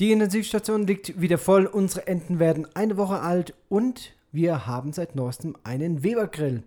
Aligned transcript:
Die 0.00 0.12
Intensivstation 0.12 0.86
liegt 0.86 1.20
wieder 1.20 1.38
voll, 1.38 1.66
unsere 1.66 2.06
Enten 2.06 2.38
werden 2.38 2.68
eine 2.76 2.96
Woche 2.96 3.18
alt 3.18 3.54
und 3.68 4.14
wir 4.30 4.64
haben 4.68 4.92
seit 4.92 5.16
neuestem 5.16 5.56
einen 5.64 6.04
Weber-Grill. 6.04 6.62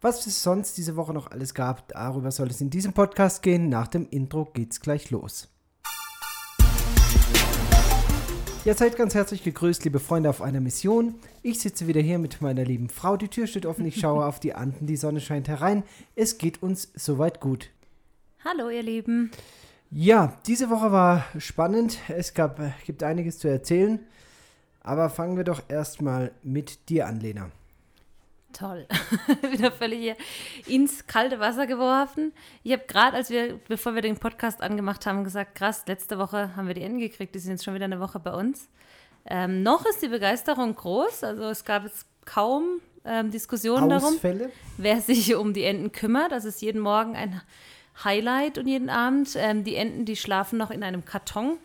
Was 0.00 0.26
es 0.26 0.42
sonst 0.42 0.78
diese 0.78 0.96
Woche 0.96 1.12
noch 1.12 1.30
alles 1.30 1.52
gab, 1.52 1.88
darüber 1.88 2.30
soll 2.30 2.48
es 2.48 2.62
in 2.62 2.70
diesem 2.70 2.94
Podcast 2.94 3.42
gehen. 3.42 3.68
Nach 3.68 3.86
dem 3.86 4.08
Intro 4.08 4.46
geht's 4.46 4.80
gleich 4.80 5.10
los. 5.10 5.50
Ja, 8.64 8.72
seid 8.72 8.96
ganz 8.96 9.14
herzlich 9.14 9.44
gegrüßt, 9.44 9.84
liebe 9.84 10.00
Freunde 10.00 10.30
auf 10.30 10.40
einer 10.40 10.60
Mission. 10.60 11.16
Ich 11.42 11.60
sitze 11.60 11.86
wieder 11.86 12.00
hier 12.00 12.18
mit 12.18 12.40
meiner 12.40 12.64
lieben 12.64 12.88
Frau. 12.88 13.18
Die 13.18 13.28
Tür 13.28 13.46
steht 13.46 13.66
offen, 13.66 13.84
ich 13.84 14.00
schaue 14.00 14.24
auf 14.24 14.40
die 14.40 14.54
Anden, 14.54 14.86
die 14.86 14.96
Sonne 14.96 15.20
scheint 15.20 15.48
herein. 15.48 15.82
Es 16.14 16.38
geht 16.38 16.62
uns 16.62 16.90
soweit 16.94 17.40
gut. 17.40 17.68
Hallo, 18.42 18.70
ihr 18.70 18.82
Lieben. 18.82 19.32
Ja, 19.96 20.36
diese 20.48 20.70
Woche 20.70 20.90
war 20.90 21.24
spannend. 21.38 21.98
Es 22.08 22.34
gab, 22.34 22.58
gibt 22.84 23.04
einiges 23.04 23.38
zu 23.38 23.46
erzählen. 23.46 24.00
Aber 24.80 25.08
fangen 25.08 25.36
wir 25.36 25.44
doch 25.44 25.62
erstmal 25.68 26.32
mit 26.42 26.88
dir 26.88 27.06
an, 27.06 27.20
Lena. 27.20 27.52
Toll. 28.52 28.88
Wieder 29.52 29.70
völlig 29.70 30.00
hier 30.00 30.16
ins 30.66 31.06
kalte 31.06 31.38
Wasser 31.38 31.68
geworfen. 31.68 32.32
Ich 32.64 32.72
habe 32.72 32.82
gerade, 32.88 33.16
als 33.16 33.30
wir, 33.30 33.60
bevor 33.68 33.94
wir 33.94 34.02
den 34.02 34.18
Podcast 34.18 34.62
angemacht 34.62 35.06
haben, 35.06 35.22
gesagt, 35.22 35.54
krass, 35.54 35.84
letzte 35.86 36.18
Woche 36.18 36.56
haben 36.56 36.66
wir 36.66 36.74
die 36.74 36.82
Enden 36.82 36.98
gekriegt, 36.98 37.32
die 37.32 37.38
sind 37.38 37.52
jetzt 37.52 37.64
schon 37.64 37.74
wieder 37.74 37.84
eine 37.84 38.00
Woche 38.00 38.18
bei 38.18 38.32
uns. 38.32 38.68
Ähm, 39.26 39.62
noch 39.62 39.86
ist 39.86 40.02
die 40.02 40.08
Begeisterung 40.08 40.74
groß, 40.74 41.22
also 41.22 41.44
es 41.44 41.64
gab 41.64 41.84
jetzt 41.84 42.06
kaum 42.24 42.80
ähm, 43.04 43.30
Diskussionen 43.30 43.92
Ausfälle? 43.92 44.38
darum, 44.38 44.52
wer 44.76 45.00
sich 45.00 45.36
um 45.36 45.52
die 45.52 45.64
Enten 45.64 45.92
kümmert. 45.92 46.32
Das 46.32 46.44
ist 46.44 46.60
jeden 46.62 46.80
Morgen 46.80 47.14
ein 47.14 47.40
Highlight 48.02 48.58
und 48.58 48.66
jeden 48.66 48.90
Abend. 48.90 49.34
Ähm, 49.36 49.64
die 49.64 49.76
Enten, 49.76 50.04
die 50.04 50.16
schlafen 50.16 50.58
noch 50.58 50.70
in 50.70 50.82
einem 50.82 51.04
Karton. 51.04 51.58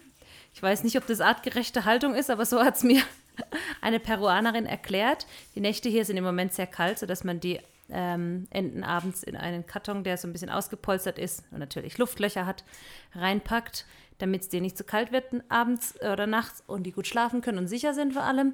Ich 0.54 0.62
weiß 0.62 0.84
nicht, 0.84 0.98
ob 0.98 1.08
das 1.08 1.22
artgerechte 1.22 1.86
Haltung 1.86 2.16
ist, 2.16 2.30
aber 2.30 2.46
so 2.46 2.60
hat 2.60 2.76
es 2.76 2.84
mir 2.84 3.02
eine 3.82 4.00
Peruanerin 4.00 4.66
erklärt. 4.66 5.26
Die 5.56 5.62
Nächte 5.62 5.90
hier 5.90 6.06
sind 6.06 6.18
im 6.18 6.24
Moment 6.24 6.54
sehr 6.54 6.68
kalt, 6.68 7.00
sodass 7.00 7.24
man 7.24 7.40
die 7.40 7.60
ähm, 7.90 8.48
Enten 8.52 8.84
abends 8.84 9.24
in 9.24 9.36
einen 9.36 9.66
Karton, 9.66 10.04
der 10.04 10.18
so 10.18 10.28
ein 10.28 10.34
bisschen 10.34 10.50
ausgepolstert 10.50 11.18
ist 11.18 11.44
und 11.52 11.60
natürlich 11.60 11.98
Luftlöcher 11.98 12.46
hat, 12.46 12.64
reinpackt, 13.16 13.86
damit 14.20 14.42
es 14.42 14.50
denen 14.50 14.64
nicht 14.64 14.78
zu 14.78 14.84
kalt 14.84 15.12
wird 15.12 15.26
abends 15.50 15.96
oder 16.02 16.28
nachts 16.28 16.64
und 16.68 16.84
die 16.84 16.92
gut 16.92 17.08
schlafen 17.08 17.42
können 17.42 17.58
und 17.58 17.68
sicher 17.68 17.94
sind 17.94 18.14
vor 18.14 18.24
allem. 18.24 18.54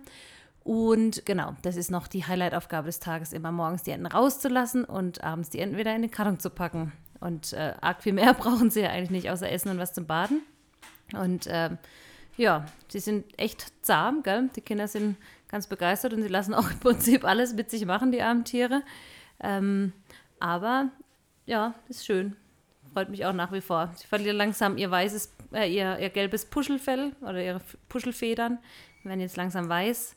Und 0.64 1.26
genau, 1.26 1.56
das 1.62 1.76
ist 1.76 1.92
noch 1.92 2.08
die 2.08 2.26
Highlight-Aufgabe 2.26 2.88
des 2.88 3.00
Tages, 3.00 3.34
immer 3.34 3.52
morgens 3.52 3.84
die 3.84 3.92
Enten 3.92 4.08
rauszulassen 4.08 4.84
und 4.84 5.24
abends 5.24 5.50
die 5.50 5.60
Enten 5.60 5.78
wieder 5.78 5.96
in 5.96 6.02
den 6.02 6.12
Karton 6.12 6.40
zu 6.40 6.50
packen. 6.50 6.92
Und 7.26 7.54
äh, 7.54 7.74
arg 7.82 8.04
viel 8.04 8.14
mehr 8.14 8.34
brauchen 8.36 8.70
sie 8.70 8.82
ja 8.82 8.90
eigentlich 8.90 9.10
nicht, 9.10 9.32
außer 9.32 9.52
Essen 9.52 9.70
und 9.70 9.80
was 9.80 9.94
zum 9.94 10.06
Baden. 10.06 10.44
Und 11.14 11.48
ähm, 11.50 11.80
ja, 12.38 12.66
sie 12.88 13.00
sind 13.00 13.26
echt 13.40 13.74
zahm, 13.84 14.22
gell? 14.22 14.50
Die 14.56 14.62
Kinder 14.62 14.88
sind 14.88 15.18
ganz 15.48 15.66
begeistert 15.66 16.14
und 16.14 16.22
sie 16.22 16.28
lassen 16.28 16.54
auch 16.54 16.70
im 16.70 16.80
Prinzip 16.80 17.26
alles 17.26 17.54
mit 17.54 17.72
sich 17.72 17.86
machen, 17.86 18.12
die 18.12 18.22
armen 18.22 18.46
Tiere. 18.46 18.84
Ähm, 19.40 19.92
aber 20.40 20.90
ja, 21.48 21.74
ist 21.90 22.06
schön. 22.06 22.36
Freut 22.94 23.10
mich 23.10 23.26
auch 23.26 23.34
nach 23.34 23.52
wie 23.52 23.62
vor. 23.62 23.92
Sie 23.96 24.06
verlieren 24.06 24.38
langsam 24.38 24.78
ihr 24.78 24.92
weißes, 24.92 25.34
äh, 25.54 25.74
ihr, 25.74 25.98
ihr 25.98 26.10
gelbes 26.10 26.46
Puschelfell 26.46 27.14
oder 27.22 27.44
ihre 27.44 27.62
Puschelfedern. 27.90 28.60
Die 29.04 29.10
werden 29.10 29.20
jetzt 29.20 29.36
langsam 29.36 29.68
weiß. 29.68 30.16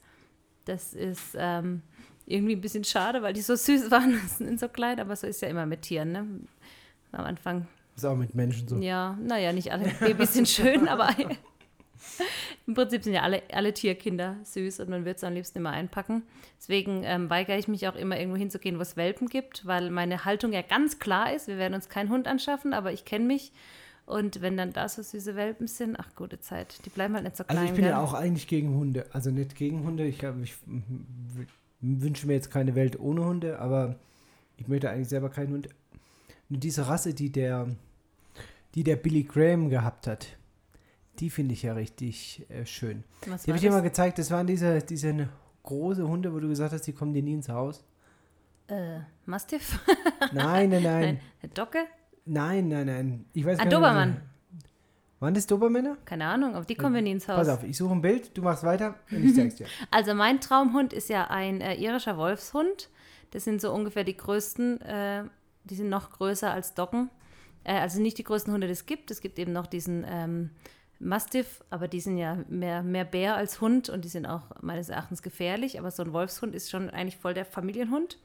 Das 0.66 0.92
ist 0.92 1.34
ähm, 1.38 1.80
irgendwie 2.26 2.54
ein 2.54 2.60
bisschen 2.60 2.84
schade, 2.84 3.22
weil 3.22 3.32
die 3.32 3.40
so 3.40 3.56
süß 3.56 3.90
waren, 3.90 4.20
sind 4.26 4.60
so 4.60 4.68
klein, 4.68 5.00
aber 5.00 5.16
so 5.16 5.26
ist 5.26 5.40
ja 5.40 5.48
immer 5.48 5.64
mit 5.64 5.82
Tieren. 5.82 6.12
Ne? 6.12 6.26
Am 7.12 7.24
Anfang. 7.24 7.66
Ist 7.96 8.04
auch 8.04 8.16
mit 8.16 8.34
Menschen 8.34 8.68
so. 8.68 8.76
Ja, 8.76 9.18
naja, 9.20 9.52
nicht 9.52 9.72
alle 9.72 9.88
Babys 10.00 10.34
sind 10.34 10.48
schön, 10.48 10.86
aber 10.86 11.10
im 12.66 12.74
Prinzip 12.74 13.02
sind 13.02 13.14
ja 13.14 13.22
alle, 13.22 13.42
alle 13.52 13.74
Tierkinder 13.74 14.36
süß 14.44 14.80
und 14.80 14.88
man 14.88 15.04
würde 15.04 15.16
es 15.16 15.24
am 15.24 15.34
liebsten 15.34 15.58
immer 15.58 15.70
einpacken. 15.70 16.22
Deswegen 16.58 17.02
ähm, 17.04 17.28
weigere 17.30 17.58
ich 17.58 17.66
mich 17.66 17.88
auch 17.88 17.96
immer 17.96 18.18
irgendwo 18.18 18.38
hinzugehen, 18.38 18.78
wo 18.78 18.82
es 18.82 18.96
Welpen 18.96 19.28
gibt, 19.28 19.66
weil 19.66 19.90
meine 19.90 20.24
Haltung 20.24 20.52
ja 20.52 20.62
ganz 20.62 20.98
klar 20.98 21.32
ist, 21.32 21.48
wir 21.48 21.58
werden 21.58 21.74
uns 21.74 21.88
keinen 21.88 22.10
Hund 22.10 22.28
anschaffen, 22.28 22.72
aber 22.72 22.92
ich 22.92 23.04
kenne 23.04 23.24
mich. 23.24 23.52
Und 24.06 24.40
wenn 24.40 24.56
dann 24.56 24.72
da 24.72 24.88
so 24.88 25.02
süße 25.02 25.36
Welpen 25.36 25.66
sind, 25.66 25.96
ach 25.98 26.14
gute 26.16 26.40
Zeit, 26.40 26.80
die 26.86 26.90
bleiben 26.90 27.14
halt 27.14 27.24
nicht 27.24 27.36
so 27.36 27.44
klein. 27.44 27.58
Also 27.58 27.68
ich 27.68 27.74
bin 27.74 27.84
gell? 27.84 27.90
ja 27.90 28.00
auch 28.00 28.14
eigentlich 28.14 28.46
gegen 28.46 28.74
Hunde. 28.74 29.04
Also 29.12 29.30
nicht 29.30 29.54
gegen 29.54 29.84
Hunde. 29.84 30.06
Ich, 30.06 30.22
ich 30.22 30.54
wünsche 31.80 32.26
mir 32.26 32.32
jetzt 32.32 32.50
keine 32.50 32.74
Welt 32.74 32.98
ohne 32.98 33.24
Hunde, 33.26 33.58
aber 33.58 33.96
ich 34.56 34.66
möchte 34.66 34.88
eigentlich 34.88 35.08
selber 35.08 35.28
keinen 35.28 35.52
Hund. 35.52 35.68
Nur 36.48 36.60
diese 36.60 36.88
Rasse, 36.88 37.14
die 37.14 37.30
der, 37.30 37.68
die 38.74 38.84
der 38.84 38.96
Billy 38.96 39.24
Graham 39.24 39.68
gehabt 39.68 40.06
hat, 40.06 40.26
die 41.18 41.30
finde 41.30 41.54
ich 41.54 41.62
ja 41.62 41.72
richtig 41.72 42.46
äh, 42.48 42.64
schön. 42.64 43.04
Was 43.26 43.42
Die 43.42 43.50
habe 43.50 43.56
ich 43.56 43.62
dir 43.62 43.70
mal 43.70 43.82
gezeigt. 43.82 44.18
Das 44.18 44.30
waren 44.30 44.46
diese, 44.46 44.80
diese 44.80 45.28
große 45.64 46.06
Hunde, 46.06 46.32
wo 46.32 46.40
du 46.40 46.48
gesagt 46.48 46.72
hast, 46.72 46.86
die 46.86 46.92
kommen 46.92 47.12
dir 47.12 47.22
nie 47.22 47.34
ins 47.34 47.48
Haus. 47.48 47.84
Äh, 48.68 49.00
Mastiff? 49.26 49.80
Nein, 50.32 50.70
nein, 50.70 50.82
nein. 50.82 51.20
Nein, 51.42 51.50
Docke? 51.54 51.84
Nein, 52.24 52.68
nein, 52.68 52.86
nein. 52.86 53.24
Ich 53.32 53.44
weiß 53.44 53.58
Ein 53.58 53.68
nicht, 53.68 53.76
Dobermann. 53.76 54.20
Waren 55.20 55.34
das 55.34 55.46
Dobermänner? 55.46 55.96
Keine 56.04 56.26
Ahnung, 56.26 56.54
aber 56.54 56.64
die 56.64 56.76
kommen 56.76 56.94
wir 56.94 57.02
nie 57.02 57.10
ins 57.10 57.26
Haus. 57.26 57.38
Pass 57.38 57.48
auf, 57.48 57.64
ich 57.64 57.76
suche 57.76 57.92
ein 57.92 58.00
Bild, 58.00 58.36
du 58.36 58.42
machst 58.42 58.62
weiter 58.62 58.94
und 59.10 59.24
ich 59.24 59.34
zeig's 59.34 59.56
dir. 59.56 59.66
Also 59.90 60.14
mein 60.14 60.40
Traumhund 60.40 60.92
ist 60.92 61.08
ja 61.08 61.28
ein 61.28 61.60
äh, 61.60 61.74
irischer 61.74 62.16
Wolfshund. 62.16 62.88
Das 63.32 63.44
sind 63.44 63.60
so 63.60 63.72
ungefähr 63.72 64.04
die 64.04 64.16
größten, 64.16 64.80
äh, 64.80 65.24
die 65.70 65.76
sind 65.76 65.88
noch 65.88 66.10
größer 66.10 66.50
als 66.50 66.74
Doggen. 66.74 67.10
Äh, 67.64 67.78
also 67.78 68.00
nicht 68.00 68.18
die 68.18 68.24
größten 68.24 68.52
Hunde, 68.52 68.66
die 68.66 68.72
es 68.72 68.86
gibt. 68.86 69.10
Es 69.10 69.20
gibt 69.20 69.38
eben 69.38 69.52
noch 69.52 69.66
diesen 69.66 70.04
ähm, 70.08 70.50
Mastiff, 70.98 71.62
aber 71.70 71.86
die 71.86 72.00
sind 72.00 72.18
ja 72.18 72.38
mehr, 72.48 72.82
mehr 72.82 73.04
Bär 73.04 73.36
als 73.36 73.60
Hund 73.60 73.88
und 73.88 74.04
die 74.04 74.08
sind 74.08 74.26
auch 74.26 74.42
meines 74.60 74.88
Erachtens 74.88 75.22
gefährlich. 75.22 75.78
Aber 75.78 75.90
so 75.90 76.02
ein 76.02 76.12
Wolfshund 76.12 76.54
ist 76.54 76.70
schon 76.70 76.90
eigentlich 76.90 77.18
voll 77.18 77.34
der 77.34 77.44
Familienhund 77.44 78.18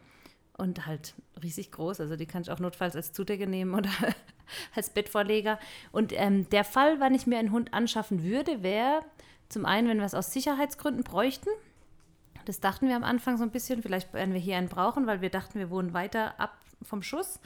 und 0.58 0.86
halt 0.86 1.14
riesig 1.42 1.72
groß. 1.72 2.00
Also 2.00 2.16
die 2.16 2.26
kann 2.26 2.44
ich 2.44 2.52
auch 2.52 2.60
notfalls 2.60 2.96
als 2.96 3.12
Zudecke 3.14 3.48
nehmen 3.48 3.74
oder 3.74 3.90
als 4.76 4.90
Bettvorleger. 4.90 5.60
Und 5.92 6.14
ähm, 6.16 6.50
der 6.50 6.64
Fall, 6.64 7.00
wann 7.00 7.14
ich 7.14 7.28
mir 7.28 7.38
einen 7.38 7.52
Hund 7.52 7.74
anschaffen 7.74 8.24
würde, 8.24 8.64
wäre 8.64 9.04
zum 9.50 9.66
einen, 9.66 9.88
wenn 9.88 9.98
wir 9.98 10.06
es 10.06 10.16
aus 10.16 10.34
Sicherheitsgründen 10.34 11.04
bräuchten. 11.04 11.50
Das 12.46 12.60
dachten 12.60 12.90
wir 12.90 12.96
am 12.96 13.04
Anfang 13.04 13.38
so 13.38 13.44
ein 13.44 13.52
bisschen. 13.52 13.82
Vielleicht 13.82 14.14
werden 14.14 14.34
wir 14.34 14.42
hier 14.42 14.58
einen 14.58 14.68
brauchen, 14.68 15.08
weil 15.08 15.22
wir 15.22 15.30
dachten, 15.30 15.60
wir 15.60 15.70
wohnen 15.70 15.94
weiter 15.94 16.40
ab 16.40 16.58
vom 16.82 17.02
Schuss. 17.02 17.40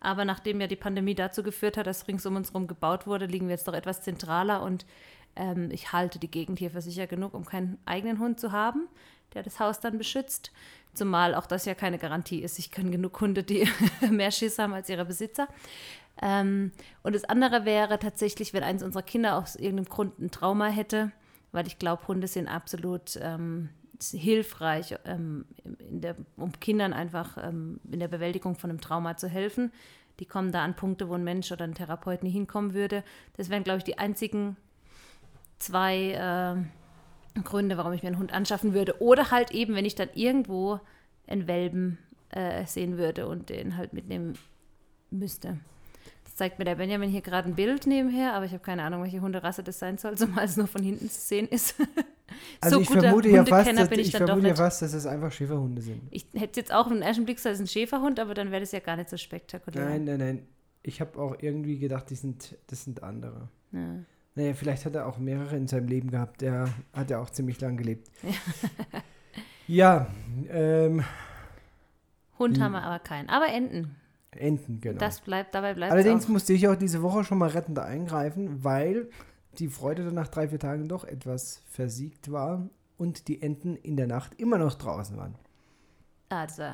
Aber 0.00 0.24
nachdem 0.24 0.60
ja 0.60 0.66
die 0.66 0.76
Pandemie 0.76 1.14
dazu 1.14 1.42
geführt 1.42 1.76
hat, 1.76 1.86
dass 1.86 2.06
rings 2.06 2.26
um 2.26 2.36
uns 2.36 2.50
herum 2.50 2.66
gebaut 2.66 3.06
wurde, 3.06 3.26
liegen 3.26 3.46
wir 3.48 3.54
jetzt 3.54 3.66
doch 3.66 3.74
etwas 3.74 4.02
zentraler 4.02 4.62
und 4.62 4.84
ähm, 5.36 5.70
ich 5.70 5.92
halte 5.92 6.18
die 6.18 6.30
Gegend 6.30 6.58
hier 6.58 6.70
für 6.70 6.82
sicher 6.82 7.06
genug, 7.06 7.34
um 7.34 7.44
keinen 7.44 7.78
eigenen 7.86 8.18
Hund 8.18 8.38
zu 8.38 8.52
haben, 8.52 8.88
der 9.32 9.42
das 9.42 9.60
Haus 9.60 9.80
dann 9.80 9.98
beschützt. 9.98 10.52
Zumal 10.92 11.34
auch 11.34 11.46
das 11.46 11.64
ja 11.64 11.74
keine 11.74 11.98
Garantie 11.98 12.40
ist. 12.40 12.58
Ich 12.58 12.70
kenne 12.70 12.90
genug 12.90 13.20
Hunde, 13.20 13.42
die 13.42 13.68
mehr 14.10 14.30
Schiss 14.30 14.58
haben 14.58 14.74
als 14.74 14.88
ihre 14.88 15.04
Besitzer. 15.04 15.48
Ähm, 16.22 16.72
und 17.02 17.14
das 17.14 17.24
andere 17.24 17.64
wäre 17.64 17.98
tatsächlich, 17.98 18.52
wenn 18.52 18.62
eins 18.62 18.82
unserer 18.82 19.02
Kinder 19.02 19.36
aus 19.36 19.56
irgendeinem 19.56 19.88
Grund 19.88 20.18
ein 20.20 20.30
Trauma 20.30 20.66
hätte, 20.66 21.10
weil 21.50 21.66
ich 21.66 21.78
glaube, 21.78 22.06
Hunde 22.06 22.28
sind 22.28 22.46
absolut 22.46 23.18
ähm, 23.20 23.70
hilfreich, 24.00 24.94
ähm, 25.04 25.44
der, 25.64 26.16
um 26.36 26.52
Kindern 26.60 26.92
einfach 26.92 27.36
ähm, 27.42 27.80
in 27.90 28.00
der 28.00 28.08
Bewältigung 28.08 28.56
von 28.56 28.70
einem 28.70 28.80
Trauma 28.80 29.16
zu 29.16 29.28
helfen. 29.28 29.72
Die 30.20 30.26
kommen 30.26 30.52
da 30.52 30.62
an 30.64 30.76
Punkte, 30.76 31.08
wo 31.08 31.14
ein 31.14 31.24
Mensch 31.24 31.50
oder 31.50 31.64
ein 31.64 31.74
Therapeut 31.74 32.22
nie 32.22 32.30
hinkommen 32.30 32.74
würde. 32.74 33.02
Das 33.36 33.50
wären, 33.50 33.64
glaube 33.64 33.78
ich, 33.78 33.84
die 33.84 33.98
einzigen 33.98 34.56
zwei 35.58 36.12
äh, 37.36 37.40
Gründe, 37.40 37.76
warum 37.76 37.92
ich 37.92 38.02
mir 38.02 38.08
einen 38.08 38.18
Hund 38.18 38.32
anschaffen 38.32 38.74
würde. 38.74 39.00
Oder 39.02 39.30
halt 39.30 39.50
eben, 39.50 39.74
wenn 39.74 39.84
ich 39.84 39.94
dann 39.94 40.08
irgendwo 40.14 40.80
einen 41.26 41.48
Welpen 41.48 41.98
äh, 42.30 42.64
sehen 42.66 42.96
würde 42.96 43.26
und 43.26 43.48
den 43.48 43.76
halt 43.76 43.92
mitnehmen 43.92 44.38
müsste. 45.10 45.58
Zeigt 46.34 46.58
mir 46.58 46.64
der 46.64 46.74
Benjamin 46.74 47.08
hier 47.10 47.20
gerade 47.20 47.48
ein 47.48 47.54
Bild 47.54 47.86
nebenher, 47.86 48.34
aber 48.34 48.44
ich 48.44 48.52
habe 48.52 48.62
keine 48.62 48.82
Ahnung, 48.82 49.02
welche 49.02 49.20
Hunderasse 49.20 49.62
das 49.62 49.78
sein 49.78 49.98
soll, 49.98 50.16
zumal 50.18 50.44
es 50.44 50.56
nur 50.56 50.66
von 50.66 50.82
hinten 50.82 51.08
zu 51.08 51.20
sehen 51.20 51.48
ist. 51.48 51.74
Also 52.60 52.76
so 52.76 52.82
ich 52.82 52.88
vermute 52.88 53.28
ja 53.28 53.44
fast, 53.44 53.68
Hundekenner 53.68 53.80
dass, 53.82 53.90
bin 53.90 54.00
ich 54.00 54.06
ich 54.06 54.12
dann 54.12 54.22
doch 54.22 54.28
vermute 54.28 54.48
ja 54.48 54.54
fast, 54.56 54.82
dass 54.82 54.92
es 54.92 55.06
einfach 55.06 55.30
Schäferhunde 55.30 55.82
sind. 55.82 56.02
Ich 56.10 56.26
hätte 56.34 56.58
jetzt 56.58 56.72
auch 56.72 56.90
im 56.90 57.00
ersten 57.00 57.24
Blick 57.26 57.36
gesagt, 57.36 57.54
es 57.54 57.60
ist 57.60 57.66
ein 57.66 57.68
Schäferhund, 57.68 58.18
aber 58.18 58.34
dann 58.34 58.50
wäre 58.50 58.60
das 58.60 58.72
ja 58.72 58.80
gar 58.80 58.96
nicht 58.96 59.08
so 59.08 59.16
spektakulär. 59.16 59.84
Nein, 59.84 60.04
nein, 60.04 60.18
nein. 60.18 60.46
Ich 60.82 61.00
habe 61.00 61.16
auch 61.20 61.36
irgendwie 61.38 61.78
gedacht, 61.78 62.10
die 62.10 62.16
sind, 62.16 62.56
das 62.66 62.82
sind 62.84 63.04
andere. 63.04 63.48
Ja. 63.70 63.98
Naja, 64.34 64.54
vielleicht 64.54 64.84
hat 64.84 64.96
er 64.96 65.06
auch 65.06 65.18
mehrere 65.18 65.54
in 65.56 65.68
seinem 65.68 65.86
Leben 65.86 66.10
gehabt. 66.10 66.40
Der 66.40 66.70
hat 66.92 67.10
ja 67.10 67.20
auch 67.20 67.30
ziemlich 67.30 67.60
lang 67.60 67.76
gelebt. 67.76 68.10
ja, 69.68 70.08
ähm, 70.48 71.04
Hund 72.38 72.56
Hm. 72.56 72.64
haben 72.64 72.72
wir 72.72 72.82
aber 72.82 72.98
keinen. 72.98 73.28
Aber 73.28 73.46
Enten. 73.48 73.94
Enten, 74.36 74.80
genau. 74.80 74.98
Das 74.98 75.20
bleibt, 75.20 75.54
dabei 75.54 75.74
bleibt 75.74 75.92
Allerdings 75.92 76.24
auch. 76.24 76.28
musste 76.30 76.52
ich 76.52 76.66
auch 76.68 76.76
diese 76.76 77.02
Woche 77.02 77.24
schon 77.24 77.38
mal 77.38 77.50
rettend 77.50 77.78
eingreifen, 77.78 78.62
weil 78.64 79.08
die 79.58 79.68
Freude 79.68 80.04
dann 80.04 80.14
nach 80.14 80.28
drei, 80.28 80.48
vier 80.48 80.58
Tagen 80.58 80.88
doch 80.88 81.04
etwas 81.04 81.62
versiegt 81.66 82.30
war 82.32 82.68
und 82.96 83.28
die 83.28 83.42
Enten 83.42 83.76
in 83.76 83.96
der 83.96 84.06
Nacht 84.06 84.34
immer 84.40 84.58
noch 84.58 84.74
draußen 84.74 85.16
waren. 85.16 85.34
Also, 86.28 86.64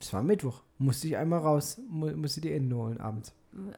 Es 0.00 0.12
war 0.12 0.22
Mittwoch. 0.22 0.62
Musste 0.78 1.08
ich 1.08 1.16
einmal 1.16 1.40
raus, 1.40 1.80
mu 1.88 2.08
musste 2.16 2.40
die 2.40 2.52
Enten 2.52 2.74
holen 2.74 3.00
abends. 3.00 3.32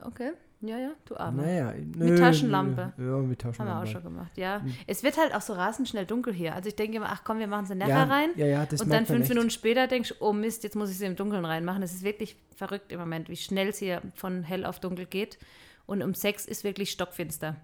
okay. 0.04 0.32
Ja, 0.62 0.78
ja, 0.78 0.90
du 1.06 1.16
Arme. 1.16 1.42
Naja, 1.42 1.72
Mit 1.96 2.18
Taschenlampe. 2.18 2.92
Ja, 2.98 3.02
mit 3.02 3.08
Haben 3.08 3.28
wir 3.30 3.38
Taschenlampe. 3.38 3.82
auch 3.82 3.90
schon 3.90 4.02
gemacht, 4.02 4.36
ja. 4.36 4.60
Hm. 4.60 4.74
Es 4.86 5.02
wird 5.02 5.16
halt 5.16 5.34
auch 5.34 5.40
so 5.40 5.54
rasend 5.54 5.88
schnell 5.88 6.04
dunkel 6.04 6.34
hier. 6.34 6.54
Also 6.54 6.68
ich 6.68 6.76
denke 6.76 6.98
immer, 6.98 7.08
ach 7.08 7.22
komm, 7.24 7.38
wir 7.38 7.46
machen 7.46 7.64
sie 7.64 7.74
nachher 7.74 7.90
ja, 7.90 8.04
rein. 8.04 8.30
Ja, 8.36 8.46
ja, 8.46 8.66
das 8.66 8.82
und 8.82 8.92
dann 8.92 9.06
fünf 9.06 9.22
echt. 9.22 9.30
Minuten 9.30 9.48
später 9.48 9.86
denkst 9.86 10.10
du, 10.10 10.14
oh 10.20 10.34
Mist, 10.34 10.62
jetzt 10.62 10.76
muss 10.76 10.90
ich 10.90 10.98
sie 10.98 11.06
im 11.06 11.16
Dunkeln 11.16 11.46
reinmachen. 11.46 11.80
Das 11.80 11.94
ist 11.94 12.02
wirklich 12.02 12.36
verrückt 12.54 12.92
im 12.92 13.00
Moment, 13.00 13.30
wie 13.30 13.36
schnell 13.36 13.68
es 13.68 13.78
hier 13.78 14.02
von 14.14 14.42
hell 14.42 14.66
auf 14.66 14.80
dunkel 14.80 15.06
geht. 15.06 15.38
Und 15.86 16.02
um 16.02 16.12
sechs 16.12 16.44
ist 16.44 16.62
wirklich 16.62 16.90
stockfinster. 16.90 17.56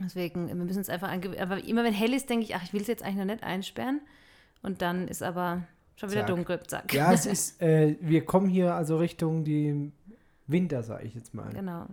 Deswegen, 0.00 0.48
wir 0.48 0.54
müssen 0.54 0.80
es 0.80 0.88
einfach. 0.88 1.12
Aber 1.38 1.62
immer 1.62 1.84
wenn 1.84 1.92
hell 1.92 2.14
ist, 2.14 2.30
denke 2.30 2.44
ich, 2.44 2.54
ach, 2.56 2.62
ich 2.64 2.72
will 2.72 2.80
es 2.80 2.86
jetzt 2.86 3.02
eigentlich 3.02 3.18
noch 3.18 3.26
nicht 3.26 3.44
einsperren. 3.44 4.00
Und 4.62 4.80
dann 4.80 5.08
ist 5.08 5.22
aber 5.22 5.64
schon 5.96 6.10
wieder 6.10 6.22
Zack. 6.22 6.28
dunkel. 6.28 6.60
Zack. 6.66 6.94
Ja, 6.94 7.12
es 7.12 7.26
ist, 7.26 7.60
äh, 7.60 7.96
wir 8.00 8.24
kommen 8.24 8.48
hier 8.48 8.74
also 8.74 8.96
Richtung 8.96 9.44
die 9.44 9.92
Winter, 10.46 10.82
sage 10.82 11.04
ich 11.06 11.14
jetzt 11.14 11.34
mal. 11.34 11.50
genau. 11.52 11.86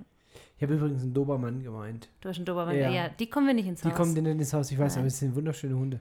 Ich 0.58 0.64
habe 0.64 0.76
übrigens 0.76 1.02
einen 1.04 1.14
Dobermann 1.14 1.64
gemeint. 1.64 2.08
Du 2.22 2.30
hast 2.30 2.38
einen 2.38 2.46
Dobermann. 2.46 2.78
Ja. 2.78 2.90
Ja. 2.90 3.10
die 3.10 3.28
kommen 3.28 3.48
wir 3.48 3.54
nicht 3.54 3.68
ins 3.68 3.82
Die 3.82 3.88
Haus. 3.90 3.96
kommen 3.96 4.14
denn 4.16 4.24
nicht 4.26 4.34
ins 4.40 4.54
Haus, 4.54 4.72
ich 4.72 4.78
weiß, 4.78 4.94
Nein. 4.94 5.00
aber 5.02 5.08
es 5.08 5.20
sind 5.20 5.36
wunderschöne 5.36 5.76
Hunde. 5.76 6.00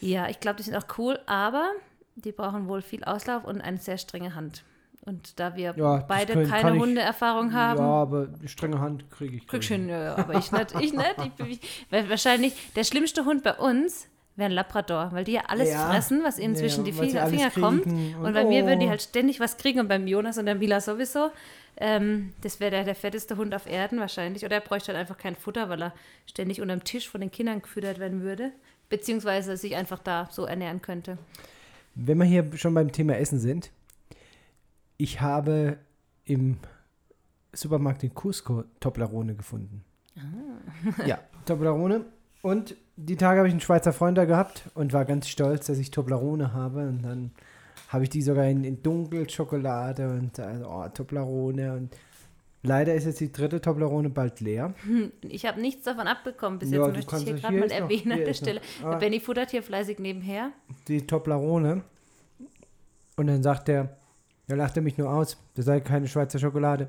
Ja, 0.00 0.28
ich 0.28 0.40
glaube, 0.40 0.56
die 0.58 0.62
sind 0.62 0.76
auch 0.76 0.86
cool, 0.98 1.18
aber 1.26 1.70
die 2.16 2.32
brauchen 2.32 2.68
wohl 2.68 2.82
viel 2.82 3.02
Auslauf 3.04 3.44
und 3.44 3.60
eine 3.60 3.78
sehr 3.78 3.98
strenge 3.98 4.34
Hand. 4.34 4.64
Und 5.06 5.38
da 5.38 5.54
wir 5.56 5.74
Ja, 5.76 5.98
beide 6.08 6.32
können- 6.32 6.48
keine 6.50 6.78
Hundeerfahrung 6.78 7.52
haben, 7.52 7.78
Ja, 7.78 7.84
aber 7.86 8.28
strenge 8.46 8.80
Hand 8.80 9.10
kriege 9.10 9.36
ich. 9.36 9.46
kriegst 9.46 9.68
hin, 9.68 9.88
ja, 9.88 10.16
aber 10.16 10.34
ich 10.38 10.50
nicht. 10.50 10.74
Ich 10.80 10.92
nicht. 10.94 11.14
Ich, 11.24 11.32
bin- 11.32 11.46
ich, 11.48 12.08
wahrscheinlich 12.10 12.54
der 12.74 12.84
schlimmste 12.84 13.24
Hund 13.24 13.42
bei 13.42 13.54
uns 13.54 14.08
wäre 14.36 14.48
ein 14.48 14.52
Labrador, 14.54 15.10
weil 15.12 15.24
die 15.24 15.32
ja 15.32 15.42
alles 15.48 15.70
Ja. 15.70 15.90
fressen, 15.90 16.22
was 16.24 16.38
ihnen 16.38 16.54
Ja, 16.54 16.60
zwischen 16.60 16.84
die 16.84 16.92
Finger, 16.92 17.26
Finger 17.26 17.50
kommt. 17.50 17.86
Und, 17.86 18.14
und 18.16 18.32
bei 18.32 18.44
mir 18.44 18.64
würden 18.66 18.80
die 18.80 18.86
oh. 18.86 18.90
halt 18.90 19.02
ständig 19.02 19.40
was 19.40 19.56
kriegen 19.58 19.78
und 19.80 19.88
beim 19.88 20.06
Jonas 20.06 20.38
und 20.38 20.46
der 20.46 20.54
Mila 20.54 20.80
sowieso. 20.80 21.30
Ähm, 21.76 22.32
das 22.42 22.60
wäre 22.60 22.70
der, 22.70 22.84
der 22.84 22.94
fetteste 22.94 23.36
Hund 23.36 23.54
auf 23.54 23.66
Erden 23.66 23.98
wahrscheinlich. 23.98 24.44
Oder 24.44 24.56
er 24.56 24.60
bräuchte 24.60 24.88
halt 24.88 24.98
einfach 25.00 25.18
kein 25.18 25.36
Futter, 25.36 25.68
weil 25.68 25.82
er 25.82 25.94
ständig 26.26 26.60
unterm 26.60 26.84
Tisch 26.84 27.08
von 27.08 27.20
den 27.20 27.30
Kindern 27.30 27.62
gefüttert 27.62 27.98
werden 27.98 28.22
würde. 28.22 28.52
Beziehungsweise 28.88 29.56
sich 29.56 29.76
einfach 29.76 29.98
da 29.98 30.28
so 30.30 30.44
ernähren 30.44 30.82
könnte. 30.82 31.18
Wenn 31.94 32.18
wir 32.18 32.24
hier 32.24 32.56
schon 32.56 32.74
beim 32.74 32.92
Thema 32.92 33.16
Essen 33.16 33.38
sind, 33.38 33.70
ich 34.96 35.20
habe 35.20 35.78
im 36.24 36.58
Supermarkt 37.52 38.02
in 38.04 38.14
Cusco 38.14 38.64
Toblerone 38.80 39.34
gefunden. 39.34 39.84
Ah. 40.16 41.06
Ja, 41.06 41.18
Toblerone. 41.46 42.04
Und 42.42 42.76
die 42.96 43.16
Tage 43.16 43.38
habe 43.38 43.48
ich 43.48 43.54
einen 43.54 43.60
Schweizer 43.60 43.92
Freund 43.92 44.18
da 44.18 44.24
gehabt 44.24 44.64
und 44.74 44.92
war 44.92 45.04
ganz 45.04 45.28
stolz, 45.28 45.66
dass 45.66 45.78
ich 45.78 45.90
Toblerone 45.90 46.52
habe. 46.52 46.88
Und 46.88 47.02
dann 47.02 47.30
habe 47.94 48.04
ich 48.04 48.10
die 48.10 48.22
sogar 48.22 48.46
in, 48.46 48.64
in 48.64 48.82
Dunkelschokolade 48.82 50.08
und 50.08 50.38
also, 50.40 50.66
oh, 50.68 50.88
Toblerone. 50.88 51.74
Und 51.74 51.96
leider 52.64 52.92
ist 52.92 53.06
jetzt 53.06 53.20
die 53.20 53.30
dritte 53.30 53.60
Toblerone 53.60 54.10
bald 54.10 54.40
leer. 54.40 54.74
Ich 55.22 55.46
habe 55.46 55.60
nichts 55.60 55.84
davon 55.84 56.08
abbekommen 56.08 56.58
bis 56.58 56.72
Ja, 56.72 56.88
jetzt, 56.88 56.96
möchte 56.96 57.16
ich 57.16 57.22
hier 57.22 57.34
gerade 57.34 57.56
mal 57.56 57.70
erwähnen 57.70 58.12
an 58.12 58.18
der. 58.18 58.34
Stelle. 58.34 58.60
Ah. 58.82 58.96
Benny 58.96 59.20
futtert 59.20 59.52
hier 59.52 59.62
fleißig 59.62 60.00
nebenher. 60.00 60.50
Die 60.88 61.06
Toblerone. 61.06 61.84
Und 63.16 63.28
dann 63.28 63.44
sagt 63.44 63.68
er, 63.68 63.96
er 64.48 64.56
lachte 64.56 64.80
mich 64.80 64.98
nur 64.98 65.08
aus. 65.08 65.36
Das 65.54 65.66
sei 65.66 65.78
keine 65.78 66.08
Schweizer 66.08 66.40
Schokolade. 66.40 66.88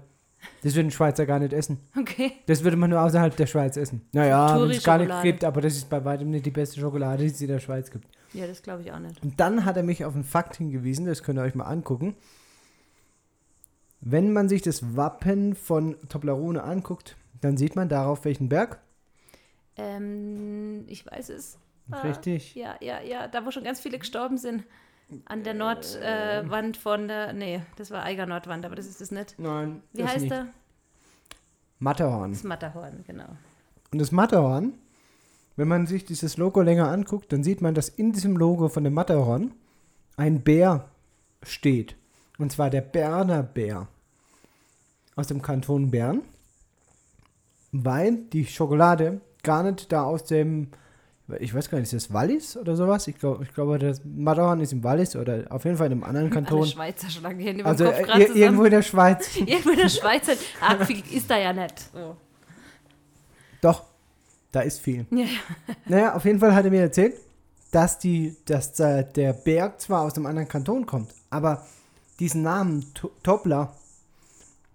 Das 0.64 0.74
würden 0.74 0.90
Schweizer 0.90 1.28
gar 1.28 1.38
nicht 1.38 1.54
essen. 1.54 1.78
Okay. 1.96 2.32
Das 2.48 2.64
würde 2.64 2.78
man 2.78 2.90
nur 2.90 3.02
außerhalb 3.02 3.36
der 3.36 3.46
Schweiz 3.46 3.78
essen. 3.78 4.02
Naja, 4.12 4.60
wenn 4.60 4.72
es 4.72 4.84
gar 4.84 4.98
nicht 4.98 5.08
Touri-Schokolade. 5.08 5.24
gibt, 5.24 5.44
aber 5.44 5.62
das 5.62 5.76
ist 5.76 5.88
bei 5.88 6.04
weitem 6.04 6.32
nicht 6.32 6.46
die 6.48 6.52
beste 6.52 6.80
Schokolade, 6.80 7.24
die 7.24 7.30
es 7.30 7.42
in 7.42 7.48
der 7.48 7.60
Schweiz 7.60 7.92
gibt. 7.92 8.08
Ja, 8.36 8.48
das 8.48 8.62
glaube 8.62 8.82
ich 8.82 8.92
auch 8.92 9.00
nicht. 9.00 9.22
Und 9.24 9.40
dann 9.40 9.66
hat 9.66 9.78
er 9.78 9.84
mich 9.84 10.06
auf 10.06 10.14
einen 10.14 10.24
Fakt 10.24 10.58
hingewiesen, 10.58 11.06
das 11.06 11.24
könnt 11.24 11.40
ihr 11.40 11.44
euch 11.44 11.56
mal 11.56 11.66
angucken. 11.66 12.16
Wenn 14.02 14.34
man 14.34 14.50
sich 14.50 14.62
das 14.62 14.96
Wappen 14.96 15.56
von 15.56 15.96
Toblerone 16.10 16.64
anguckt, 16.64 17.16
dann 17.42 17.58
sieht 17.58 17.76
man 17.76 17.90
darauf 17.90 18.26
welchen 18.26 18.50
Berg. 18.50 18.80
Ähm, 19.78 20.84
ich 20.88 21.06
weiß 21.06 21.30
es. 21.30 21.58
Ah, 21.92 22.02
Richtig. 22.02 22.56
Ja, 22.56 22.76
ja, 22.82 23.02
ja. 23.02 23.28
Da, 23.28 23.46
wo 23.46 23.52
schon 23.52 23.64
ganz 23.64 23.80
viele 23.80 24.00
gestorben 24.00 24.38
sind. 24.38 24.64
An 25.26 25.44
der 25.44 25.54
Nordwand 25.54 26.78
äh, 26.78 26.80
von 26.80 27.08
der. 27.08 27.34
Nee, 27.34 27.62
das 27.76 27.92
war 27.92 28.04
Eiger 28.04 28.26
Nordwand, 28.26 28.66
aber 28.66 28.76
das 28.76 28.88
ist 28.88 29.02
es 29.02 29.12
nicht. 29.12 29.38
Nein, 29.38 29.84
Wie 29.94 30.04
heißt 30.04 30.22
nicht. 30.22 30.32
er? 30.32 30.48
Matterhorn. 31.80 32.32
Das 32.32 32.44
Matterhorn, 32.44 33.04
genau. 33.06 33.28
Und 33.92 34.00
das 34.00 34.12
Matterhorn, 34.12 34.74
wenn 35.56 35.68
man 35.68 35.88
sich 35.88 36.06
dieses 36.06 36.38
Logo 36.38 36.62
länger 36.62 36.90
anguckt, 36.90 37.32
dann 37.32 37.44
sieht 37.44 37.62
man, 37.62 37.74
dass 37.74 37.90
in 37.90 38.12
diesem 38.12 38.36
Logo 38.38 38.70
von 38.70 38.84
dem 38.84 38.94
Matterhorn 38.94 39.54
ein 40.18 40.42
Bär 40.42 40.90
steht. 41.44 41.96
Und 42.38 42.52
zwar 42.52 42.70
der 42.70 42.82
Berner 42.82 43.44
Bär 43.44 43.88
aus 45.16 45.28
dem 45.28 45.42
Kanton 45.42 45.92
Bern, 45.92 46.22
weil 47.72 48.18
die 48.18 48.46
Schokolade 48.46 49.22
gar 49.44 49.64
nicht 49.64 49.92
da 49.92 50.04
aus 50.04 50.26
dem, 50.26 50.72
ich 51.40 51.54
weiß 51.54 51.70
gar 51.70 51.78
nicht, 51.78 51.94
ist 51.94 52.08
das 52.08 52.14
Wallis 52.14 52.58
oder 52.58 52.76
sowas? 52.76 53.08
Ich 53.08 53.18
glaube, 53.18 53.44
ich 53.44 53.54
glaube, 53.54 53.80
das 53.80 54.02
Matterhorn 54.04 54.60
ist 54.60 54.74
im 54.74 54.84
Wallis 54.84 55.16
oder 55.16 55.46
auf 55.50 55.64
jeden 55.64 55.78
Fall 55.78 55.88
in 55.88 55.94
einem 55.94 56.04
anderen 56.04 56.28
Alle 56.28 56.36
Kanton. 56.36 56.66
Schweizer 56.68 57.10
schlagen 57.10 57.40
die 57.40 57.46
Hände 57.46 57.62
über 57.62 57.70
Also 57.70 57.86
den 57.86 58.06
Kopf 58.06 58.16
äh, 58.18 58.40
irgendwo 58.40 58.66
in 58.66 58.72
der 58.72 58.82
Schweiz. 58.82 59.36
Irgendwo 59.38 59.70
in 59.70 59.78
der 59.78 59.90
Schweiz. 59.90 60.30
Arg 60.60 60.86
viel 60.86 61.02
ist 61.12 61.30
da 61.30 61.38
ja 61.38 61.54
nicht. 61.54 61.80
So. 61.94 62.18
Doch, 63.62 63.84
da 64.56 64.62
ist 64.62 64.80
viel. 64.80 65.06
Ja, 65.12 65.26
ja. 65.26 65.76
Naja, 65.88 66.16
auf 66.16 66.26
jeden 66.26 66.40
Fall 66.40 66.56
hat 66.56 66.66
er 66.66 66.72
mir 66.72 66.82
erzählt, 66.82 67.16
dass, 67.72 68.00
die, 68.00 68.36
dass 68.46 68.80
äh, 68.80 69.04
der 69.04 69.34
Berg 69.34 69.82
zwar 69.82 70.04
aus 70.04 70.16
einem 70.16 70.28
anderen 70.28 70.48
Kanton 70.48 70.86
kommt, 70.86 71.14
aber 71.30 71.66
diesen 72.20 72.42
Namen 72.42 72.94
To- 72.94 73.12
Tobler, 73.22 73.76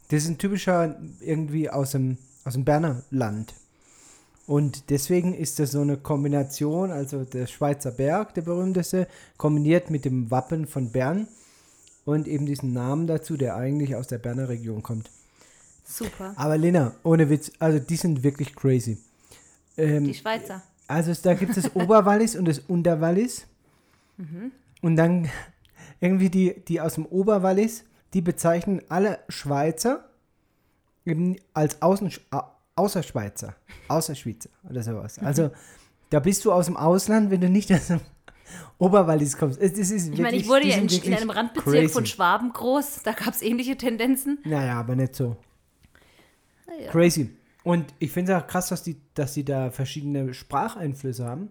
das 0.08 0.24
ist 0.24 0.28
ein 0.28 0.38
typischer 0.38 0.96
irgendwie 1.20 1.70
aus 1.70 1.92
dem, 1.92 2.18
aus 2.44 2.52
dem 2.54 2.64
Berner 2.64 3.02
Land. 3.10 3.54
Und 4.46 4.90
deswegen 4.90 5.32
ist 5.32 5.60
das 5.60 5.70
so 5.70 5.80
eine 5.80 5.96
Kombination, 5.96 6.90
also 6.90 7.24
der 7.24 7.46
Schweizer 7.46 7.92
Berg, 7.92 8.34
der 8.34 8.42
berühmteste, 8.42 9.06
kombiniert 9.36 9.90
mit 9.90 10.04
dem 10.04 10.30
Wappen 10.30 10.66
von 10.66 10.90
Bern 10.90 11.28
und 12.04 12.26
eben 12.26 12.46
diesen 12.46 12.72
Namen 12.72 13.06
dazu, 13.06 13.36
der 13.36 13.54
eigentlich 13.54 13.94
aus 13.94 14.08
der 14.08 14.18
Berner 14.18 14.48
Region 14.48 14.82
kommt. 14.82 15.08
Super. 15.84 16.34
Aber 16.36 16.58
Lena, 16.58 16.92
ohne 17.04 17.30
Witz, 17.30 17.52
also 17.60 17.78
die 17.78 17.96
sind 17.96 18.22
wirklich 18.24 18.54
crazy. 18.54 18.98
Ähm, 19.76 20.04
Die 20.04 20.14
Schweizer. 20.14 20.62
also 20.88 21.12
da 21.22 21.34
gibt 21.34 21.56
es 21.56 21.62
das 21.64 21.74
Oberwallis 21.76 22.36
und 22.36 22.46
das 22.46 22.58
Unterwallis. 22.60 23.46
Und 24.82 24.96
dann 24.96 25.28
irgendwie 26.00 26.28
die, 26.28 26.62
die 26.68 26.80
aus 26.80 26.94
dem 26.94 27.06
Oberwallis, 27.06 27.84
die 28.12 28.20
bezeichnen 28.20 28.82
alle 28.90 29.18
Schweizer 29.28 30.04
eben 31.06 31.36
als 31.54 31.80
Außen, 31.80 32.10
Au- 32.30 32.42
Außerschweizer, 32.76 33.54
Außerschweizer 33.88 34.50
oder 34.68 34.82
sowas. 34.82 35.18
Also 35.20 35.50
da 36.10 36.20
bist 36.20 36.44
du 36.44 36.52
aus 36.52 36.66
dem 36.66 36.76
Ausland, 36.76 37.30
wenn 37.30 37.40
du 37.40 37.48
nicht 37.48 37.72
aus 37.72 37.86
dem 37.86 38.00
Oberwallis 38.78 39.36
kommst. 39.38 39.58
Es, 39.60 39.72
es 39.72 39.90
ist 39.90 40.08
Ich 40.08 40.18
meine, 40.18 40.24
wirklich- 40.24 40.42
ich 40.42 40.48
wurde 40.48 40.66
ja 40.68 40.76
in, 40.76 40.88
in 40.88 41.14
einem 41.14 41.30
Randbezirk 41.30 41.72
crazy. 41.74 41.88
von 41.92 42.04
Schwaben 42.06 42.52
groß. 42.52 43.00
Da 43.04 43.12
gab 43.12 43.32
es 43.32 43.40
ähnliche 43.42 43.76
Tendenzen. 43.76 44.38
Naja, 44.44 44.78
aber 44.80 44.96
nicht 44.96 45.14
so. 45.16 45.36
Ja. 46.84 46.90
Crazy. 46.90 47.30
Und 47.62 47.94
ich 47.98 48.10
finde 48.10 48.32
es 48.32 48.42
auch 48.42 48.46
krass, 48.46 48.68
dass 48.68 48.82
die, 48.82 48.96
dass 49.14 49.34
die 49.34 49.44
da 49.44 49.70
verschiedene 49.70 50.32
Spracheinflüsse 50.32 51.26
haben. 51.26 51.50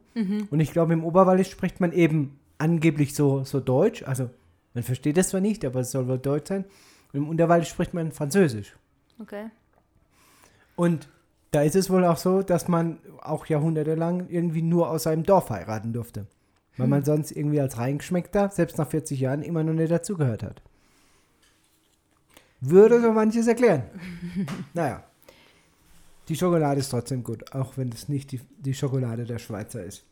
Und 0.49 0.59
ich 0.59 0.71
glaube, 0.71 0.93
im 0.93 1.03
Oberwallis 1.03 1.49
spricht 1.49 1.79
man 1.79 1.91
eben 1.91 2.39
angeblich 2.57 3.13
so, 3.13 3.43
so 3.43 3.59
Deutsch. 3.59 4.03
Also, 4.03 4.29
man 4.73 4.83
versteht 4.83 5.17
das 5.17 5.29
zwar 5.29 5.41
nicht, 5.41 5.65
aber 5.65 5.81
es 5.81 5.91
soll 5.91 6.07
wohl 6.07 6.17
Deutsch 6.17 6.49
sein. 6.49 6.65
Und 7.13 7.19
im 7.19 7.29
Unterwallis 7.29 7.67
spricht 7.67 7.93
man 7.93 8.11
Französisch. 8.11 8.75
Okay. 9.19 9.49
Und 10.75 11.09
da 11.51 11.61
ist 11.61 11.75
es 11.75 11.89
wohl 11.89 12.05
auch 12.05 12.17
so, 12.17 12.41
dass 12.41 12.67
man 12.67 12.99
auch 13.21 13.45
jahrhundertelang 13.47 14.29
irgendwie 14.29 14.61
nur 14.61 14.89
aus 14.89 15.03
seinem 15.03 15.23
Dorf 15.23 15.49
heiraten 15.49 15.93
durfte. 15.93 16.27
Weil 16.77 16.87
man 16.87 17.03
sonst 17.03 17.31
irgendwie 17.31 17.59
als 17.59 17.77
Reingeschmeckter, 17.77 18.49
selbst 18.51 18.77
nach 18.77 18.87
40 18.87 19.19
Jahren, 19.19 19.41
immer 19.41 19.63
noch 19.63 19.73
nicht 19.73 19.91
dazugehört 19.91 20.43
hat. 20.43 20.61
Würde 22.61 23.01
so 23.01 23.11
manches 23.11 23.47
erklären. 23.47 23.83
naja. 24.73 25.03
Die 26.29 26.35
Schokolade 26.35 26.79
ist 26.79 26.89
trotzdem 26.89 27.23
gut, 27.23 27.53
auch 27.53 27.73
wenn 27.77 27.89
es 27.91 28.07
nicht 28.07 28.31
die, 28.31 28.39
die 28.59 28.73
Schokolade 28.73 29.25
der 29.25 29.39
Schweizer 29.39 29.83
ist. 29.83 30.03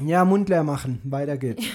Ja, 0.00 0.24
Mund 0.24 0.48
leer 0.48 0.62
machen, 0.62 1.00
weiter 1.04 1.36
geht's. 1.36 1.64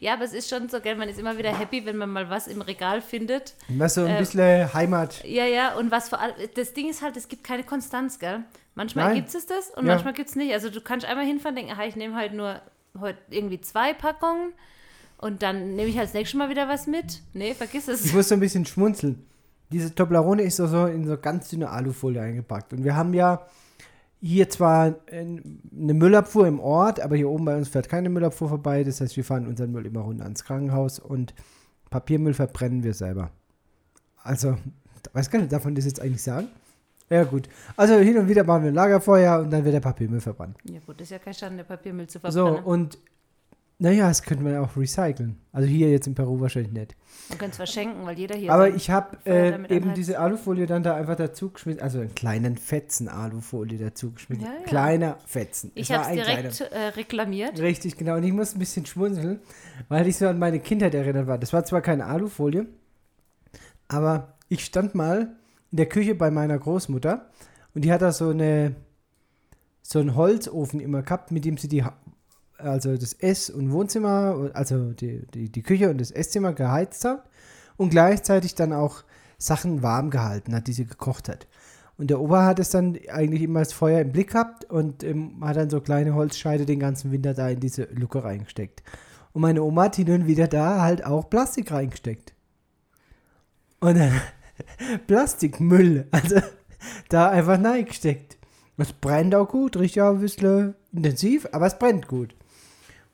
Ja, 0.00 0.14
aber 0.14 0.24
es 0.24 0.32
ist 0.32 0.48
schon 0.50 0.68
so, 0.68 0.80
gell, 0.80 0.96
man 0.96 1.08
ist 1.08 1.18
immer 1.20 1.38
wieder 1.38 1.56
happy, 1.56 1.84
wenn 1.86 1.96
man 1.96 2.10
mal 2.10 2.28
was 2.28 2.46
im 2.48 2.60
Regal 2.62 3.00
findet. 3.00 3.54
Was 3.68 3.94
so 3.94 4.04
ein 4.04 4.16
Äh, 4.16 4.18
bisschen 4.18 4.74
Heimat. 4.74 5.22
Ja, 5.24 5.44
ja, 5.46 5.74
und 5.76 5.90
was 5.92 6.08
vor 6.08 6.20
allem, 6.20 6.34
das 6.54 6.72
Ding 6.74 6.88
ist 6.90 7.00
halt, 7.00 7.16
es 7.16 7.28
gibt 7.28 7.44
keine 7.44 7.62
Konstanz, 7.62 8.18
gell? 8.18 8.42
Manchmal 8.74 9.14
gibt 9.14 9.28
es 9.32 9.46
das 9.46 9.70
und 9.76 9.86
Ja. 9.86 9.92
manchmal 9.94 10.14
gibt 10.14 10.28
es 10.30 10.36
nicht. 10.36 10.52
Also 10.52 10.68
du 10.70 10.80
kannst 10.80 11.06
einmal 11.06 11.24
hinfahren 11.24 11.56
und 11.56 11.62
denken, 11.64 11.72
aha, 11.80 11.86
ich 11.86 11.94
nehme 11.96 12.16
halt 12.16 12.34
nur 12.34 12.60
heute 12.98 13.18
irgendwie 13.30 13.60
zwei 13.60 13.94
Packungen 13.94 14.52
und 15.18 15.42
dann 15.42 15.76
nehme 15.76 15.88
ich 15.88 15.96
halt 15.96 16.08
das 16.08 16.14
nächste 16.14 16.36
Mal 16.38 16.48
wieder 16.50 16.68
was 16.68 16.86
mit. 16.88 17.20
Nee, 17.34 17.54
vergiss 17.54 17.86
Ich 17.88 17.94
es. 18.06 18.12
muss 18.12 18.28
so 18.28 18.34
ein 18.34 18.40
bisschen 18.40 18.66
schmunzeln. 18.66 19.24
Diese 19.70 19.94
Toblerone 19.94 20.42
ist 20.42 20.56
so, 20.56 20.66
so 20.66 20.86
in 20.86 21.06
so 21.06 21.18
ganz 21.18 21.48
dünne 21.50 21.68
Alufolie 21.70 22.20
eingepackt. 22.22 22.72
Und 22.72 22.84
wir 22.84 22.96
haben 22.96 23.12
ja 23.14 23.42
hier 24.20 24.48
zwar 24.48 24.94
ein- 25.12 25.60
eine 25.78 25.94
Müllabfuhr 25.94 26.46
im 26.46 26.58
Ort, 26.58 27.00
aber 27.00 27.16
hier 27.16 27.28
oben 27.28 27.44
bei 27.44 27.56
uns 27.56 27.68
fährt 27.68 27.88
keine 27.88 28.08
Müllabfuhr 28.08 28.48
vorbei. 28.48 28.82
Das 28.82 29.00
heißt, 29.00 29.16
wir 29.16 29.24
fahren 29.24 29.46
unseren 29.46 29.70
Müll 29.72 29.86
immer 29.86 30.00
runter 30.00 30.24
ans 30.24 30.42
Krankenhaus 30.44 30.98
und 30.98 31.34
Papiermüll 31.90 32.34
verbrennen 32.34 32.82
wir 32.82 32.94
selber. 32.94 33.30
Also 34.22 34.56
weiß 35.12 35.30
gar 35.30 35.38
nicht, 35.38 35.52
darf 35.52 35.64
man 35.64 35.74
das 35.74 35.84
jetzt 35.84 36.00
eigentlich 36.00 36.22
sagen? 36.22 36.48
Ja, 37.10 37.24
gut. 37.24 37.48
Also 37.76 37.94
hin 37.94 38.18
und 38.18 38.28
wieder 38.28 38.44
machen 38.44 38.64
wir 38.64 38.70
ein 38.70 38.74
Lagerfeuer 38.74 39.38
und 39.40 39.50
dann 39.50 39.64
wird 39.64 39.74
der 39.74 39.80
Papiermüll 39.80 40.20
verbrannt. 40.20 40.56
Ja 40.64 40.80
gut, 40.84 40.96
das 41.00 41.04
ist 41.06 41.10
ja 41.10 41.18
kein 41.18 41.32
Schande, 41.34 41.64
Papiermüll 41.64 42.06
zu 42.06 42.18
So, 42.24 42.30
verbrennen. 42.44 42.64
und 42.64 42.98
naja, 43.80 44.08
das 44.08 44.24
könnte 44.24 44.42
man 44.42 44.54
ja 44.54 44.60
auch 44.60 44.76
recyceln. 44.76 45.38
Also 45.52 45.68
hier 45.68 45.90
jetzt 45.90 46.08
in 46.08 46.14
Peru 46.16 46.40
wahrscheinlich 46.40 46.72
nicht. 46.72 46.96
Man 47.28 47.38
könnte 47.38 47.52
es 47.52 47.56
verschenken, 47.58 48.04
weil 48.04 48.18
jeder 48.18 48.34
hier 48.34 48.52
Aber 48.52 48.68
ich 48.68 48.90
habe 48.90 49.18
äh, 49.24 49.50
eben 49.50 49.64
anheizt. 49.64 49.96
diese 49.96 50.18
Alufolie 50.18 50.66
dann 50.66 50.82
da 50.82 50.96
einfach 50.96 51.14
dazu 51.14 51.50
geschmissen, 51.50 51.80
also 51.80 52.00
einen 52.00 52.14
kleinen 52.14 52.56
Fetzen 52.56 53.08
Alufolie 53.08 53.78
dazu 53.78 54.10
geschmissen. 54.10 54.44
Ja, 54.44 54.52
ja. 54.52 54.64
Kleiner 54.64 55.18
Fetzen. 55.26 55.70
Ich 55.76 55.92
habe 55.92 56.04
es 56.08 56.26
direkt 56.26 56.60
äh, 56.60 56.78
reklamiert. 56.96 57.60
Richtig, 57.60 57.96
genau. 57.96 58.16
Und 58.16 58.24
ich 58.24 58.32
muss 58.32 58.54
ein 58.54 58.58
bisschen 58.58 58.84
schmunzeln, 58.84 59.38
weil 59.88 60.08
ich 60.08 60.16
so 60.16 60.26
an 60.26 60.40
meine 60.40 60.58
Kindheit 60.58 60.94
erinnert 60.94 61.28
war. 61.28 61.38
Das 61.38 61.52
war 61.52 61.64
zwar 61.64 61.80
keine 61.80 62.06
Alufolie, 62.06 62.66
aber 63.86 64.34
ich 64.48 64.64
stand 64.64 64.96
mal 64.96 65.36
in 65.70 65.76
der 65.76 65.86
Küche 65.86 66.16
bei 66.16 66.32
meiner 66.32 66.58
Großmutter 66.58 67.26
und 67.74 67.84
die 67.84 67.92
hat 67.92 68.02
da 68.02 68.10
so 68.10 68.30
eine 68.30 68.74
so 69.82 70.00
einen 70.00 70.16
Holzofen 70.16 70.80
immer 70.80 71.02
gehabt, 71.02 71.30
mit 71.30 71.44
dem 71.44 71.56
sie 71.56 71.68
die 71.68 71.84
also 72.58 72.96
das 72.96 73.14
Ess- 73.14 73.50
und 73.50 73.72
Wohnzimmer, 73.72 74.50
also 74.54 74.92
die, 74.92 75.26
die, 75.32 75.50
die 75.50 75.62
Küche 75.62 75.90
und 75.90 76.00
das 76.00 76.10
Esszimmer 76.10 76.52
geheizt 76.52 77.04
hat 77.04 77.24
und 77.76 77.90
gleichzeitig 77.90 78.54
dann 78.54 78.72
auch 78.72 79.04
Sachen 79.38 79.82
warm 79.82 80.10
gehalten 80.10 80.54
hat, 80.54 80.66
die 80.66 80.72
sie 80.72 80.84
gekocht 80.84 81.28
hat. 81.28 81.46
Und 81.96 82.10
der 82.10 82.20
Opa 82.20 82.44
hat 82.44 82.60
es 82.60 82.70
dann 82.70 82.96
eigentlich 83.10 83.42
immer 83.42 83.60
das 83.60 83.72
Feuer 83.72 84.00
im 84.00 84.12
Blick 84.12 84.32
gehabt 84.32 84.64
und 84.64 85.02
ähm, 85.02 85.36
hat 85.40 85.56
dann 85.56 85.70
so 85.70 85.80
kleine 85.80 86.14
Holzscheide 86.14 86.64
den 86.64 86.78
ganzen 86.78 87.10
Winter 87.10 87.34
da 87.34 87.48
in 87.48 87.60
diese 87.60 87.84
Luke 87.92 88.22
reingesteckt. 88.22 88.82
Und 89.32 89.42
meine 89.42 89.62
Oma 89.62 89.84
hat 89.84 89.96
hin 89.96 90.10
und 90.10 90.26
wieder 90.26 90.46
da 90.46 90.80
halt 90.80 91.04
auch 91.04 91.28
Plastik 91.28 91.72
reingesteckt. 91.72 92.34
Und 93.80 93.98
dann 93.98 94.12
Plastikmüll, 95.06 96.06
also 96.10 96.40
da 97.08 97.30
einfach 97.30 97.62
reingesteckt. 97.62 98.38
Es 98.76 98.92
brennt 98.92 99.34
auch 99.34 99.48
gut, 99.48 99.76
riecht 99.76 99.96
ja 99.96 100.10
ein 100.10 100.20
bisschen 100.20 100.74
intensiv, 100.92 101.48
aber 101.50 101.66
es 101.66 101.78
brennt 101.78 102.06
gut. 102.06 102.34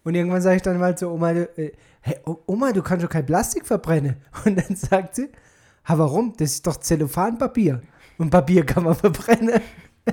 Und 0.05 0.15
irgendwann 0.15 0.43
sage 0.43 0.57
ich 0.57 0.63
dann 0.63 0.79
mal 0.79 0.97
zu 0.97 1.09
Oma, 1.11 1.33
äh, 1.33 1.73
hey, 2.01 2.17
O- 2.27 2.39
Oma, 2.47 2.73
du 2.73 2.83
kannst 2.83 3.05
doch 3.05 3.11
kein 3.11 3.27
Plastik 3.27 3.67
verbrennen. 3.67 4.17
Und 4.45 4.57
dann 4.57 4.77
sagt 4.77 5.17
sie, 5.17 5.29
ha, 5.89 5.99
warum? 5.99 6.35
Das 6.37 6.53
ist 6.53 6.67
doch 6.67 6.77
Zellophanpapier. 6.77 7.81
Und 8.19 8.31
Papier 8.31 8.65
kann 8.65 8.85
man 8.85 8.95
verbrennen. 8.95 9.61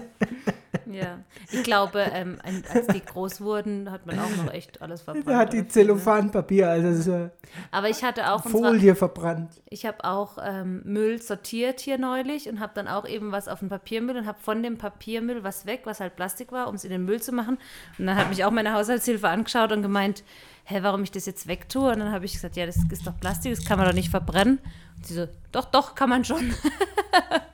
Ja. 0.94 1.20
Ich 1.52 1.64
glaube, 1.64 2.00
ähm, 2.14 2.40
als 2.44 2.88
die 2.88 3.04
groß 3.04 3.42
wurden, 3.42 3.92
hat 3.92 4.06
man 4.06 4.20
auch 4.20 4.30
noch 4.38 4.54
echt 4.54 4.82
alles 4.82 5.02
verbrannt. 5.02 5.28
Da 5.28 5.38
hat 5.38 5.54
die? 5.54 5.68
Zellophanpapier, 5.68 6.70
also 6.70 7.02
so 7.02 7.30
Aber 7.72 7.90
ich 7.90 8.04
hatte 8.04 8.32
auch 8.32 8.44
Folie 8.44 8.96
verbrannt. 8.96 9.52
ich 9.70 9.86
habe 9.86 10.04
auch 10.04 10.38
ähm, 10.44 10.82
Müll 10.86 11.22
sortiert 11.22 11.80
hier 11.80 11.98
neulich 11.98 12.50
und 12.50 12.60
habe 12.60 12.74
dann 12.76 12.88
auch 12.88 13.08
eben 13.08 13.32
was 13.32 13.48
auf 13.48 13.60
den 13.60 13.70
Papiermüll 13.70 14.18
und 14.18 14.28
habe 14.28 14.40
von 14.42 14.62
dem 14.64 14.78
Papiermüll 14.78 15.44
was 15.44 15.66
weg, 15.66 15.82
was 15.86 16.00
halt 16.00 16.16
Plastik 16.16 16.52
war, 16.52 16.68
um 16.68 16.76
es 16.76 16.84
in 16.84 16.92
den 16.92 17.06
Müll 17.06 17.22
zu 17.22 17.32
machen. 17.32 17.58
Und 17.98 18.08
dann 18.08 18.18
hat 18.18 18.30
mich 18.30 18.44
auch 18.44 18.52
meine 18.52 18.74
Haushaltshilfe 18.74 19.30
angeschaut 19.30 19.72
und 19.72 19.82
gemeint, 19.82 20.24
hä, 20.66 20.80
warum 20.82 21.04
ich 21.04 21.12
das 21.12 21.26
jetzt 21.26 21.48
wegtue? 21.48 21.92
Und 21.92 22.00
dann 22.00 22.12
habe 22.12 22.26
ich 22.26 22.34
gesagt, 22.34 22.56
ja, 22.56 22.66
das 22.66 22.78
ist 22.90 23.08
doch 23.08 23.20
Plastik, 23.20 23.56
das 23.56 23.66
kann 23.66 23.78
man 23.78 23.88
doch 23.88 23.94
nicht 23.94 24.10
verbrennen. 24.10 24.60
Und 24.98 25.06
sie 25.06 25.14
so, 25.14 25.28
doch, 25.52 25.66
doch, 25.66 25.96
kann 25.96 26.10
man 26.10 26.24
schon. 26.24 26.54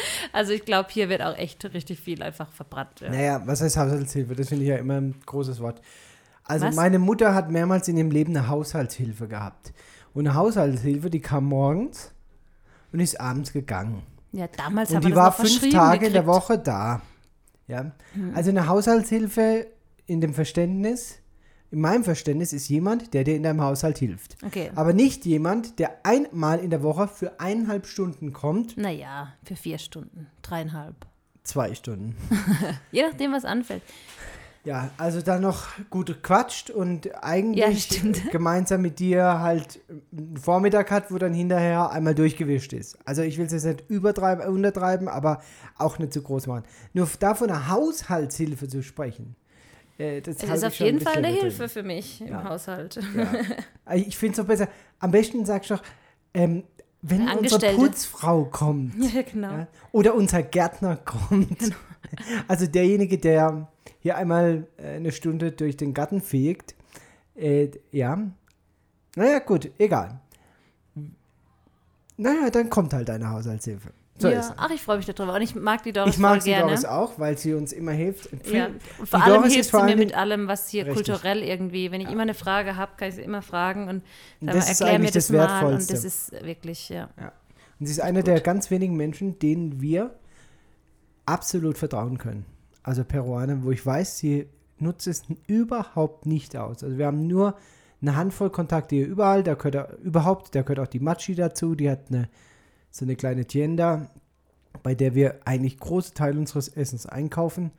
also 0.32 0.52
ich 0.52 0.64
glaube, 0.64 0.88
hier 0.90 1.08
wird 1.08 1.22
auch 1.22 1.36
echt 1.36 1.64
richtig 1.72 2.00
viel 2.00 2.22
einfach 2.22 2.50
verbrannt. 2.50 3.00
Ja. 3.00 3.10
Naja, 3.10 3.42
was 3.44 3.60
heißt 3.60 3.76
Haushaltshilfe? 3.76 4.34
Das 4.34 4.48
finde 4.48 4.64
ich 4.64 4.70
ja 4.70 4.76
immer 4.76 5.00
ein 5.00 5.14
großes 5.26 5.60
Wort. 5.60 5.80
Also 6.44 6.66
Was? 6.66 6.76
meine 6.76 6.98
Mutter 6.98 7.34
hat 7.34 7.50
mehrmals 7.50 7.88
in 7.88 7.96
ihrem 7.96 8.10
Leben 8.10 8.36
eine 8.36 8.48
Haushaltshilfe 8.48 9.28
gehabt. 9.28 9.72
Und 10.14 10.26
eine 10.26 10.34
Haushaltshilfe, 10.34 11.10
die 11.10 11.20
kam 11.20 11.44
morgens 11.44 12.10
und 12.92 13.00
ist 13.00 13.20
abends 13.20 13.52
gegangen. 13.52 14.02
Ja, 14.32 14.46
damals 14.48 14.90
Und 14.90 14.96
haben 14.96 15.02
die 15.02 15.08
wir 15.10 15.16
war 15.16 15.32
fünf 15.32 15.60
Tage 15.70 16.06
in 16.06 16.12
der 16.12 16.22
gekriegt. 16.22 16.26
Woche 16.26 16.58
da. 16.58 17.02
Ja. 17.66 17.92
Also 18.34 18.50
eine 18.50 18.66
Haushaltshilfe 18.66 19.66
in 20.06 20.20
dem 20.22 20.32
Verständnis, 20.32 21.18
in 21.70 21.80
meinem 21.80 22.04
Verständnis, 22.04 22.52
ist 22.52 22.68
jemand, 22.68 23.12
der 23.14 23.24
dir 23.24 23.36
in 23.36 23.42
deinem 23.42 23.60
Haushalt 23.60 23.98
hilft. 23.98 24.36
Okay. 24.44 24.70
Aber 24.74 24.92
nicht 24.92 25.26
jemand, 25.26 25.78
der 25.78 25.98
einmal 26.04 26.60
in 26.60 26.70
der 26.70 26.82
Woche 26.82 27.08
für 27.08 27.38
eineinhalb 27.40 27.86
Stunden 27.86 28.32
kommt, 28.32 28.76
Naja, 28.78 29.34
für 29.44 29.56
vier 29.56 29.78
Stunden, 29.78 30.28
dreieinhalb. 30.42 30.94
zwei 31.44 31.74
Stunden. 31.74 32.16
Je 32.92 33.02
nachdem, 33.02 33.32
was 33.32 33.44
anfällt. 33.44 33.82
Ja, 34.64 34.90
also 34.98 35.22
dann 35.22 35.40
noch 35.42 35.66
gut 35.88 36.22
quatscht 36.22 36.68
und 36.68 37.06
Ja, 37.06 37.22
eigentlich 37.22 37.84
stimmt. 37.84 38.30
gemeinsam 38.32 38.82
mit 38.82 38.98
dir 38.98 39.40
halt 39.40 39.80
einen 40.12 40.36
Vormittag 40.36 40.90
hat, 40.90 41.10
wo 41.12 41.16
dann 41.16 41.32
hinterher 41.32 41.90
einmal 41.90 42.14
durchgewischt 42.14 42.72
ist. 42.74 42.98
Also 43.06 43.22
ich 43.22 43.38
will 43.38 43.46
es 43.46 43.52
jetzt 43.52 43.64
nicht 43.64 43.84
übertreiben, 43.88 44.46
untertreiben, 44.46 45.08
aber 45.08 45.40
auch 45.76 45.98
nicht 45.98 46.12
zu 46.12 46.20
groß 46.22 46.48
machen. 46.48 46.64
Nur 46.92 47.08
davon 47.20 47.50
eine 47.50 47.68
Haushaltshilfe 47.68 48.68
zu 48.68 48.82
sprechen, 48.82 49.36
äh, 49.98 50.20
das 50.20 50.42
Es 50.42 50.48
ist 50.50 50.64
auf 50.64 50.74
jeden 50.76 50.98
ein 50.98 51.04
Fall 51.04 51.16
eine 51.16 51.28
Hilfe 51.28 51.58
drin. 51.58 51.68
für 51.68 51.82
mich 51.82 52.20
im 52.20 52.28
Ja. 52.28 52.44
Haushalt. 52.44 52.98
Ja. 53.16 53.32
Also 53.84 54.04
Ich 54.08 54.16
finde 54.16 54.32
es 54.32 54.36
doch 54.38 54.46
besser. 54.46 54.68
Am 55.00 55.10
besten 55.10 55.44
sagst 55.44 55.70
du 55.70 55.74
doch, 55.76 55.82
ähm, 56.34 56.64
wenn 57.02 57.28
unsere. 57.28 57.74
Putzfrau 57.74 58.44
kommt, 58.46 58.94
Ja, 59.14 59.22
genau. 59.22 59.66
oder 59.92 60.14
unser 60.14 60.42
Gärtner 60.42 60.96
kommt. 60.96 61.72
Also 62.46 62.66
derjenige, 62.66 63.18
der 63.18 63.68
hier 64.00 64.16
einmal 64.16 64.66
äh, 64.78 64.94
eine 64.96 65.12
Stunde 65.12 65.52
durch 65.52 65.76
den 65.76 65.92
Garten 65.92 66.22
fegt. 66.22 66.74
Äh, 67.34 67.68
ja. 67.92 68.18
Naja, 69.14 69.40
gut, 69.40 69.70
egal. 69.78 70.18
Naja, 72.16 72.48
dann 72.50 72.70
kommt 72.70 72.92
halt 72.94 73.10
eine 73.10 73.28
Haushaltshilfe. 73.28 73.90
So 74.18 74.28
ja. 74.28 74.40
ist. 74.40 74.54
Ach, 74.56 74.70
ich 74.70 74.82
freue 74.82 74.96
mich 74.96 75.06
darüber. 75.06 75.34
Und 75.34 75.42
ich 75.42 75.54
mag 75.54 75.82
die 75.84 75.92
Doris 75.92 76.14
Ich 76.14 76.18
mag 76.20 76.42
gerne. 76.42 76.66
Doris 76.66 76.84
auch, 76.84 77.18
weil 77.18 77.38
sie 77.38 77.54
uns 77.54 77.72
immer 77.72 77.92
hilft. 77.92 78.28
Ja. 78.52 78.66
Und 78.66 79.08
vor 79.08 79.20
die 79.20 79.24
allem 79.24 79.34
Doris 79.34 79.52
hilft 79.52 79.60
ist 79.60 79.66
sie 79.66 79.70
vor 79.70 79.84
mir 79.84 79.96
mit 79.96 80.14
allem, 80.14 80.48
was 80.48 80.68
hier 80.68 80.86
Richtig. 80.86 81.06
kulturell 81.06 81.42
irgendwie, 81.42 81.92
wenn 81.92 82.00
ich 82.00 82.10
immer 82.10 82.22
eine 82.22 82.34
Frage 82.34 82.76
habe, 82.76 82.92
kann 82.96 83.08
ich 83.08 83.14
sie 83.14 83.22
immer 83.22 83.42
fragen 83.42 83.88
und 83.88 84.02
Und 84.40 84.48
sag 84.48 84.54
das 84.54 84.66
mal, 84.66 84.72
ist 84.72 84.80
erklär 84.80 84.98
mir 84.98 85.06
das, 85.06 85.26
das 85.26 85.30
mal. 85.30 85.72
Und 85.74 85.90
das 85.90 86.04
ist 86.04 86.32
wirklich, 86.44 86.88
ja. 86.88 87.08
Und 87.78 87.86
sie 87.86 87.92
ist 87.92 88.00
einer 88.00 88.22
der 88.22 88.40
ganz 88.40 88.70
wenigen 88.70 88.96
Menschen, 88.96 89.38
denen 89.38 89.80
wir 89.80 90.10
absolut 91.26 91.78
vertrauen 91.78 92.18
können. 92.18 92.44
Also 92.82 93.04
Peruaner, 93.04 93.62
wo 93.62 93.70
ich 93.70 93.84
weiß, 93.84 94.18
sie 94.18 94.48
nutzt 94.78 95.06
es 95.06 95.22
überhaupt 95.46 96.26
nicht 96.26 96.56
aus. 96.56 96.82
Also 96.82 96.98
wir 96.98 97.06
haben 97.06 97.26
nur 97.26 97.54
eine 98.00 98.16
Handvoll 98.16 98.50
Kontakte 98.50 98.96
hier 98.96 99.06
überall. 99.06 99.42
Da 99.42 99.54
gehört 99.54 99.74
er, 99.74 99.98
überhaupt, 99.98 100.54
da 100.54 100.62
gehört 100.62 100.80
auch 100.80 100.90
die 100.90 101.00
Machi 101.00 101.34
dazu. 101.34 101.74
Die 101.74 101.90
hat 101.90 102.06
eine, 102.08 102.28
so 102.98 103.04
eine 103.04 103.16
kleine 103.16 103.46
Tienda, 103.46 104.08
bei 104.82 104.94
der 104.94 105.14
wir 105.14 105.40
eigentlich 105.46 105.78
große 105.78 106.14
Teile 106.14 106.38
unseres 106.38 106.68
Essens 106.68 107.06
einkaufen, 107.06 107.70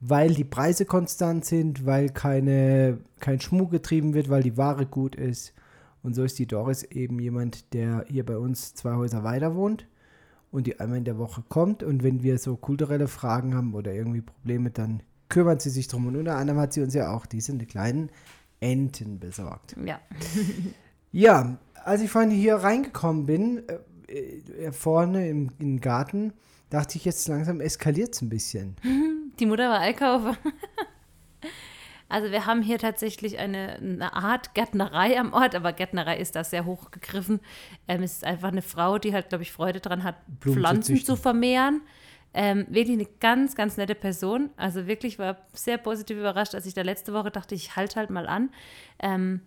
weil 0.00 0.34
die 0.34 0.44
Preise 0.44 0.84
konstant 0.84 1.44
sind, 1.44 1.86
weil 1.86 2.10
keine, 2.10 2.98
kein 3.20 3.40
Schmuck 3.40 3.70
getrieben 3.70 4.14
wird, 4.14 4.28
weil 4.28 4.42
die 4.42 4.56
Ware 4.56 4.86
gut 4.86 5.14
ist. 5.14 5.54
Und 6.02 6.14
so 6.14 6.24
ist 6.24 6.38
die 6.38 6.46
Doris 6.46 6.82
eben 6.82 7.18
jemand, 7.18 7.72
der 7.72 8.04
hier 8.08 8.26
bei 8.26 8.36
uns 8.36 8.74
zwei 8.74 8.94
Häuser 8.94 9.24
weiter 9.24 9.54
wohnt 9.54 9.86
und 10.50 10.66
die 10.66 10.78
einmal 10.78 10.98
in 10.98 11.04
der 11.04 11.18
Woche 11.18 11.42
kommt. 11.48 11.82
Und 11.82 12.02
wenn 12.02 12.22
wir 12.22 12.38
so 12.38 12.56
kulturelle 12.56 13.08
Fragen 13.08 13.54
haben 13.54 13.74
oder 13.74 13.94
irgendwie 13.94 14.20
Probleme, 14.20 14.70
dann 14.70 15.02
kümmert 15.30 15.62
sie 15.62 15.70
sich 15.70 15.88
drum. 15.88 16.06
Und 16.06 16.16
unter 16.16 16.36
anderem 16.36 16.60
hat 16.60 16.74
sie 16.74 16.82
uns 16.82 16.92
ja 16.92 17.10
auch 17.10 17.24
diese 17.24 17.56
kleinen 17.58 18.10
Enten 18.60 19.18
besorgt. 19.18 19.76
Ja. 19.82 19.98
Ja, 21.10 21.58
als 21.84 22.02
ich 22.02 22.10
vorhin 22.10 22.32
hier 22.32 22.56
reingekommen 22.56 23.24
bin, 23.24 23.62
äh, 24.14 24.72
vorne 24.72 25.28
im, 25.28 25.50
im 25.58 25.80
Garten, 25.80 26.32
dachte 26.70 26.96
ich 26.96 27.04
jetzt 27.04 27.28
langsam 27.28 27.60
eskaliert 27.60 28.14
es 28.14 28.22
ein 28.22 28.28
bisschen. 28.28 28.76
Die 29.38 29.46
Mutter 29.46 29.68
war 29.68 29.80
Einkaufer. 29.80 30.36
Also 32.06 32.30
wir 32.30 32.46
haben 32.46 32.62
hier 32.62 32.78
tatsächlich 32.78 33.38
eine, 33.38 33.76
eine 33.76 34.12
Art 34.12 34.54
Gärtnerei 34.54 35.18
am 35.18 35.32
Ort, 35.32 35.56
aber 35.56 35.72
Gärtnerei 35.72 36.18
ist 36.18 36.36
da 36.36 36.44
sehr 36.44 36.64
hoch 36.64 36.90
gegriffen. 36.90 37.40
Ähm, 37.88 38.02
es 38.02 38.12
ist 38.12 38.24
einfach 38.24 38.48
eine 38.48 38.62
Frau, 38.62 38.98
die 38.98 39.12
halt, 39.12 39.30
glaube 39.30 39.42
ich, 39.42 39.50
Freude 39.50 39.80
daran 39.80 40.04
hat, 40.04 40.14
Blumen 40.38 40.54
zu 40.54 40.60
Pflanzen 40.60 40.94
züchten. 40.94 41.16
zu 41.16 41.20
vermehren. 41.20 41.80
Ähm, 42.32 42.66
wirklich 42.68 42.98
eine 42.98 43.08
ganz, 43.20 43.56
ganz 43.56 43.76
nette 43.78 43.94
Person. 43.94 44.50
Also 44.56 44.86
wirklich 44.86 45.18
war 45.18 45.38
sehr 45.54 45.78
positiv 45.78 46.18
überrascht, 46.18 46.54
als 46.54 46.66
ich 46.66 46.74
da 46.74 46.82
letzte 46.82 47.14
Woche 47.14 47.30
dachte, 47.30 47.54
ich 47.54 47.74
halte 47.74 47.96
halt 47.96 48.10
mal 48.10 48.28
an. 48.28 48.50
Ähm, 49.00 49.40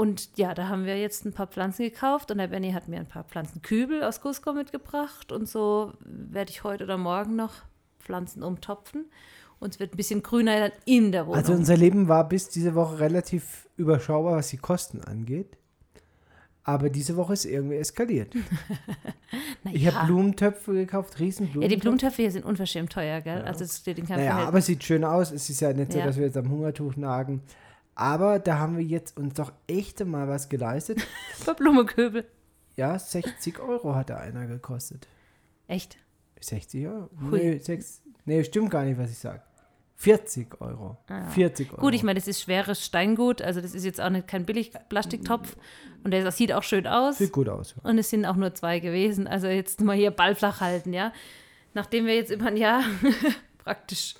und 0.00 0.30
ja, 0.38 0.54
da 0.54 0.68
haben 0.68 0.84
wir 0.86 0.96
jetzt 0.96 1.24
ein 1.26 1.32
paar 1.32 1.48
Pflanzen 1.48 1.82
gekauft 1.82 2.30
und 2.30 2.38
der 2.38 2.46
Benny 2.46 2.70
hat 2.70 2.86
mir 2.86 2.98
ein 3.00 3.08
paar 3.08 3.24
Pflanzenkübel 3.24 4.04
aus 4.04 4.20
Cusco 4.20 4.52
mitgebracht 4.52 5.32
und 5.32 5.48
so 5.48 5.92
werde 6.00 6.52
ich 6.52 6.62
heute 6.62 6.84
oder 6.84 6.96
morgen 6.96 7.34
noch 7.34 7.52
Pflanzen 7.98 8.44
umtopfen 8.44 9.06
und 9.58 9.74
es 9.74 9.80
wird 9.80 9.92
ein 9.94 9.96
bisschen 9.96 10.22
grüner 10.22 10.60
dann 10.60 10.72
in 10.84 11.10
der 11.10 11.26
Wohnung. 11.26 11.38
Also 11.38 11.52
unser 11.52 11.76
Leben 11.76 12.06
war 12.06 12.28
bis 12.28 12.48
diese 12.48 12.76
Woche 12.76 13.00
relativ 13.00 13.68
überschaubar, 13.76 14.36
was 14.36 14.48
die 14.48 14.56
Kosten 14.58 15.00
angeht. 15.02 15.58
Aber 16.62 16.90
diese 16.90 17.16
Woche 17.16 17.32
ist 17.32 17.44
irgendwie 17.46 17.76
eskaliert. 17.76 18.34
Na 19.64 19.72
Ich 19.72 19.82
ja. 19.82 19.94
habe 19.94 20.06
Blumentöpfe 20.06 20.74
gekauft, 20.74 21.18
Riesenblumentöpfe. 21.18 21.62
Ja, 21.64 21.68
die 21.76 21.80
Blumentöpfe 21.80 22.22
hier 22.22 22.30
sind 22.30 22.44
unverschämt 22.44 22.92
teuer, 22.92 23.20
gell? 23.20 23.42
Also 23.42 23.64
es 23.64 23.78
steht 23.78 23.98
in 23.98 24.06
keinem 24.06 24.18
Naja, 24.18 24.30
Verhältnis. 24.30 24.48
aber 24.48 24.58
es 24.58 24.66
sieht 24.66 24.84
schön 24.84 25.02
aus. 25.02 25.32
Es 25.32 25.48
ist 25.50 25.60
ja 25.60 25.72
nicht 25.72 25.92
so, 25.92 25.98
Ja. 25.98 26.04
dass 26.06 26.18
wir 26.18 26.26
jetzt 26.26 26.36
am 26.36 26.48
Hungertuch 26.50 26.94
nagen. 26.96 27.42
Aber 27.98 28.38
da 28.38 28.58
haben 28.58 28.76
wir 28.76 28.84
jetzt 28.84 29.16
uns 29.18 29.34
doch 29.34 29.52
echt 29.66 30.04
mal 30.06 30.28
was 30.28 30.48
geleistet. 30.48 31.04
Für 31.34 31.54
Blumenkübel. 31.54 32.24
Ja, 32.76 32.96
60 32.96 33.58
Euro 33.58 33.96
hat 33.96 34.10
da 34.10 34.18
einer 34.18 34.46
gekostet. 34.46 35.08
Echt? 35.66 35.98
60 36.40 36.86
Euro? 36.86 37.10
Hui. 37.20 37.38
Nee, 37.40 37.58
6, 37.58 38.02
nee, 38.24 38.44
stimmt 38.44 38.70
gar 38.70 38.84
nicht, 38.84 38.98
was 38.98 39.10
ich 39.10 39.18
sage. 39.18 39.42
40 39.96 40.60
Euro. 40.60 40.96
Ah. 41.08 41.28
40 41.30 41.72
Euro. 41.72 41.80
Gut, 41.80 41.92
ich 41.92 42.04
meine, 42.04 42.20
das 42.20 42.28
ist 42.28 42.40
schweres 42.40 42.84
Steingut, 42.84 43.42
also 43.42 43.60
das 43.60 43.74
ist 43.74 43.84
jetzt 43.84 44.00
auch 44.00 44.10
nicht 44.10 44.28
kein 44.28 44.46
billig 44.46 44.70
Plastiktopf 44.88 45.56
und 46.04 46.12
der 46.12 46.30
sieht 46.30 46.52
auch 46.52 46.62
schön 46.62 46.86
aus. 46.86 47.18
Sieht 47.18 47.32
gut 47.32 47.48
aus. 47.48 47.74
Und 47.82 47.98
es 47.98 48.10
sind 48.10 48.24
auch 48.26 48.36
nur 48.36 48.54
zwei 48.54 48.78
gewesen. 48.78 49.26
Also 49.26 49.48
jetzt 49.48 49.80
mal 49.80 49.96
hier 49.96 50.12
ballflach 50.12 50.60
halten, 50.60 50.92
ja. 50.92 51.12
Nachdem 51.74 52.06
wir 52.06 52.14
jetzt 52.14 52.30
über 52.30 52.46
ein 52.46 52.56
Jahr 52.56 52.84
praktisch. 53.64 54.14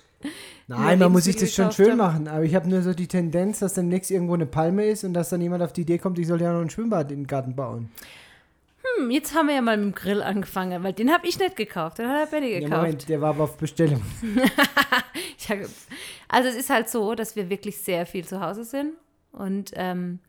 Nein, 0.67 0.99
man 0.99 1.11
muss 1.11 1.23
sich 1.23 1.35
das 1.35 1.53
schon 1.53 1.71
schön 1.71 1.91
haben. 1.91 1.97
machen. 1.97 2.27
Aber 2.27 2.43
ich 2.43 2.55
habe 2.55 2.69
nur 2.69 2.81
so 2.81 2.93
die 2.93 3.07
Tendenz, 3.07 3.59
dass 3.59 3.73
demnächst 3.73 4.11
irgendwo 4.11 4.33
eine 4.33 4.45
Palme 4.45 4.85
ist 4.85 5.03
und 5.03 5.13
dass 5.13 5.29
dann 5.29 5.41
jemand 5.41 5.63
auf 5.63 5.73
die 5.73 5.81
Idee 5.81 5.97
kommt, 5.97 6.19
ich 6.19 6.27
soll 6.27 6.41
ja 6.41 6.53
noch 6.53 6.61
ein 6.61 6.69
Schwimmbad 6.69 7.11
in 7.11 7.21
den 7.21 7.27
Garten 7.27 7.55
bauen. 7.55 7.89
Hm, 8.97 9.11
jetzt 9.11 9.35
haben 9.35 9.47
wir 9.47 9.55
ja 9.55 9.61
mal 9.61 9.77
mit 9.77 9.85
dem 9.87 9.95
Grill 9.95 10.21
angefangen, 10.21 10.83
weil 10.83 10.93
den 10.93 11.11
habe 11.11 11.27
ich 11.27 11.39
nicht 11.39 11.55
gekauft, 11.55 11.99
den 11.99 12.07
hat 12.07 12.21
der 12.21 12.37
Benny 12.37 12.53
Ja, 12.53 12.59
gekauft. 12.59 12.81
Moment, 12.81 13.09
der 13.09 13.21
war 13.21 13.29
aber 13.29 13.43
auf 13.45 13.57
Bestellung. 13.57 14.01
Also 16.27 16.49
es 16.49 16.55
ist 16.55 16.69
halt 16.69 16.89
so, 16.89 17.15
dass 17.15 17.35
wir 17.35 17.49
wirklich 17.49 17.77
sehr 17.79 18.05
viel 18.05 18.23
zu 18.23 18.39
Hause 18.39 18.63
sind 18.63 18.93
und 19.31 19.71
ähm, 19.73 20.19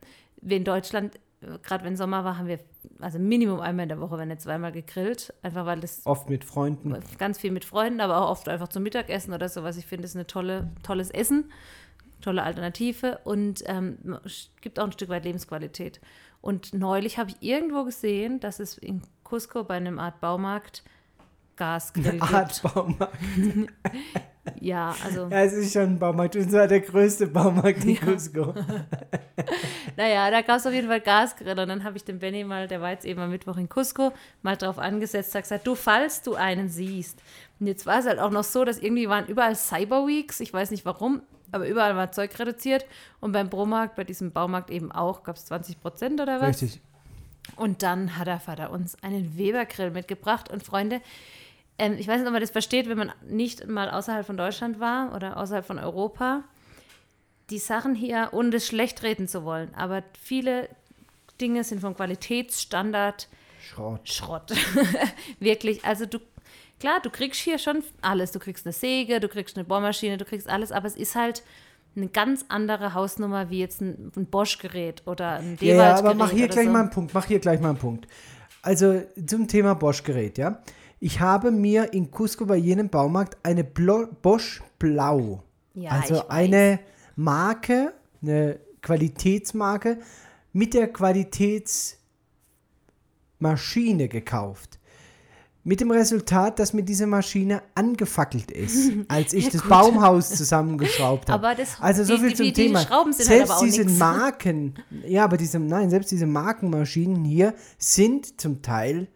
wir 0.41 0.57
in 0.57 0.63
Deutschland, 0.63 1.19
gerade 1.63 1.83
wenn 1.83 1.95
Sommer 1.95 2.23
war, 2.23 2.37
haben 2.37 2.47
wir 2.47 2.59
also 2.99 3.17
Minimum 3.19 3.59
einmal 3.59 3.83
in 3.83 3.89
der 3.89 3.99
Woche, 3.99 4.17
wenn 4.17 4.27
nicht 4.27 4.41
zweimal 4.41 4.71
gegrillt, 4.71 5.33
einfach 5.41 5.65
weil 5.65 5.79
das 5.79 6.05
Oft 6.05 6.29
mit 6.29 6.43
Freunden. 6.43 6.95
ganz 7.17 7.39
viel 7.39 7.51
mit 7.51 7.65
Freunden, 7.65 7.99
aber 8.01 8.21
auch 8.21 8.29
oft 8.29 8.47
einfach 8.47 8.67
zum 8.67 8.83
Mittagessen 8.83 9.33
oder 9.33 9.49
sowas. 9.49 9.77
Ich 9.77 9.85
finde, 9.85 10.05
es 10.05 10.11
ist 10.11 10.17
eine 10.17 10.27
tolle, 10.27 10.71
tolles 10.83 11.09
Essen, 11.09 11.51
tolle 12.21 12.43
Alternative 12.43 13.19
und 13.23 13.63
ähm, 13.65 14.19
gibt 14.61 14.79
auch 14.79 14.85
ein 14.85 14.91
Stück 14.91 15.09
weit 15.09 15.25
Lebensqualität. 15.25 15.99
Und 16.41 16.73
neulich 16.73 17.17
habe 17.17 17.31
ich 17.31 17.37
irgendwo 17.41 17.83
gesehen, 17.83 18.39
dass 18.39 18.59
es 18.59 18.77
in 18.77 19.01
Cusco 19.23 19.63
bei 19.63 19.75
einem 19.75 19.99
Art 19.99 20.19
Baumarkt 20.21 20.83
Gasgrill 21.55 22.13
gibt. 22.13 22.33
Art 22.33 22.61
Baumarkt. 22.63 23.17
Ja, 24.59 24.95
also 25.03 25.27
Ja, 25.29 25.43
es 25.43 25.53
ist 25.53 25.73
schon 25.73 25.83
ein 25.83 25.99
Baumarkt. 25.99 26.35
Und 26.35 26.49
zwar 26.49 26.67
der 26.67 26.81
größte 26.81 27.27
Baumarkt 27.27 27.83
in 27.85 27.97
Cusco. 27.99 28.53
Naja, 29.97 30.29
da 30.31 30.41
gab 30.41 30.57
es 30.57 30.65
auf 30.65 30.73
jeden 30.73 30.87
Fall 30.87 31.01
Gasgrill 31.01 31.59
und 31.59 31.67
dann 31.67 31.83
habe 31.83 31.97
ich 31.97 32.03
den 32.03 32.19
Benny 32.19 32.43
mal, 32.43 32.67
der 32.67 32.79
war 32.79 32.91
jetzt 32.91 33.05
eben 33.05 33.19
am 33.19 33.29
Mittwoch 33.29 33.57
in 33.57 33.67
Cusco, 33.67 34.13
mal 34.41 34.55
drauf 34.55 34.77
angesetzt, 34.77 35.35
hat 35.35 35.43
gesagt, 35.43 35.67
du, 35.67 35.75
falls 35.75 36.21
du 36.21 36.35
einen 36.35 36.69
siehst. 36.69 37.21
Und 37.59 37.67
jetzt 37.67 37.85
war 37.85 37.99
es 37.99 38.05
halt 38.05 38.19
auch 38.19 38.31
noch 38.31 38.43
so, 38.43 38.63
dass 38.63 38.79
irgendwie 38.79 39.09
waren 39.09 39.25
überall 39.27 39.55
Cyberweeks, 39.55 40.39
ich 40.39 40.53
weiß 40.53 40.71
nicht 40.71 40.85
warum, 40.85 41.21
aber 41.51 41.67
überall 41.67 41.95
war 41.95 42.11
Zeug 42.11 42.37
reduziert 42.39 42.85
und 43.19 43.31
beim 43.31 43.49
Bromarkt, 43.49 43.95
bei 43.95 44.03
diesem 44.03 44.31
Baumarkt 44.31 44.69
eben 44.69 44.91
auch, 44.91 45.23
gab 45.23 45.35
es 45.35 45.45
20 45.45 45.81
Prozent 45.81 46.21
oder 46.21 46.39
was. 46.39 46.61
Richtig. 46.61 46.81
Und 47.55 47.83
dann 47.83 48.17
hat 48.17 48.27
der 48.27 48.39
Vater 48.39 48.71
uns 48.71 49.01
einen 49.03 49.37
Weber-Grill 49.37 49.91
mitgebracht. 49.91 50.49
Und 50.49 50.63
Freunde, 50.63 51.01
ähm, 51.81 51.95
ich 51.97 52.07
weiß 52.07 52.19
nicht, 52.19 52.27
ob 52.27 52.33
man 52.33 52.41
das 52.41 52.51
versteht, 52.51 52.87
wenn 52.87 52.97
man 52.97 53.11
nicht 53.27 53.67
mal 53.67 53.89
außerhalb 53.89 54.23
von 54.25 54.37
Deutschland 54.37 54.79
war 54.79 55.15
oder 55.15 55.37
außerhalb 55.37 55.65
von 55.65 55.79
Europa. 55.79 56.43
Die 57.49 57.57
Sachen 57.57 57.95
hier, 57.95 58.29
ohne 58.33 58.51
das 58.51 58.67
schlecht 58.67 59.01
reden 59.01 59.27
zu 59.27 59.43
wollen, 59.43 59.73
aber 59.73 60.03
viele 60.21 60.69
Dinge 61.41 61.63
sind 61.63 61.81
vom 61.81 61.95
Qualitätsstandard 61.95 63.27
Schrott. 63.67 64.07
Schrott. 64.07 64.53
Wirklich, 65.39 65.83
also 65.83 66.05
du, 66.05 66.19
klar, 66.79 66.99
du 67.01 67.09
kriegst 67.09 67.41
hier 67.41 67.57
schon 67.57 67.83
alles. 68.01 68.31
Du 68.31 68.39
kriegst 68.39 68.65
eine 68.65 68.73
Säge, 68.73 69.19
du 69.19 69.27
kriegst 69.27 69.57
eine 69.57 69.65
Bohrmaschine, 69.65 70.17
du 70.17 70.25
kriegst 70.25 70.47
alles, 70.47 70.71
aber 70.71 70.85
es 70.85 70.95
ist 70.95 71.15
halt 71.15 71.41
eine 71.95 72.07
ganz 72.07 72.45
andere 72.49 72.93
Hausnummer 72.93 73.49
wie 73.49 73.59
jetzt 73.59 73.81
ein, 73.81 74.11
ein 74.15 74.27
Bosch-Gerät 74.27 75.01
oder 75.07 75.39
ein 75.39 75.57
Ja, 75.59 75.75
ja, 75.75 75.95
aber 75.95 76.13
Dewalt-Gerät 76.13 76.17
mach 76.17 76.31
hier 76.31 76.47
gleich 76.47 76.65
so. 76.65 76.71
mal 76.71 76.79
einen 76.81 76.89
Punkt. 76.91 77.13
Mach 77.13 77.25
hier 77.25 77.39
gleich 77.39 77.59
mal 77.59 77.69
einen 77.69 77.79
Punkt. 77.79 78.07
Also 78.61 79.01
zum 79.25 79.47
Thema 79.47 79.73
Bosch-Gerät, 79.73 80.37
ja. 80.37 80.61
Ich 81.03 81.19
habe 81.19 81.49
mir 81.49 81.93
in 81.93 82.11
Cusco 82.11 82.45
bei 82.45 82.57
jenem 82.57 82.87
Baumarkt 82.87 83.35
eine 83.43 83.63
Blo 83.63 84.05
Bosch 84.21 84.61
Blau, 84.77 85.41
Ja, 85.73 85.89
also 85.91 86.27
eine 86.27 86.79
Marke, 87.15 87.93
eine 88.21 88.59
Qualitätsmarke 88.83 89.97
mit 90.53 90.75
der 90.75 90.93
Qualitätsmaschine 90.93 91.97
gekauft. 94.09 94.77
Mit 95.63 95.79
dem 95.79 95.89
Resultat, 95.91 96.57
dass 96.59 96.73
mir 96.73 96.81
diese 96.83 97.05
Maschine 97.07 97.61
angefackelt 97.75 98.49
ist, 98.51 98.91
als 99.07 99.33
ich 99.33 99.45
Ja, 99.45 99.51
das 99.51 99.61
gut. 99.61 99.69
Baumhaus 99.69 100.29
zusammengeschraubt 100.29 101.29
habe. 101.31 101.47
Aber 101.47 101.55
das- 101.55 101.79
also 101.81 102.03
so 102.03 102.15
die- 102.15 102.19
viel 102.21 102.29
die- 102.29 102.35
zum 102.35 102.45
die 102.45 102.53
Thema. 102.53 102.79
Schrauben 102.81 103.13
sind 103.13 103.27
halt 103.27 103.47
selbst 103.47 103.61
diese 103.63 103.85
nix. 103.85 103.97
Marken, 103.97 104.75
ja, 105.07 105.23
aber 105.23 105.37
diese, 105.37 105.57
nein, 105.59 105.89
selbst 105.89 106.11
diese 106.11 106.27
Markenmaschinen 106.27 107.23
hier 107.25 107.53
sind 107.79 108.39
zum 108.39 108.61
Teil, 108.63 109.07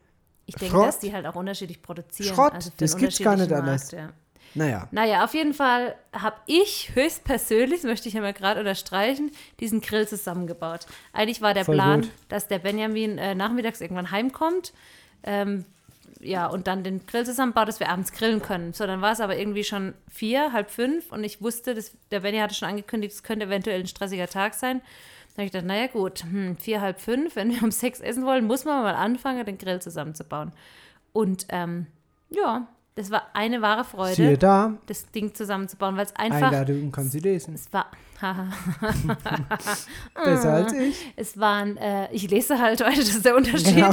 Ich 0.46 0.56
denke, 0.56 0.78
dass 0.78 1.00
die 1.00 1.14
halt 1.14 1.26
auch 1.26 1.36
unterschiedlich 1.36 1.82
produzieren. 1.82 2.34
Schrott, 2.36 2.54
also 2.54 2.72
das 2.78 2.98
gibt's 2.98 3.20
gar 3.20 3.36
nicht 3.36 3.52
anders. 3.52 3.92
Ja. 3.92 4.10
naja, 4.54 4.88
Naja, 4.92 5.24
auf 5.24 5.34
jeden 5.34 5.54
Fall 5.54 5.96
habe 6.14 6.36
ich 6.46 6.92
höchstpersönlich, 6.94 7.82
das 7.82 7.90
möchte 7.90 8.08
ich 8.08 8.14
ja 8.14 8.22
mal 8.22 8.34
gerade 8.34 8.60
unterstreichen, 8.60 9.32
diesen 9.60 9.82
Grill 9.82 10.08
zusammengebaut. 10.08 10.86
Eigentlich 11.14 11.42
war 11.42 11.54
der 11.54 11.66
Voll 11.66 11.76
Plan, 11.76 12.02
gut. 12.02 12.12
dass 12.30 12.48
der 12.48 12.60
Benjamin 12.60 13.18
äh, 13.18 13.34
nachmittags 13.36 13.82
irgendwann 13.82 14.12
heimkommt. 14.12 14.74
Ähm, 15.24 15.66
ja, 16.22 16.48
und 16.48 16.68
dann 16.68 16.84
den 16.84 17.06
Grill 17.06 17.26
zusammenbaut, 17.26 17.68
dass 17.68 17.80
wir 17.80 17.90
abends 17.90 18.12
grillen 18.12 18.42
können. 18.42 18.74
So, 18.74 18.88
dann 18.88 19.02
war 19.02 19.12
es 19.12 19.20
aber 19.20 19.38
irgendwie 19.38 19.64
schon 19.64 19.94
vier, 20.12 20.54
halb 20.54 20.72
fünf 20.72 21.12
und 21.12 21.24
ich 21.24 21.42
wusste, 21.42 21.76
dass 21.76 21.92
der 22.12 22.22
Benny 22.22 22.38
hatte 22.38 22.56
schon 22.56 22.70
angekündigt, 22.70 23.14
es 23.14 23.24
könnte 23.24 23.46
eventuell 23.46 23.82
ein 23.82 23.88
stressiger 23.88 24.28
Tag 24.28 24.54
sein. 24.54 24.82
Dann 25.36 25.44
habe 25.44 25.46
ich 25.48 25.52
gedacht, 25.52 25.68
naja 25.68 25.88
gut, 25.88 26.24
hm, 26.24 26.56
vier, 26.58 26.80
halb 26.82 27.00
fünf, 27.02 27.36
wenn 27.36 27.52
wir 27.52 27.62
um 27.64 27.72
sechs 27.72 28.00
essen 28.00 28.26
wollen, 28.26 28.46
muss 28.48 28.64
man 28.66 28.84
mal 28.84 28.96
anfangen, 28.96 29.46
den 29.46 29.58
Grill 29.58 29.82
zusammenzubauen. 29.82 30.52
Und 31.12 31.46
ähm, 31.50 31.88
ja, 32.30 32.68
das 32.96 33.12
war 33.12 33.24
eine 33.34 33.62
wahre 33.62 33.84
Freude 33.84 34.16
siehe 34.16 34.38
da, 34.38 34.74
das 34.88 35.12
Ding 35.12 35.34
zusammenzubauen, 35.34 35.98
weil 35.98 36.06
es 36.06 36.16
einfach. 36.16 36.48
Einladungen 36.52 36.92
kann 36.94 37.10
sie 37.10 37.20
lesen. 37.20 37.54
Es 37.54 37.72
war. 37.74 37.88
Besser 40.24 40.54
als 40.54 40.74
ich. 40.80 40.96
es 41.16 41.38
waren. 41.38 41.78
Äh, 41.78 42.08
ich 42.14 42.30
lese 42.30 42.60
halt 42.60 42.82
heute, 42.86 43.00
das 43.00 43.10
ist 43.10 43.26
der 43.26 43.36
Unterschied. 43.36 43.76
Genau. 43.76 43.92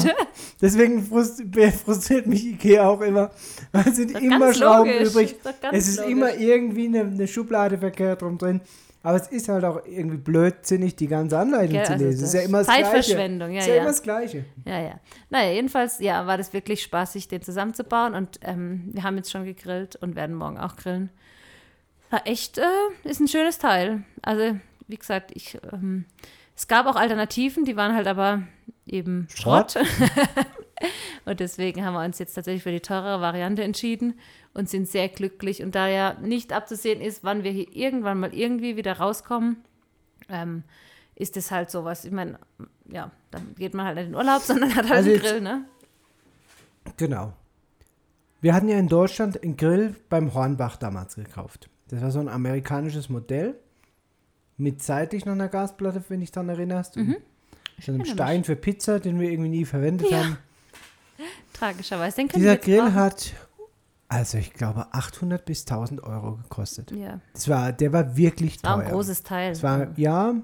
Deswegen 0.61 1.02
frust- 1.02 1.42
frustriert 1.85 2.26
mich 2.26 2.44
Ikea 2.46 2.87
auch 2.88 3.00
immer. 3.00 3.31
Weil 3.72 3.88
es 3.88 3.96
sind 3.96 4.12
immer 4.20 4.55
Schrauben 4.55 4.90
logisch, 4.92 5.09
übrig. 5.11 5.33
ist 5.33 5.55
Es 5.72 5.88
ist 5.88 5.96
logisch. 5.98 6.12
immer 6.12 6.35
irgendwie 6.37 6.87
eine, 6.87 7.00
eine 7.00 7.26
Schublade 7.28 7.78
verkehrt 7.78 8.22
drum 8.22 8.38
drin. 8.38 8.61
Aber 9.02 9.16
es 9.16 9.26
ist 9.28 9.48
halt 9.48 9.64
auch 9.64 9.84
irgendwie 9.84 10.16
blödsinnig, 10.16 10.94
die 10.94 11.08
ganze 11.08 11.38
Anleitung 11.38 11.72
Gell, 11.72 11.84
zu 11.84 11.92
also 11.92 12.04
lesen. 12.04 12.22
Es 12.22 12.28
ist 12.28 12.34
ja 12.34 12.40
immer 12.42 12.58
das 12.58 12.66
Gleiche. 12.68 12.84
Zeitverschwendung, 12.84 13.50
ja, 13.50 13.60
ist 13.60 13.66
ja, 13.66 13.74
ja. 13.74 13.80
immer 13.80 13.90
das 13.90 14.02
Gleiche. 14.02 14.44
Ja, 14.64 14.80
ja. 14.80 15.00
Naja, 15.28 15.52
jedenfalls, 15.52 15.98
ja, 15.98 16.26
war 16.26 16.38
das 16.38 16.52
wirklich 16.52 16.82
spaßig, 16.82 17.26
den 17.26 17.42
zusammenzubauen. 17.42 18.14
Und 18.14 18.38
ähm, 18.42 18.90
wir 18.92 19.02
haben 19.02 19.16
jetzt 19.16 19.32
schon 19.32 19.44
gegrillt 19.44 19.96
und 19.96 20.14
werden 20.14 20.36
morgen 20.36 20.58
auch 20.58 20.76
grillen. 20.76 21.10
War 22.10 22.26
echt, 22.26 22.58
äh, 22.58 22.64
ist 23.02 23.20
ein 23.20 23.28
schönes 23.28 23.58
Teil. 23.58 24.04
Also, 24.22 24.56
wie 24.86 24.96
gesagt, 24.96 25.32
ich, 25.34 25.58
ähm, 25.72 26.04
es 26.54 26.68
gab 26.68 26.86
auch 26.86 26.96
Alternativen, 26.96 27.64
die 27.64 27.76
waren 27.76 27.96
halt 27.96 28.06
aber 28.06 28.42
eben 28.86 29.26
Schrott. 29.30 29.72
Schrott. 29.72 29.86
und 31.24 31.40
deswegen 31.40 31.84
haben 31.84 31.94
wir 31.94 32.04
uns 32.04 32.18
jetzt 32.18 32.34
tatsächlich 32.34 32.62
für 32.62 32.70
die 32.72 32.80
teurere 32.80 33.20
Variante 33.20 33.62
entschieden 33.62 34.18
und 34.54 34.68
sind 34.68 34.88
sehr 34.88 35.08
glücklich. 35.08 35.62
Und 35.62 35.74
da 35.74 35.88
ja 35.88 36.14
nicht 36.20 36.52
abzusehen 36.52 37.00
ist, 37.00 37.24
wann 37.24 37.44
wir 37.44 37.50
hier 37.50 37.74
irgendwann 37.74 38.20
mal 38.20 38.34
irgendwie 38.34 38.76
wieder 38.76 38.98
rauskommen, 38.98 39.56
ähm, 40.28 40.62
ist 41.14 41.36
es 41.36 41.50
halt 41.50 41.70
sowas. 41.70 42.04
Ich 42.04 42.12
meine, 42.12 42.38
ja, 42.90 43.10
dann 43.30 43.54
geht 43.56 43.74
man 43.74 43.86
halt 43.86 43.96
nicht 43.96 44.06
in 44.06 44.12
den 44.12 44.16
Urlaub, 44.18 44.42
sondern 44.42 44.74
hat 44.74 44.84
halt 44.88 44.92
Also 44.98 45.10
einen 45.10 45.20
Grill, 45.20 45.40
ne? 45.40 45.64
Genau. 46.96 47.32
Wir 48.40 48.54
hatten 48.54 48.68
ja 48.68 48.78
in 48.78 48.88
Deutschland 48.88 49.42
einen 49.42 49.56
Grill 49.56 49.94
beim 50.08 50.34
Hornbach 50.34 50.76
damals 50.76 51.14
gekauft. 51.14 51.68
Das 51.88 52.00
war 52.02 52.10
so 52.10 52.18
ein 52.18 52.28
amerikanisches 52.28 53.08
Modell 53.08 53.54
mit 54.56 54.82
seitlich 54.82 55.24
noch 55.24 55.32
einer 55.32 55.48
Gasplatte, 55.48 56.02
wenn 56.08 56.20
dich 56.20 56.32
daran 56.32 56.48
erinnerst. 56.48 56.96
Und 56.96 57.16
so 57.80 57.92
einem 57.92 58.00
Mhm. 58.00 58.06
Stein 58.06 58.44
für 58.44 58.56
Pizza, 58.56 58.98
den 59.00 59.20
wir 59.20 59.30
irgendwie 59.30 59.50
nie 59.50 59.64
verwendet 59.64 60.10
Ja. 60.10 60.24
haben. 60.24 60.38
Tragischerweise. 61.52 62.16
Den 62.16 62.28
Dieser 62.28 62.56
Grill 62.56 62.80
brauchen. 62.80 62.94
hat, 62.94 63.32
also 64.08 64.38
ich 64.38 64.52
glaube, 64.52 64.87
800 64.92 65.44
bis 65.44 65.62
1000 65.66 66.02
Euro 66.02 66.37
gekostet. 66.37 66.90
Ja, 66.92 67.20
Das 67.32 67.48
war, 67.48 67.72
der 67.72 67.92
war 67.92 68.16
wirklich 68.16 68.62
war 68.62 68.76
teuer. 68.76 68.87
ein 68.87 68.92
großes 68.92 69.22
Teil. 69.22 69.52
Das 69.52 69.62
war, 69.62 69.88
ja, 69.98 70.35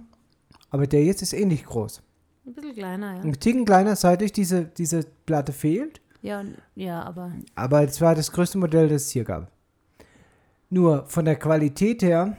aber 0.71 0.87
der 0.87 1.05
jetzt 1.05 1.23
ist 1.23 1.33
ähnlich 1.33 1.65
groß. 1.65 2.03
ein 2.47 2.55
bisschen 2.55 2.75
kleiner, 2.75 3.17
ja. 3.17 3.21
Ein 3.23 3.33
Ticken 3.39 3.65
kleiner, 3.65 3.97
seitlich 3.97 4.33
diese, 4.33 4.65
diese 4.65 5.05
Platte 5.27 5.53
fehlt. 5.53 6.01
Ja, 6.23 6.41
und, 6.41 6.57
ja 6.75 7.03
aber 7.03 7.33
Aber 7.55 7.83
es 7.85 8.01
war 8.01 8.15
das 8.15 8.33
größte 8.33 8.59
Modell, 8.59 8.89
das 8.89 9.03
es 9.03 9.11
hier 9.11 9.25
gab. 9.25 9.51
Nur 10.71 11.07
von 11.07 11.25
der 11.25 11.37
Qualität 11.37 12.03
her 12.03 12.37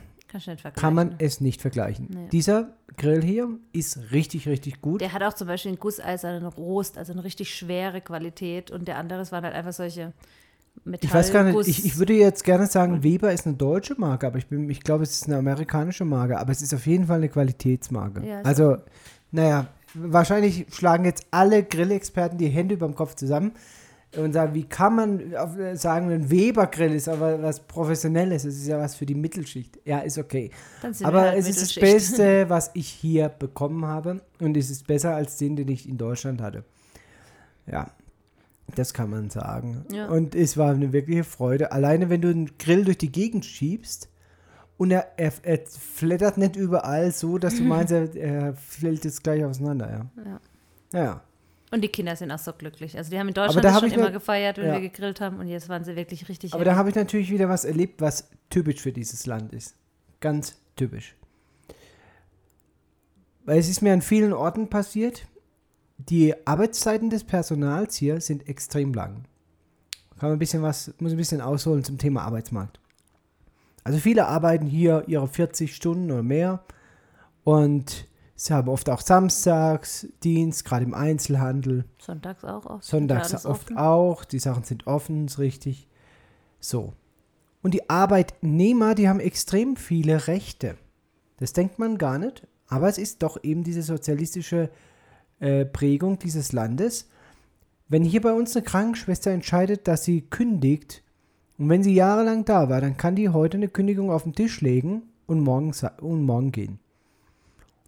kann 0.76 0.94
man 0.94 1.16
es 1.18 1.42
nicht 1.42 1.62
vergleichen. 1.62 2.08
Nee. 2.10 2.28
Dieser 2.32 2.74
Grill 3.00 3.24
hier 3.24 3.50
ist 3.74 4.12
richtig, 4.12 4.48
richtig 4.48 4.82
gut. 4.82 5.02
Der 5.02 5.14
hat 5.14 5.24
auch 5.24 5.34
zum 5.34 5.48
Beispiel 5.48 5.70
einen 5.70 5.80
gusseisernen 5.80 6.46
Rost, 6.46 6.98
also 6.98 7.14
eine 7.14 7.24
richtig 7.24 7.54
schwere 7.56 8.02
Qualität. 8.02 8.70
Und 8.70 8.88
der 8.88 8.98
andere, 8.98 9.30
waren 9.32 9.44
halt 9.44 9.56
einfach 9.56 9.74
solche 9.74 10.14
Metall 10.84 11.08
ich 11.08 11.14
weiß 11.14 11.34
gar 11.34 11.44
nicht, 11.44 11.68
ich, 11.68 11.86
ich 11.86 11.98
würde 11.98 12.14
jetzt 12.14 12.44
gerne 12.44 12.68
sagen, 12.68 13.04
Weber 13.04 13.34
ist 13.34 13.48
eine 13.48 13.56
deutsche 13.56 13.96
Marke, 14.00 14.28
aber 14.28 14.38
ich, 14.38 14.48
bin, 14.48 14.70
ich 14.70 14.82
glaube, 14.82 15.04
es 15.04 15.14
ist 15.14 15.28
eine 15.28 15.38
amerikanische 15.38 16.06
Marke. 16.06 16.38
Aber 16.38 16.52
es 16.52 16.62
ist 16.62 16.74
auf 16.74 16.86
jeden 16.86 17.08
Fall 17.08 17.18
eine 17.18 17.30
Qualitätsmarke. 17.30 18.26
Ja, 18.26 18.42
also, 18.42 18.78
naja, 19.32 19.68
wahrscheinlich 19.94 20.68
schlagen 20.72 21.06
jetzt 21.06 21.26
alle 21.32 21.64
Grillexperten 21.64 22.38
die 22.38 22.50
Hände 22.50 22.76
über 22.76 22.86
dem 22.86 22.96
Kopf 22.96 23.16
zusammen. 23.16 23.54
Und 24.18 24.34
sagen, 24.34 24.56
wie 24.56 24.64
kann 24.64 24.96
man 24.96 25.36
auf, 25.36 25.58
äh, 25.58 25.76
sagen, 25.76 26.12
ein 26.12 26.30
Weber-Grill 26.30 26.94
ist 26.94 27.08
aber 27.08 27.42
was 27.44 27.60
Professionelles, 27.60 28.44
es 28.44 28.58
ist 28.58 28.68
ja 28.68 28.80
was 28.80 28.96
für 28.96 29.06
die 29.06 29.16
Mittelschicht. 29.16 29.80
Ja, 29.86 30.00
ist 30.00 30.18
okay. 30.18 30.50
Aber 31.04 31.22
halt 31.22 31.38
es 31.38 31.48
ist 31.48 31.62
das. 31.62 31.76
Beste, 31.76 32.50
was 32.50 32.72
ich 32.74 32.88
hier 32.88 33.30
bekommen 33.30 33.86
habe 33.86 34.22
und 34.40 34.58
es 34.58 34.70
ist 34.72 34.88
besser 34.88 35.16
als 35.16 35.38
den, 35.38 35.56
den 35.56 35.68
ich 35.68 35.88
in 35.88 35.98
Deutschland 35.98 36.42
hatte. 36.42 36.64
Ja, 37.68 37.92
das 38.76 38.94
kann 38.94 39.12
man 39.12 39.30
sagen. 39.30 39.86
Ja. 39.92 40.08
Und 40.08 40.34
es 40.34 40.58
war 40.58 40.74
eine 40.74 40.92
wirkliche 40.92 41.24
Freude. 41.24 41.72
Alleine, 41.72 42.10
wenn 42.10 42.22
du 42.22 42.30
einen 42.30 42.58
Grill 42.58 42.86
durch 42.86 42.98
die 42.98 43.12
Gegend 43.12 43.46
schiebst 43.46 44.10
und 44.78 44.90
er, 44.90 45.08
er, 45.18 45.34
er 45.44 45.60
flattert 45.68 46.38
nicht 46.38 46.56
überall 46.56 47.12
so, 47.12 47.38
dass 47.38 47.58
du 47.58 47.64
meinst, 47.66 47.94
er, 47.94 48.16
er 48.16 48.54
fällt 48.56 49.06
jetzt 49.06 49.24
gleich 49.24 49.44
auseinander. 49.46 49.90
Ja. 49.92 50.24
Ja. 50.24 50.40
Naja. 50.92 51.22
Und 51.72 51.82
die 51.82 51.90
Kinder 51.90 52.16
sind 52.16 52.32
auch 52.32 52.40
so 52.40 52.54
glücklich. 52.54 52.98
Also 52.98 53.12
die 53.12 53.20
haben 53.20 53.28
in 53.28 53.34
Deutschland 53.34 53.64
da 53.64 53.74
hab 53.74 53.82
schon 53.82 53.92
immer 53.92 54.10
gefeiert, 54.10 54.58
wenn 54.58 54.68
ja. 54.68 54.74
wir 54.74 54.82
gegrillt 54.82 55.22
haben 55.22 55.40
und 55.40 55.48
jetzt 55.48 55.70
waren 55.70 55.84
sie 55.84 55.96
wirklich 55.96 56.28
richtig 56.28 56.54
Aber 56.54 56.66
da 56.66 56.76
habe 56.76 56.90
ich 56.90 56.96
natürlich 56.96 57.30
wieder 57.30 57.48
was 57.48 57.64
erlebt, 57.64 58.02
was 58.02 58.30
typisch 58.50 58.82
für 58.82 58.92
dieses 58.92 59.28
Land 59.28 59.54
ist. 59.54 59.76
Ganz 60.20 60.60
typisch. 60.76 61.16
Weil 63.46 63.60
es 63.60 63.70
ist 63.70 63.82
mir 63.82 63.94
an 63.94 64.02
vielen 64.02 64.34
Orten 64.34 64.70
passiert, 64.70 65.28
die 65.98 66.34
Arbeitszeiten 66.48 67.10
des 67.10 67.24
Personals 67.24 67.96
hier 67.96 68.20
sind 68.22 68.48
extrem 68.48 68.94
lang. 68.94 69.26
Kann 70.18 70.30
man 70.30 70.34
ein 70.34 70.40
bisschen 70.40 70.64
was, 70.64 70.94
muss 71.00 71.12
ein 71.12 71.18
bisschen 71.18 71.42
ausholen 71.42 71.84
zum 71.84 71.98
Thema 71.98 72.24
Arbeitsmarkt. 72.24 72.80
Also 73.84 74.00
viele 74.00 74.28
arbeiten 74.28 74.66
hier 74.66 75.04
ihre 75.08 75.28
40 75.28 75.76
Stunden 75.76 76.12
oder 76.12 76.24
mehr 76.24 76.64
und 77.44 78.08
sie 78.40 78.54
haben 78.54 78.70
oft 78.70 78.90
auch 78.90 79.02
Samstags 79.02 80.08
Dienst, 80.24 80.64
gerade 80.64 80.86
im 80.86 80.94
Einzelhandel. 80.94 81.86
Sonntags 82.00 82.44
auch 82.46 82.66
oft. 82.66 82.84
Sonntags 82.84 83.32
Ja, 83.32 83.38
oft 83.40 83.46
offen. 83.46 83.78
auch. 83.78 84.24
Die 84.24 84.40
Sachen 84.40 84.64
sind 84.64 84.88
offen, 84.88 85.26
ist 85.26 85.40
richtig. 85.40 85.88
So. 86.60 86.94
Und 87.62 87.74
die 87.74 87.90
Arbeitnehmer, 87.90 88.96
die 88.96 89.10
haben 89.10 89.20
extrem 89.20 89.76
viele 89.76 90.28
Rechte. 90.28 90.78
Das 91.38 91.52
denkt 91.52 91.80
man 91.80 91.98
gar 91.98 92.18
nicht. 92.18 92.48
Aber 92.68 92.88
es 92.88 92.98
ist 92.98 93.24
doch 93.24 93.44
eben 93.44 93.64
diese 93.64 93.82
sozialistische 93.82 94.70
äh, 95.40 95.66
Prägung 95.66 96.20
dieses 96.20 96.54
Landes. 96.54 97.10
Wenn 97.90 98.04
hier 98.04 98.22
bei 98.22 98.32
uns 98.32 98.56
eine 98.56 98.64
Krankenschwester 98.64 99.32
entscheidet, 99.32 99.88
dass 99.88 100.06
sie 100.06 100.22
kündigt, 100.22 101.04
und 101.58 101.68
wenn 101.68 101.84
sie 101.84 101.94
jahrelang 101.94 102.46
da 102.46 102.70
war, 102.70 102.80
dann 102.80 102.96
kann 102.96 103.16
die 103.16 103.28
heute 103.30 103.58
eine 103.58 103.68
Kündigung 103.68 104.12
auf 104.12 104.24
den 104.24 104.34
Tisch 104.34 104.62
legen 104.62 105.02
und 105.28 105.42
morgen, 105.42 105.74
und 106.00 106.24
morgen 106.24 106.54
gehen. 106.54 106.80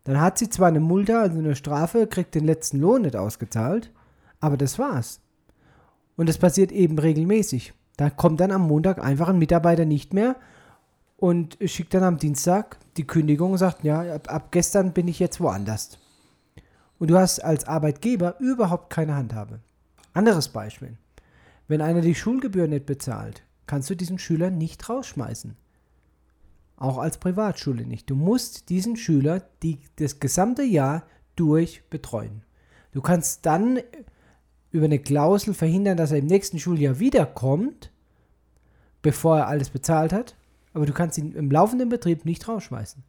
Dann 0.04 0.20
hat 0.20 0.38
sie 0.38 0.50
zwar 0.50 0.68
eine 0.68 0.80
Mulde, 0.80 1.20
also 1.20 1.38
eine 1.38 1.56
Strafe, 1.56 2.08
kriegt 2.08 2.36
den 2.36 2.46
letzten 2.46 2.80
Lohn 2.80 3.04
nicht 3.04 3.16
ausgezahlt, 3.16 3.92
aber 4.40 4.58
das 4.58 4.80
war's. 4.80 5.20
Und 6.16 6.28
das 6.28 6.38
passiert 6.38 6.72
eben 6.72 6.98
regelmäßig. 6.98 7.74
Da 7.98 8.10
kommt 8.10 8.40
dann 8.40 8.52
am 8.52 8.68
Montag 8.68 9.04
einfach 9.04 9.30
ein 9.30 9.38
Mitarbeiter 9.38 9.86
nicht 9.86 10.14
mehr 10.14 10.36
und 11.18 11.58
schickt 11.66 11.94
dann 11.94 12.04
am 12.04 12.18
Dienstag 12.18 12.78
die 12.98 13.06
Kündigung 13.06 13.52
und 13.52 13.58
sagt, 13.60 13.84
ja, 13.84 14.16
ab, 14.16 14.34
ab 14.34 14.52
gestern 14.52 14.92
bin 14.92 15.08
ich 15.08 15.20
jetzt 15.20 15.40
woanders. 15.40 16.00
Und 16.98 17.10
du 17.10 17.18
hast 17.18 17.40
als 17.40 17.66
Arbeitgeber 17.66 18.40
überhaupt 18.40 18.90
keine 18.90 19.16
Handhabe. 19.16 19.60
Anderes 20.14 20.50
Beispiel. 20.50 20.98
Wenn 21.68 21.82
einer 21.82 22.02
die 22.02 22.16
Schulgebühr 22.16 22.68
nicht 22.68 22.86
bezahlt, 22.86 23.44
kannst 23.66 23.90
du 23.90 23.96
diesen 23.96 24.20
Schüler 24.20 24.50
nicht 24.50 24.90
rausschmeißen. 24.90 25.56
Auch 26.82 26.98
als 26.98 27.20
Privatschule 27.20 27.86
nicht. 27.86 28.10
Du 28.10 28.16
musst 28.16 28.70
diesen 28.70 28.98
Schüler 28.98 29.44
die, 29.62 29.78
das 29.98 30.20
gesamte 30.20 30.64
Jahr 30.64 31.04
durch 31.36 31.84
betreuen. 31.92 32.42
Du 32.92 33.02
kannst 33.02 33.46
dann 33.46 33.82
über 34.72 34.86
eine 34.86 34.98
Klausel 34.98 35.54
verhindern, 35.54 35.96
dass 35.96 36.12
er 36.12 36.18
im 36.18 36.26
nächsten 36.26 36.58
Schuljahr 36.58 36.98
wiederkommt, 36.98 37.92
bevor 39.04 39.38
er 39.38 39.48
alles 39.48 39.70
bezahlt 39.70 40.12
hat, 40.12 40.36
aber 40.74 40.88
du 40.88 40.94
kannst 40.94 41.20
ihn 41.20 41.34
im 41.34 41.52
laufenden 41.52 41.90
Betrieb 41.90 42.26
nicht 42.26 42.48
rausschmeißen. 42.48 43.04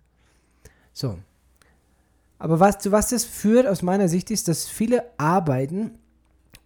So. 0.92 1.16
Aber 2.38 2.60
was, 2.60 2.76
zu 2.76 2.92
was 2.92 3.08
das 3.08 3.24
führt 3.24 3.66
aus 3.66 3.80
meiner 3.80 4.08
Sicht 4.08 4.30
ist, 4.30 4.48
dass 4.48 4.68
viele 4.68 5.02
arbeiten, 5.16 5.92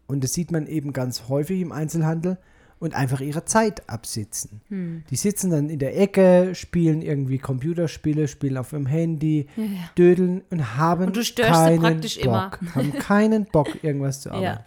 und 0.08 0.24
das 0.24 0.32
sieht 0.32 0.50
man 0.50 0.66
eben 0.66 0.92
ganz 0.92 1.28
häufig 1.28 1.60
im 1.60 1.70
Einzelhandel, 1.70 2.36
und 2.78 2.94
einfach 2.94 3.20
ihre 3.20 3.44
Zeit 3.44 3.88
absitzen. 3.88 4.60
Hm. 4.68 5.02
Die 5.10 5.16
sitzen 5.16 5.50
dann 5.50 5.70
in 5.70 5.78
der 5.78 5.98
Ecke, 5.98 6.54
spielen 6.54 7.00
irgendwie 7.02 7.38
Computerspiele, 7.38 8.28
spielen 8.28 8.58
auf 8.58 8.72
ihrem 8.72 8.86
Handy, 8.86 9.46
Ja, 9.56 9.62
ja. 9.64 9.70
dödeln 9.96 10.42
und 10.50 10.76
haben 10.76 11.06
Und 11.06 11.16
du 11.16 11.24
störst 11.24 11.50
sie 11.52 11.54
keinen 11.54 11.80
praktisch 11.80 12.16
Bock, 12.16 12.24
immer. 12.26 12.50
haben 12.74 12.92
keinen 12.92 13.44
Bock, 13.46 13.82
irgendwas 13.82 14.20
zu 14.20 14.28
Ja. 14.28 14.34
arbeiten. 14.34 14.64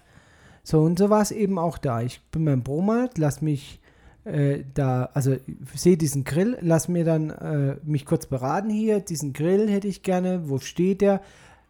So, 0.63 0.81
und 0.81 0.99
so 0.99 1.09
war 1.09 1.21
es 1.21 1.31
eben 1.31 1.57
auch 1.57 1.77
da. 1.77 2.01
Ich 2.01 2.21
bin 2.31 2.45
beim 2.45 2.61
Bromarkt, 2.63 3.17
lass 3.17 3.41
mich 3.41 3.79
äh, 4.25 4.63
da, 4.73 5.09
also 5.13 5.37
sehe 5.73 5.97
diesen 5.97 6.23
Grill, 6.25 6.57
lass 6.61 6.87
mir 6.89 7.05
dann 7.05 7.29
äh, 7.31 7.77
mich 7.83 8.05
kurz 8.05 8.25
beraten 8.25 8.69
hier. 8.69 8.99
Diesen 8.99 9.33
Grill 9.33 9.69
hätte 9.69 9.87
ich 9.87 10.03
gerne. 10.03 10.49
Wo 10.49 10.59
steht 10.59 11.01
der? 11.01 11.21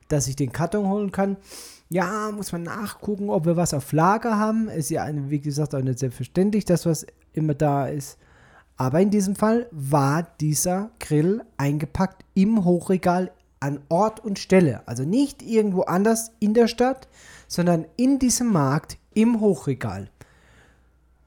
Dass 0.08 0.28
ich 0.28 0.36
den 0.36 0.52
Karton 0.52 0.88
holen 0.89 1.12
kann. 1.12 1.38
Ja, 1.89 2.32
muss 2.32 2.52
man 2.52 2.63
nachgucken, 2.63 3.30
ob 3.30 3.45
wir 3.45 3.58
was 3.58 3.73
auf 3.73 3.91
Lager 3.91 4.38
haben. 4.38 4.69
Ist 4.69 4.91
ja, 4.91 5.08
wie 5.12 5.39
gesagt, 5.39 5.73
auch 5.73 5.82
nicht 5.82 5.99
selbstverständlich, 5.99 6.65
dass 6.65 6.86
was 6.86 7.06
immer 7.34 7.56
da 7.56 7.88
ist. 7.88 8.17
Aber 8.78 9.02
in 9.02 9.10
diesem 9.10 9.36
Fall 9.36 9.67
war 9.71 10.23
dieser 10.39 10.91
Grill 10.99 11.41
eingepackt 11.58 12.23
im 12.36 12.63
Hochregal 12.63 13.32
an 13.60 13.82
Ort 13.89 14.23
und 14.23 14.39
Stelle. 14.39 14.88
Also 14.88 15.04
nicht 15.04 15.41
irgendwo 15.41 15.82
anders 15.82 16.32
in 16.39 16.54
der 16.54 16.67
Stadt, 16.67 17.08
sondern 17.47 17.86
in 17.97 18.19
diesem 18.19 18.54
Markt 18.54 18.97
im 19.13 19.41
Hochregal. 19.41 20.10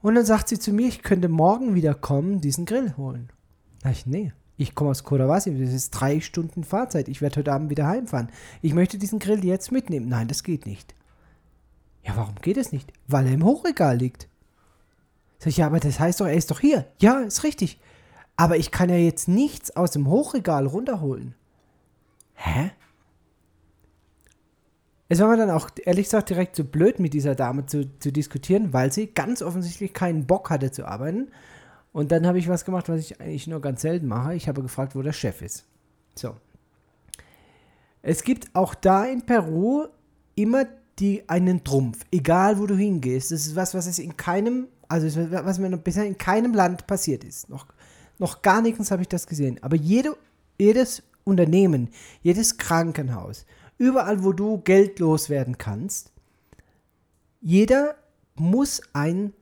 Und 0.01 0.15
dann 0.15 0.25
sagt 0.25 0.49
sie 0.49 0.59
zu 0.59 0.73
mir, 0.73 0.87
ich 0.87 1.03
könnte 1.03 1.29
morgen 1.29 1.75
wieder 1.75 1.93
kommen, 1.93 2.41
diesen 2.41 2.65
Grill 2.65 2.95
holen. 2.97 3.29
Da 3.81 3.91
ich, 3.91 4.05
nee, 4.05 4.33
ich 4.57 4.75
komme 4.75 4.91
aus 4.91 5.03
Kodawasi, 5.03 5.57
das 5.59 5.73
ist 5.73 5.91
drei 5.91 6.19
Stunden 6.19 6.63
Fahrzeit. 6.63 7.07
Ich 7.07 7.21
werde 7.21 7.37
heute 7.37 7.53
Abend 7.53 7.69
wieder 7.69 7.87
heimfahren. 7.87 8.29
Ich 8.61 8.73
möchte 8.73 8.97
diesen 8.97 9.19
Grill 9.19 9.43
jetzt 9.43 9.71
mitnehmen. 9.71 10.07
Nein, 10.07 10.27
das 10.27 10.43
geht 10.43 10.65
nicht. 10.65 10.93
Ja, 12.03 12.15
warum 12.15 12.35
geht 12.35 12.57
es 12.57 12.71
nicht? 12.71 12.91
Weil 13.07 13.25
er 13.27 13.33
im 13.33 13.45
Hochregal 13.45 13.97
liegt. 13.97 14.27
Sag 15.39 15.47
ich, 15.47 15.57
ja, 15.57 15.65
aber 15.65 15.79
das 15.79 15.99
heißt 15.99 16.21
doch, 16.21 16.27
er 16.27 16.35
ist 16.35 16.51
doch 16.51 16.59
hier. 16.59 16.85
Ja, 16.99 17.19
ist 17.19 17.43
richtig. 17.43 17.79
Aber 18.35 18.57
ich 18.57 18.71
kann 18.71 18.89
ja 18.89 18.95
jetzt 18.95 19.27
nichts 19.27 19.75
aus 19.75 19.91
dem 19.91 20.07
Hochregal 20.07 20.67
runterholen. 20.67 21.35
Hä? 22.35 22.71
Es 25.09 25.19
war 25.19 25.27
mir 25.27 25.37
dann 25.37 25.51
auch, 25.51 25.69
ehrlich 25.83 26.05
gesagt, 26.05 26.29
direkt 26.29 26.55
so 26.55 26.63
blöd, 26.63 26.99
mit 26.99 27.13
dieser 27.13 27.35
Dame 27.35 27.65
zu, 27.65 27.87
zu 27.99 28.11
diskutieren, 28.11 28.73
weil 28.73 28.91
sie 28.91 29.07
ganz 29.07 29.41
offensichtlich 29.41 29.93
keinen 29.93 30.25
Bock 30.25 30.49
hatte 30.49 30.71
zu 30.71 30.85
arbeiten. 30.85 31.29
Und 31.93 32.11
dann 32.11 32.25
habe 32.25 32.39
ich 32.39 32.49
was 32.49 32.65
gemacht, 32.65 32.89
was 32.89 32.99
ich 32.99 33.21
eigentlich 33.21 33.47
nur 33.47 33.61
ganz 33.61 33.81
selten 33.81 34.07
mache. 34.07 34.33
Ich 34.33 34.47
habe 34.47 34.63
gefragt, 34.63 34.95
wo 34.95 35.01
der 35.01 35.13
Chef 35.13 35.41
ist. 35.41 35.63
So. 36.15 36.35
Es 38.01 38.23
gibt 38.23 38.53
auch 38.53 38.75
da 38.75 39.05
in 39.05 39.21
Peru 39.21 39.85
immer 40.35 40.65
die, 40.99 41.23
einen 41.29 41.63
Trumpf, 41.63 42.03
egal 42.11 42.59
wo 42.59 42.65
du 42.65 42.75
hingehst. 42.75 43.31
Das 43.31 43.45
ist 43.45 43.55
was, 43.55 43.73
was 43.73 43.85
es 43.85 43.99
in 43.99 44.17
keinem, 44.17 44.67
also 44.87 45.07
was 45.31 45.59
mir 45.59 45.75
bisher 45.77 46.05
in 46.05 46.17
keinem 46.17 46.53
Land 46.53 46.87
passiert 46.87 47.23
ist. 47.23 47.49
Noch, 47.49 47.67
noch 48.17 48.41
gar 48.41 48.61
nirgends 48.61 48.91
habe 48.91 49.03
ich 49.03 49.07
das 49.07 49.27
gesehen. 49.27 49.61
Aber 49.61 49.75
jede, 49.75 50.17
jedes 50.59 51.03
Unternehmen, 51.23 51.89
jedes 52.23 52.57
Krankenhaus, 52.57 53.45
überall, 53.77 54.23
wo 54.23 54.33
du 54.33 54.59
Geld 54.59 54.99
loswerden 54.99 55.57
kannst, 55.57 56.11
jeder 57.39 57.95
muss 58.35 58.81
ein 58.93 59.33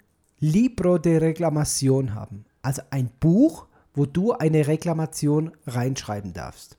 Libro 0.42 0.98
de 0.98 1.18
Reklamation 1.18 2.14
haben. 2.14 2.46
Also 2.62 2.82
ein 2.90 3.10
Buch, 3.20 3.68
wo 3.94 4.06
du 4.06 4.34
eine 4.34 4.68
Reklamation 4.68 5.52
reinschreiben 5.68 6.34
darfst. 6.34 6.78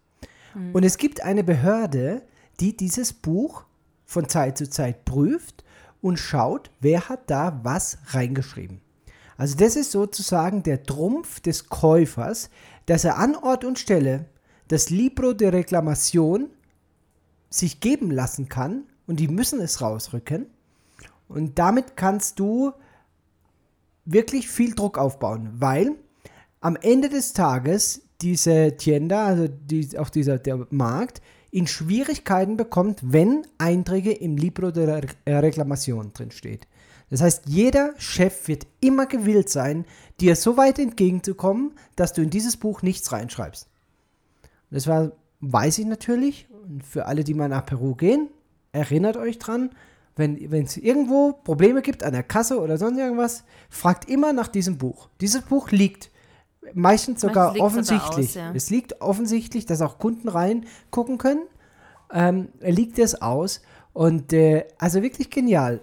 Und 0.74 0.84
es 0.84 0.98
gibt 0.98 1.22
eine 1.22 1.44
Behörde, 1.44 2.22
die 2.60 2.76
dieses 2.76 3.12
Buch 3.12 3.64
von 4.04 4.28
Zeit 4.28 4.58
zu 4.58 4.68
Zeit 4.68 5.04
prüft 5.04 5.64
und 6.02 6.18
schaut, 6.18 6.70
wer 6.80 7.08
hat 7.08 7.30
da 7.30 7.60
was 7.62 7.98
reingeschrieben. 8.08 8.80
Also 9.38 9.56
das 9.56 9.76
ist 9.76 9.92
sozusagen 9.92 10.62
der 10.62 10.82
Trumpf 10.82 11.40
des 11.40 11.68
Käufers, 11.68 12.50
dass 12.86 13.04
er 13.04 13.16
an 13.16 13.34
Ort 13.34 13.64
und 13.64 13.78
Stelle 13.78 14.26
das 14.68 14.90
Libro 14.90 15.32
de 15.32 15.48
Reklamation 15.48 16.50
sich 17.48 17.80
geben 17.80 18.10
lassen 18.10 18.48
kann 18.48 18.84
und 19.06 19.20
die 19.20 19.28
müssen 19.28 19.60
es 19.60 19.80
rausrücken. 19.80 20.46
Und 21.28 21.58
damit 21.58 21.96
kannst 21.96 22.38
du 22.38 22.72
wirklich 24.04 24.48
viel 24.48 24.74
Druck 24.74 24.98
aufbauen, 24.98 25.50
weil 25.54 25.96
am 26.60 26.76
Ende 26.76 27.08
des 27.08 27.32
Tages 27.32 28.02
diese 28.20 28.76
Tienda, 28.76 29.26
also 29.26 29.48
die, 29.48 29.98
auch 29.98 30.08
dieser 30.08 30.38
der 30.38 30.66
Markt, 30.70 31.20
in 31.50 31.66
Schwierigkeiten 31.66 32.56
bekommt, 32.56 33.00
wenn 33.02 33.46
Einträge 33.58 34.12
im 34.12 34.36
Libro 34.36 34.70
der 34.70 35.02
Re 35.02 35.08
Reklamation 35.26 36.12
drin 36.14 36.30
steht. 36.30 36.66
Das 37.10 37.20
heißt, 37.20 37.42
jeder 37.46 37.92
Chef 37.98 38.48
wird 38.48 38.66
immer 38.80 39.04
gewillt 39.04 39.50
sein, 39.50 39.84
dir 40.18 40.34
so 40.34 40.56
weit 40.56 40.78
entgegenzukommen, 40.78 41.72
dass 41.94 42.14
du 42.14 42.22
in 42.22 42.30
dieses 42.30 42.56
Buch 42.56 42.80
nichts 42.80 43.12
reinschreibst. 43.12 43.68
Das 44.70 44.86
war, 44.86 45.12
weiß 45.40 45.78
ich 45.78 45.84
natürlich, 45.84 46.48
und 46.50 46.82
für 46.82 47.04
alle, 47.04 47.22
die 47.22 47.34
mal 47.34 47.50
nach 47.50 47.66
Peru 47.66 47.94
gehen, 47.94 48.28
erinnert 48.72 49.18
euch 49.18 49.38
dran, 49.38 49.70
wenn 50.16 50.64
es 50.64 50.76
irgendwo 50.76 51.32
Probleme 51.32 51.80
gibt 51.82 52.02
an 52.04 52.12
der 52.12 52.22
Kasse 52.22 52.60
oder 52.60 52.76
sonst 52.78 52.98
irgendwas, 52.98 53.44
fragt 53.70 54.08
immer 54.10 54.32
nach 54.32 54.48
diesem 54.48 54.76
Buch. 54.78 55.08
Dieses 55.20 55.42
Buch 55.42 55.70
liegt 55.70 56.10
meistens 56.74 57.20
sogar 57.22 57.52
sogar 57.52 57.66
offensichtlich. 57.66 58.28
aus, 58.30 58.34
ja. 58.34 58.52
Es 58.54 58.70
liegt 58.70 59.00
offensichtlich, 59.00 59.66
dass 59.66 59.80
auch 59.82 59.98
Kunden 59.98 60.28
reingucken 60.28 61.18
können. 61.18 61.42
Ähm, 62.12 62.48
liegt 62.60 62.98
es 62.98 63.20
aus. 63.22 63.62
Und 63.94 64.32
äh, 64.32 64.66
also 64.78 65.02
wirklich 65.02 65.30
genial. 65.30 65.80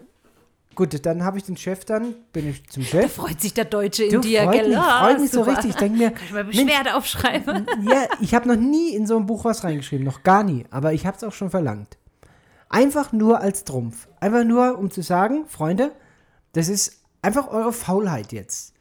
Gut, 0.76 1.06
dann 1.06 1.26
habe 1.26 1.38
ich 1.38 1.44
den 1.44 1.58
Chef 1.58 1.84
dann, 1.84 2.16
bin 2.32 2.48
ich 2.50 2.66
zum 2.70 2.84
Da 2.84 2.90
Chef. 2.90 3.14
freut 3.14 3.42
sich 3.42 3.54
der 3.54 3.66
Deutsche 3.66 4.06
in 4.06 4.12
Du, 4.14 4.20
dir, 4.22 4.44
freut 4.44 4.54
gell? 4.54 4.70
mich, 4.70 4.78
Ah, 4.78 5.04
freut 5.04 5.20
mich 5.20 5.32
so 5.32 5.40
super. 5.40 5.52
richtig. 5.52 5.72
Ich 5.72 5.76
denke 5.76 5.98
mir, 5.98 6.12
Kann 6.12 6.24
ich 6.26 6.32
mal 6.32 6.44
Mensch, 6.46 6.56
Beschwerde 6.64 6.96
aufschreiben? 6.96 7.66
ja, 7.84 8.06
ich 8.22 8.34
habe 8.34 8.48
noch 8.48 8.56
nie 8.56 8.96
in 8.96 9.06
so 9.06 9.18
ein 9.18 9.26
Buch 9.26 9.44
was 9.44 9.64
reingeschrieben, 9.66 10.06
noch 10.06 10.24
gar 10.24 10.44
nie, 10.44 10.66
aber 10.72 10.94
ich 10.94 11.06
habe 11.06 11.18
es 11.18 11.24
auch 11.26 11.34
schon 11.34 11.50
verlangt. 11.50 11.98
Einfach 12.70 13.12
nur 13.12 13.42
als 13.42 13.64
Trumpf. 13.64 14.08
Einfach 14.20 14.44
nur, 14.44 14.78
um 14.78 14.92
zu 14.92 15.02
sagen, 15.02 15.46
Freunde, 15.48 15.92
das 16.54 16.70
ist 16.70 17.02
einfach 17.22 17.50
eure 17.50 17.74
Faulheit 17.74 18.32
jetzt. 18.32 18.74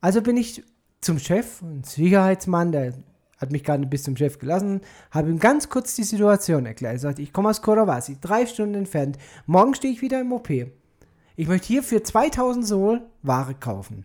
Also 0.00 0.20
bin 0.20 0.36
ich 0.36 0.64
zum 1.00 1.18
Chef, 1.18 1.62
ein 1.62 1.84
Sicherheitsmann, 1.84 2.72
der 2.72 2.94
hat 3.38 3.50
mich 3.50 3.66
nicht 3.66 3.90
bis 3.90 4.04
zum 4.04 4.16
Chef 4.16 4.38
gelassen, 4.38 4.80
habe 5.10 5.30
ihm 5.30 5.38
ganz 5.38 5.68
kurz 5.68 5.94
die 5.94 6.04
Situation 6.04 6.66
erklärt. 6.66 6.94
Er 6.94 6.98
sagt, 6.98 7.18
ich 7.18 7.32
komme 7.32 7.48
aus 7.50 7.62
Korovasi, 7.62 8.18
drei 8.20 8.46
Stunden 8.46 8.74
entfernt. 8.74 9.18
Morgen 9.46 9.74
stehe 9.74 9.92
ich 9.92 10.02
wieder 10.02 10.20
im 10.20 10.32
OP. 10.32 10.50
Ich 11.34 11.48
möchte 11.48 11.66
hier 11.66 11.82
für 11.82 12.02
2000 12.02 12.66
Sol 12.66 13.02
Ware 13.22 13.54
kaufen. 13.54 14.04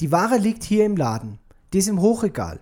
Die 0.00 0.10
Ware 0.10 0.36
liegt 0.36 0.64
hier 0.64 0.84
im 0.84 0.96
Laden. 0.96 1.38
Die 1.72 1.78
ist 1.78 1.88
im 1.88 2.00
Hochregal. 2.00 2.60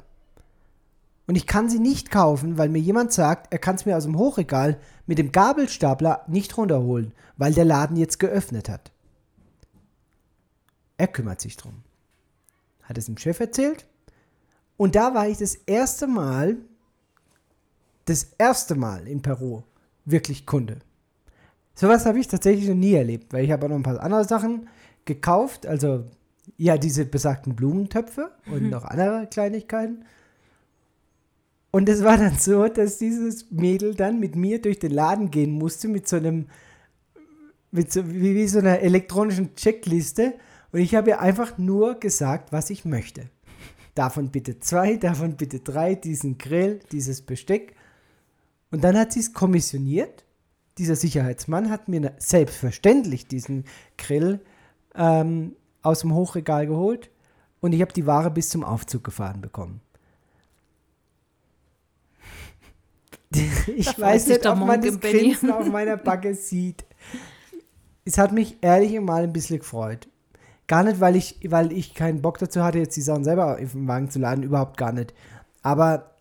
Und 1.26 1.34
ich 1.34 1.46
kann 1.46 1.68
sie 1.68 1.80
nicht 1.80 2.10
kaufen, 2.10 2.56
weil 2.56 2.68
mir 2.68 2.78
jemand 2.78 3.12
sagt, 3.12 3.52
er 3.52 3.58
kann 3.58 3.74
es 3.74 3.84
mir 3.84 3.96
aus 3.96 4.04
dem 4.04 4.16
Hochregal 4.16 4.78
mit 5.06 5.18
dem 5.18 5.32
Gabelstapler 5.32 6.24
nicht 6.28 6.56
runterholen, 6.56 7.12
weil 7.36 7.52
der 7.52 7.64
Laden 7.64 7.96
jetzt 7.96 8.18
geöffnet 8.18 8.68
hat. 8.68 8.92
Er 10.98 11.08
kümmert 11.08 11.40
sich 11.40 11.56
drum. 11.56 11.82
Hat 12.82 12.96
es 12.96 13.06
dem 13.06 13.18
Chef 13.18 13.40
erzählt. 13.40 13.86
Und 14.76 14.94
da 14.94 15.14
war 15.14 15.28
ich 15.28 15.38
das 15.38 15.54
erste 15.54 16.06
Mal, 16.06 16.58
das 18.04 18.28
erste 18.38 18.76
Mal 18.76 19.08
in 19.08 19.22
Peru 19.22 19.62
wirklich 20.04 20.46
Kunde. 20.46 20.78
Sowas 21.74 22.06
habe 22.06 22.20
ich 22.20 22.28
tatsächlich 22.28 22.68
noch 22.68 22.74
nie 22.74 22.94
erlebt, 22.94 23.32
weil 23.32 23.44
ich 23.44 23.50
habe 23.50 23.66
auch 23.66 23.70
noch 23.70 23.76
ein 23.76 23.82
paar 23.82 24.00
andere 24.00 24.24
Sachen 24.24 24.68
gekauft, 25.04 25.66
also 25.66 26.04
ja, 26.56 26.78
diese 26.78 27.04
besagten 27.04 27.56
Blumentöpfe 27.56 28.30
und 28.50 28.70
noch 28.70 28.84
andere 28.84 29.26
Kleinigkeiten. 29.26 30.04
Und 31.76 31.90
es 31.90 32.02
war 32.02 32.16
dann 32.16 32.38
so, 32.38 32.68
dass 32.68 32.96
dieses 32.96 33.50
Mädel 33.50 33.94
dann 33.94 34.18
mit 34.18 34.34
mir 34.34 34.62
durch 34.62 34.78
den 34.78 34.92
Laden 34.92 35.30
gehen 35.30 35.50
musste 35.50 35.88
mit 35.88 36.08
so 36.08 36.16
einem, 36.16 36.46
mit 37.70 37.92
so, 37.92 38.08
wie, 38.10 38.34
wie 38.34 38.48
so 38.48 38.60
einer 38.60 38.78
elektronischen 38.78 39.54
Checkliste. 39.56 40.32
Und 40.72 40.80
ich 40.80 40.94
habe 40.94 41.10
ihr 41.10 41.20
einfach 41.20 41.58
nur 41.58 42.00
gesagt, 42.00 42.50
was 42.50 42.70
ich 42.70 42.86
möchte. 42.86 43.28
Davon 43.94 44.30
bitte 44.30 44.58
zwei, 44.58 44.96
davon 44.96 45.36
bitte 45.36 45.60
drei, 45.60 45.94
diesen 45.94 46.38
Grill, 46.38 46.80
dieses 46.92 47.20
Besteck. 47.20 47.76
Und 48.70 48.82
dann 48.82 48.96
hat 48.96 49.12
sie 49.12 49.20
es 49.20 49.34
kommissioniert. 49.34 50.24
Dieser 50.78 50.96
Sicherheitsmann 50.96 51.68
hat 51.68 51.88
mir 51.88 52.14
selbstverständlich 52.16 53.26
diesen 53.26 53.64
Grill 53.98 54.40
ähm, 54.94 55.54
aus 55.82 56.00
dem 56.00 56.14
Hochregal 56.14 56.66
geholt 56.66 57.10
und 57.60 57.74
ich 57.74 57.82
habe 57.82 57.92
die 57.92 58.06
Ware 58.06 58.30
bis 58.30 58.48
zum 58.48 58.64
Aufzug 58.64 59.04
gefahren 59.04 59.42
bekommen. 59.42 59.82
ich 63.76 63.88
freut 63.88 63.98
weiß 63.98 64.26
nicht, 64.28 64.46
ob 64.46 64.58
man 64.58 64.80
das. 64.80 65.00
Grinsen 65.00 65.50
auf 65.50 65.66
meiner 65.66 65.96
Backe 65.96 66.34
sieht. 66.34 66.84
Es 68.04 68.18
hat 68.18 68.32
mich 68.32 68.58
ehrlich 68.60 68.98
mal 69.00 69.24
ein 69.24 69.32
bisschen 69.32 69.58
gefreut. 69.58 70.08
Gar 70.68 70.84
nicht, 70.84 71.00
weil 71.00 71.16
ich, 71.16 71.38
weil 71.48 71.72
ich 71.72 71.94
keinen 71.94 72.22
Bock 72.22 72.38
dazu 72.38 72.62
hatte, 72.62 72.78
jetzt 72.78 72.96
die 72.96 73.02
Sachen 73.02 73.24
selber 73.24 73.54
auf 73.54 73.72
den 73.72 73.86
Wagen 73.86 74.10
zu 74.10 74.18
laden, 74.18 74.42
überhaupt 74.42 74.76
gar 74.76 74.92
nicht. 74.92 75.14
Aber 75.62 76.12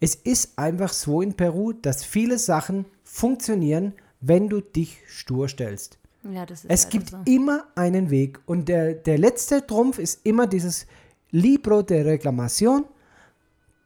es 0.00 0.14
ist 0.14 0.58
einfach 0.58 0.92
so 0.92 1.22
in 1.22 1.34
Peru, 1.34 1.72
dass 1.72 2.04
viele 2.04 2.38
Sachen 2.38 2.86
funktionieren, 3.04 3.94
wenn 4.20 4.48
du 4.48 4.60
dich 4.60 4.98
stur 5.06 5.48
stellst. 5.48 5.98
Ja, 6.30 6.46
das 6.46 6.64
ist 6.64 6.70
Es 6.70 6.88
gibt 6.88 7.10
so. 7.10 7.18
immer 7.24 7.66
einen 7.74 8.10
Weg 8.10 8.40
und 8.46 8.68
der, 8.68 8.94
der 8.94 9.18
letzte 9.18 9.66
Trumpf 9.66 9.98
ist 9.98 10.24
immer 10.24 10.46
dieses 10.46 10.86
Libro 11.30 11.82
de 11.82 12.02
Reclamación. 12.02 12.84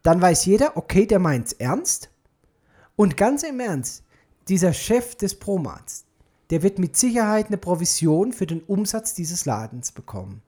Dann 0.03 0.21
weiß 0.21 0.45
jeder, 0.45 0.77
okay, 0.77 1.05
der 1.05 1.19
meint's 1.19 1.53
ernst. 1.53 2.09
Und 2.97 3.15
ganz 3.15 3.43
im 3.43 3.59
Ernst, 3.59 4.03
dieser 4.49 4.73
Chef 4.73 5.15
des 5.15 5.35
Promats, 5.35 6.05
der 6.49 6.63
wird 6.63 6.79
mit 6.79 6.97
Sicherheit 6.97 7.47
eine 7.47 7.57
Provision 7.57 8.33
für 8.33 8.47
den 8.47 8.61
Umsatz 8.61 9.13
dieses 9.13 9.45
Ladens 9.45 9.91
bekommen. 9.91 10.41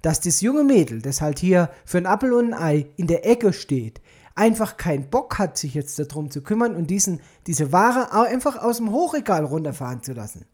Dass 0.00 0.20
das 0.20 0.40
junge 0.40 0.62
Mädel, 0.62 1.02
das 1.02 1.20
halt 1.20 1.40
hier 1.40 1.70
für 1.84 1.98
ein 1.98 2.06
Appel 2.06 2.32
und 2.32 2.52
ein 2.52 2.62
Ei 2.62 2.86
in 2.96 3.08
der 3.08 3.26
Ecke 3.26 3.52
steht, 3.52 4.00
einfach 4.36 4.76
keinen 4.76 5.10
Bock 5.10 5.38
hat, 5.38 5.58
sich 5.58 5.74
jetzt 5.74 5.98
darum 5.98 6.30
zu 6.30 6.42
kümmern 6.42 6.76
und 6.76 6.90
diesen, 6.90 7.20
diese 7.48 7.72
Ware 7.72 8.12
einfach 8.12 8.62
aus 8.62 8.76
dem 8.76 8.92
Hochregal 8.92 9.44
runterfahren 9.44 10.02
zu 10.02 10.12
lassen. 10.12 10.44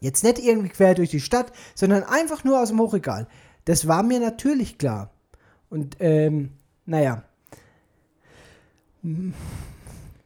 Jetzt 0.00 0.22
nicht 0.22 0.38
irgendwie 0.38 0.68
quer 0.68 0.94
durch 0.94 1.10
die 1.10 1.20
Stadt, 1.20 1.50
sondern 1.74 2.02
einfach 2.02 2.44
nur 2.44 2.60
aus 2.60 2.68
dem 2.68 2.78
Hochregal. 2.78 3.26
Das 3.64 3.88
war 3.88 4.02
mir 4.02 4.20
natürlich 4.20 4.76
klar. 4.76 5.12
Und 5.70 5.96
ähm, 6.00 6.50
naja. 6.84 7.22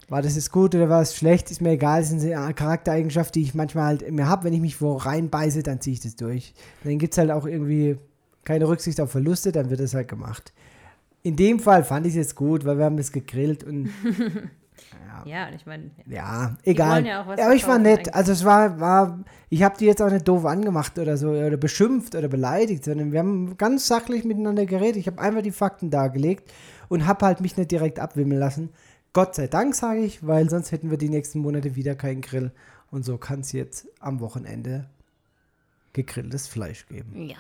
War 0.09 0.23
das 0.23 0.37
jetzt 0.37 0.53
gut 0.53 0.75
oder 0.75 0.89
war 0.89 1.03
es 1.03 1.17
schlecht? 1.17 1.51
Ist 1.51 1.61
mir 1.61 1.71
egal. 1.71 2.01
Das 2.01 2.11
so 2.11 2.33
eine 2.33 2.55
Charaktereigenschaft, 2.55 3.35
die 3.35 3.43
ich 3.43 3.55
manchmal 3.55 3.85
halt 3.87 4.11
mir 4.11 4.29
habe. 4.29 4.45
Wenn 4.45 4.53
ich 4.53 4.61
mich 4.61 4.81
wo 4.81 4.97
reinbeiße, 4.97 5.63
dann 5.63 5.81
ziehe 5.81 5.95
ich 5.95 6.01
das 6.01 6.17
durch. 6.17 6.55
Dann 6.85 6.99
gibt 6.99 7.15
es 7.15 7.19
halt 7.19 7.31
auch 7.31 7.47
irgendwie 7.47 7.99
keine 8.45 8.69
Rücksicht 8.69 9.01
auf 9.01 9.11
Verluste, 9.11 9.51
dann 9.51 9.71
wird 9.71 9.81
das 9.81 9.95
halt 9.95 10.09
gemacht. 10.09 10.53
In 11.23 11.35
dem 11.35 11.59
Fall 11.59 11.83
fand 11.83 12.07
ich 12.07 12.13
es 12.13 12.17
jetzt 12.17 12.35
gut, 12.37 12.65
weil 12.65 12.79
wir 12.79 12.85
haben 12.85 12.99
es 12.99 13.11
gegrillt 13.11 13.65
und 13.65 13.91
Ja, 15.25 15.49
und 15.49 15.55
ich 15.55 15.67
meine, 15.67 15.91
ja, 16.07 16.57
egal. 16.63 17.05
ja 17.05 17.21
aber 17.21 17.55
ich 17.55 17.67
war 17.67 17.79
nett. 17.79 17.99
eigentlich. 17.99 18.15
Also 18.15 18.33
es 18.33 18.45
war, 18.45 18.79
war 18.79 19.25
ich 19.49 19.63
habe 19.63 19.77
die 19.79 19.87
jetzt 19.87 20.03
auch 20.03 20.11
nicht 20.11 20.29
doof 20.29 20.45
angemacht 20.45 20.99
oder 20.99 21.17
so 21.17 21.31
oder 21.31 21.57
beschimpft 21.57 22.15
oder 22.15 22.29
beleidigt, 22.29 22.85
sondern 22.85 23.13
wir 23.13 23.19
haben 23.21 23.57
ganz 23.57 23.87
sachlich 23.87 24.25
miteinander 24.25 24.67
geredet. 24.67 24.97
Ich 24.97 25.07
habe 25.07 25.21
einfach 25.21 25.43
die 25.43 25.53
Fakten 25.53 25.91
dargelegt 25.91 26.53
und 26.89 27.07
habe 27.07 27.27
halt 27.27 27.41
mich 27.41 27.57
nicht 27.57 27.71
direkt 27.71 27.99
abwimmeln 27.99 28.39
lassen. 28.39 28.71
Gott 29.17 29.35
sei 29.35 29.47
Dank, 29.47 29.75
sage 29.75 30.01
ich, 30.01 30.27
weil 30.27 30.51
sonst 30.51 30.73
hätten 30.73 30.91
wir 30.91 30.99
die 30.99 31.09
nächsten 31.09 31.39
Monate 31.39 31.75
wieder 31.75 31.95
keinen 31.95 32.21
Grill. 32.21 32.53
Und 32.91 33.03
so 33.07 33.17
kann 33.17 33.41
es 33.41 33.53
jetzt 33.53 33.89
am 33.99 34.21
Wochenende 34.21 34.91
gegrilltes 35.95 36.47
Fleisch 36.49 36.87
geben. 36.87 37.27
ja. 37.27 37.37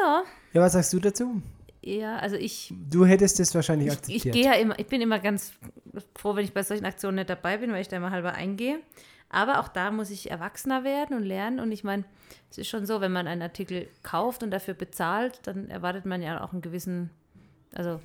Ja, 0.00 0.22
Ja, 0.54 0.60
was 0.62 0.72
sagst 0.72 0.94
du 0.94 0.98
dazu? 0.98 1.42
ja, 1.82 2.16
also 2.16 2.36
ich, 2.36 2.72
Du 2.88 3.04
hättest 3.04 3.38
das 3.38 3.54
wahrscheinlich 3.54 3.88
ich, 3.88 3.92
akzeptiert. 3.92 4.24
ich 4.24 4.32
gehe 4.32 4.50
ja 4.50 4.54
immer, 4.54 4.78
ich 4.78 4.86
bin 4.86 5.02
immer 5.02 5.18
ganz 5.18 5.52
froh, 6.14 6.34
wenn 6.36 6.46
ich 6.46 6.54
bei 6.54 6.62
solchen 6.62 6.86
Aktionen 6.86 7.16
nicht 7.16 7.28
dabei 7.28 7.58
bin, 7.58 7.70
weil 7.70 7.82
ich 7.82 7.88
da 7.88 7.98
immer 7.98 8.12
halber 8.12 8.32
eingehe. 8.32 8.80
Aber 9.28 9.60
auch 9.60 9.68
da 9.68 9.90
muss 9.90 10.08
ich 10.08 10.30
erwachsener 10.30 10.84
werden 10.84 11.14
und 11.14 11.22
lernen. 11.22 11.60
Und 11.60 11.70
ich 11.70 11.84
meine, 11.84 12.04
es 12.50 12.56
ist 12.56 12.68
schon 12.68 12.86
so, 12.86 13.02
wenn 13.02 13.12
man 13.12 13.26
einen 13.26 13.42
Artikel 13.42 13.88
kauft 14.02 14.42
und 14.42 14.50
dafür 14.52 14.72
bezahlt, 14.72 15.40
dann 15.42 15.68
erwartet 15.68 16.06
man 16.06 16.22
ja 16.22 16.42
auch 16.42 16.52
einen 16.54 16.62
gewissen, 16.62 17.10
also 17.74 18.00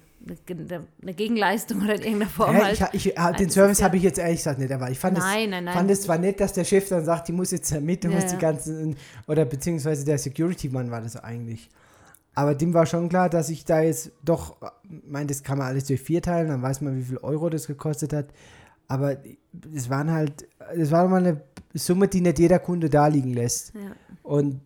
eine, 1.01 1.13
Gegenleistung 1.13 1.81
oder 1.81 1.95
in 1.95 2.01
irgendeiner 2.01 2.29
Form 2.29 2.55
Hä, 2.55 2.61
halt. 2.61 2.89
ich, 2.93 3.07
ich, 3.07 3.19
ah, 3.19 3.31
den 3.31 3.47
das 3.47 3.53
Service 3.53 3.79
ja- 3.79 3.85
habe 3.85 3.97
ich 3.97 4.03
jetzt 4.03 4.19
ehrlich 4.19 4.37
gesagt 4.37 4.59
nicht 4.59 4.69
dabei. 4.71 4.91
Ich 4.91 4.99
fand 4.99 5.17
Nein, 5.17 5.45
es, 5.45 5.49
nein, 5.49 5.63
nein. 5.63 5.73
fand 5.73 5.91
es 5.91 6.01
zwar 6.01 6.17
nett, 6.17 6.39
dass 6.39 6.53
der 6.53 6.65
Chef 6.65 6.87
dann 6.89 7.05
sagt, 7.05 7.27
die 7.27 7.31
muss 7.31 7.51
jetzt 7.51 7.71
mit, 7.81 8.03
du 8.03 8.09
Ja, 8.09 8.15
musst 8.15 8.31
die 8.31 8.37
ganzen, 8.37 8.95
oder 9.27 9.45
beziehungsweise 9.45 10.05
der 10.05 10.17
Security-Mann 10.17 10.91
war 10.91 11.01
das 11.01 11.15
eigentlich. 11.15 11.69
Aber 12.35 12.55
dem 12.55 12.73
war 12.73 12.85
schon 12.85 13.09
klar, 13.09 13.29
dass 13.29 13.49
ich 13.49 13.65
da 13.65 13.81
jetzt 13.81 14.11
doch, 14.23 14.57
mein, 15.07 15.27
das 15.27 15.43
kann 15.43 15.57
man 15.57 15.67
alles 15.67 15.85
durch 15.85 16.01
vier 16.01 16.21
teilen, 16.21 16.47
dann 16.49 16.61
weiß 16.61 16.81
man, 16.81 16.97
wie 16.97 17.03
viel 17.03 17.17
Euro 17.17 17.49
das 17.49 17.67
gekostet 17.67 18.13
hat. 18.13 18.27
Aber 18.87 19.17
es 19.75 19.89
waren 19.89 20.11
halt, 20.11 20.47
es 20.75 20.91
war 20.91 21.07
mal 21.07 21.17
eine 21.17 21.41
Summe, 21.73 22.07
die 22.07 22.21
nicht 22.21 22.39
jeder 22.39 22.59
Kunde 22.59 22.89
da 22.89 23.07
liegen 23.07 23.33
lässt. 23.33 23.73
Ja. 23.75 23.81
Und 24.23 24.61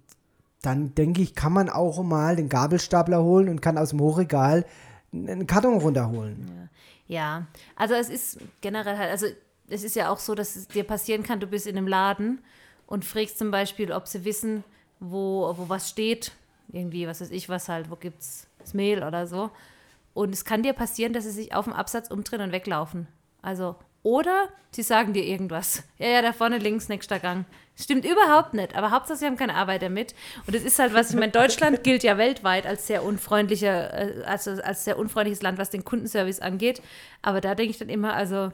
dann 0.61 0.95
denke 0.95 1.21
ich, 1.21 1.35
kann 1.35 1.51
man 1.51 1.69
auch 1.69 2.01
mal 2.03 2.35
den 2.37 2.47
Gabelstapler 2.47 3.21
holen 3.23 3.49
und 3.49 3.61
kann 3.61 3.77
aus 3.77 3.89
dem 3.89 3.99
Hochregal 3.99 4.65
einen 5.13 5.47
Karton 5.47 5.77
runterholen. 5.77 6.69
Ja, 7.07 7.47
also 7.75 7.93
es 7.93 8.09
ist 8.09 8.39
generell 8.61 8.97
halt, 8.97 9.11
also 9.11 9.27
es 9.69 9.83
ist 9.83 9.95
ja 9.95 10.09
auch 10.09 10.19
so, 10.19 10.35
dass 10.35 10.55
es 10.55 10.67
dir 10.67 10.83
passieren 10.83 11.23
kann, 11.23 11.39
du 11.39 11.47
bist 11.47 11.67
in 11.67 11.77
einem 11.77 11.87
Laden 11.87 12.41
und 12.87 13.05
fragst 13.05 13.37
zum 13.37 13.51
Beispiel, 13.51 13.91
ob 13.91 14.07
sie 14.07 14.25
wissen, 14.25 14.63
wo, 14.99 15.53
wo 15.57 15.69
was 15.69 15.89
steht, 15.89 16.31
irgendwie, 16.71 17.07
was 17.07 17.21
weiß 17.21 17.31
ich, 17.31 17.49
was 17.49 17.69
halt, 17.69 17.89
wo 17.89 17.95
gibt's 17.95 18.47
das 18.59 18.73
Mehl 18.73 19.03
oder 19.03 19.27
so. 19.27 19.51
Und 20.13 20.33
es 20.33 20.45
kann 20.45 20.63
dir 20.63 20.73
passieren, 20.73 21.13
dass 21.13 21.23
sie 21.23 21.31
sich 21.31 21.53
auf 21.53 21.65
dem 21.65 21.73
Absatz 21.73 22.09
umdrehen 22.09 22.41
und 22.41 22.51
weglaufen. 22.51 23.07
Also, 23.41 23.75
oder 24.03 24.49
sie 24.71 24.83
sagen 24.83 25.13
dir 25.13 25.23
irgendwas. 25.23 25.83
Ja, 25.97 26.07
ja, 26.07 26.21
da 26.21 26.33
vorne 26.33 26.57
links, 26.57 26.89
nächster 26.89 27.19
Gang. 27.19 27.45
Stimmt 27.75 28.05
überhaupt 28.05 28.53
nicht, 28.53 28.75
aber 28.75 28.91
Hauptsache 28.91 29.17
sie 29.17 29.25
haben 29.25 29.37
keine 29.37 29.55
Arbeit 29.55 29.81
damit. 29.81 30.13
Und 30.45 30.55
es 30.55 30.63
ist 30.63 30.77
halt 30.77 30.93
was, 30.93 31.09
ich 31.09 31.15
meine, 31.15 31.31
Deutschland 31.31 31.83
gilt 31.83 32.03
ja 32.03 32.19
weltweit 32.19 32.67
als 32.67 32.85
sehr 32.85 33.03
unfreundlicher, 33.03 33.93
äh, 33.93 34.23
also 34.25 34.51
als 34.51 34.85
sehr 34.85 34.99
unfreundliches 34.99 35.41
Land, 35.41 35.57
was 35.57 35.71
den 35.71 35.83
Kundenservice 35.83 36.39
angeht. 36.39 36.83
Aber 37.23 37.41
da 37.41 37.55
denke 37.55 37.71
ich 37.71 37.79
dann 37.79 37.89
immer, 37.89 38.13
also 38.13 38.51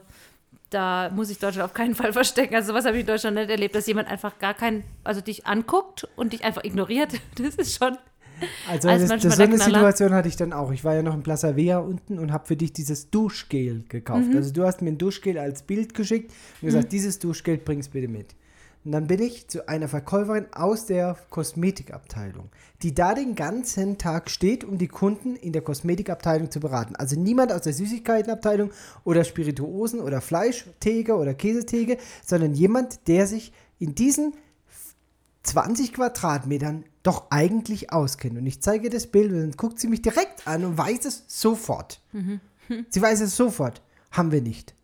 da 0.70 1.10
muss 1.10 1.28
ich 1.28 1.38
Deutschland 1.38 1.68
auf 1.68 1.74
keinen 1.74 1.94
Fall 1.94 2.12
verstecken. 2.14 2.54
Also 2.54 2.72
was 2.72 2.86
habe 2.86 2.96
ich 2.96 3.02
in 3.02 3.06
Deutschland 3.06 3.36
nicht 3.36 3.50
erlebt, 3.50 3.74
dass 3.74 3.86
jemand 3.86 4.08
einfach 4.08 4.38
gar 4.38 4.54
keinen, 4.54 4.84
also 5.04 5.20
dich 5.20 5.46
anguckt 5.46 6.08
und 6.16 6.32
dich 6.32 6.44
einfach 6.44 6.64
ignoriert. 6.64 7.12
Das 7.36 7.56
ist 7.56 7.76
schon. 7.76 7.98
Also 8.68 8.88
Als 8.88 9.08
das, 9.08 9.22
das, 9.22 9.36
so 9.36 9.42
eine 9.42 9.54
Knaller. 9.54 9.74
Situation 9.74 10.12
hatte 10.12 10.28
ich 10.28 10.36
dann 10.36 10.52
auch. 10.52 10.70
Ich 10.72 10.84
war 10.84 10.94
ja 10.94 11.02
noch 11.02 11.14
in 11.14 11.22
Plaza 11.22 11.56
Vea 11.56 11.78
unten 11.78 12.18
und 12.18 12.32
habe 12.32 12.46
für 12.46 12.56
dich 12.56 12.72
dieses 12.72 13.10
Duschgel 13.10 13.84
gekauft. 13.88 14.28
Mhm. 14.28 14.36
Also 14.36 14.52
du 14.52 14.64
hast 14.64 14.82
mir 14.82 14.90
ein 14.90 14.98
Duschgel 14.98 15.38
als 15.38 15.62
Bild 15.62 15.94
geschickt 15.94 16.32
und 16.60 16.66
gesagt, 16.66 16.92
dieses 16.92 17.18
Duschgel 17.18 17.58
bringst 17.58 17.92
bitte 17.92 18.08
mit. 18.08 18.34
Und 18.84 18.92
dann 18.92 19.06
bin 19.06 19.20
ich 19.20 19.46
zu 19.48 19.68
einer 19.68 19.88
Verkäuferin 19.88 20.46
aus 20.52 20.86
der 20.86 21.16
Kosmetikabteilung, 21.28 22.48
die 22.82 22.94
da 22.94 23.14
den 23.14 23.34
ganzen 23.34 23.98
Tag 23.98 24.30
steht, 24.30 24.64
um 24.64 24.78
die 24.78 24.88
Kunden 24.88 25.36
in 25.36 25.52
der 25.52 25.60
Kosmetikabteilung 25.60 26.50
zu 26.50 26.60
beraten. 26.60 26.96
Also 26.96 27.20
niemand 27.20 27.52
aus 27.52 27.60
der 27.62 27.74
Süßigkeitenabteilung 27.74 28.70
oder 29.04 29.24
Spirituosen 29.24 30.00
oder 30.00 30.22
Fleischtheke 30.22 31.14
oder 31.14 31.34
Käsetheke, 31.34 31.98
sondern 32.24 32.54
jemand, 32.54 33.06
der 33.06 33.26
sich 33.26 33.52
in 33.78 33.94
diesen 33.94 34.32
20 35.42 35.92
Quadratmetern 35.92 36.84
doch 37.02 37.30
eigentlich 37.30 37.92
auskennt. 37.92 38.36
Und 38.38 38.46
ich 38.46 38.60
zeige 38.60 38.90
das 38.90 39.06
Bild 39.06 39.32
und 39.32 39.40
dann 39.40 39.52
guckt 39.52 39.78
sie 39.80 39.88
mich 39.88 40.02
direkt 40.02 40.46
an 40.46 40.64
und 40.64 40.76
weiß 40.78 41.04
es 41.06 41.24
sofort. 41.28 42.00
Sie 42.90 43.00
weiß 43.02 43.20
es 43.20 43.36
sofort. 43.36 43.82
Haben 44.10 44.32
wir 44.32 44.42
nicht. 44.42 44.74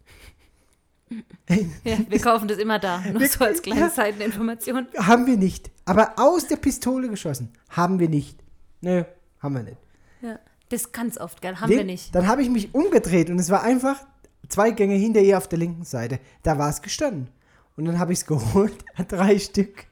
Ja, 1.84 1.98
wir 2.08 2.20
kaufen 2.20 2.48
das 2.48 2.58
immer 2.58 2.78
da. 2.78 3.00
Nur 3.12 3.20
Wir- 3.20 3.28
so 3.28 3.44
als 3.44 3.62
kleine. 3.62 3.90
Seiteninformation. 3.90 4.88
Haben 4.96 5.26
wir 5.26 5.36
nicht. 5.36 5.70
Aber 5.84 6.14
aus 6.16 6.48
der 6.48 6.56
Pistole 6.56 7.08
geschossen. 7.08 7.52
Haben 7.68 7.98
wir 8.00 8.08
nicht. 8.08 8.38
Nö, 8.80 9.04
haben 9.40 9.54
wir 9.54 9.62
nicht. 9.62 9.78
Ja. 10.22 10.38
Das 10.68 10.90
ganz 10.90 11.16
oft, 11.18 11.40
gell? 11.40 11.56
Haben 11.56 11.70
Nee, 11.70 11.76
wir 11.78 11.84
nicht. 11.84 12.12
Dann 12.14 12.26
habe 12.26 12.42
ich 12.42 12.50
mich 12.50 12.74
umgedreht 12.74 13.30
und 13.30 13.38
es 13.38 13.50
war 13.50 13.62
einfach 13.62 14.04
zwei 14.48 14.72
Gänge 14.72 14.94
hinter 14.96 15.20
ihr 15.20 15.38
auf 15.38 15.46
der 15.48 15.58
linken 15.60 15.84
Seite. 15.84 16.18
Da 16.42 16.58
war 16.58 16.68
es 16.70 16.82
gestanden. 16.82 17.28
Und 17.76 17.84
dann 17.84 18.00
habe 18.00 18.12
ich 18.12 18.20
es 18.20 18.26
geholt, 18.26 18.74
drei 19.08 19.38
Stück, 19.38 19.84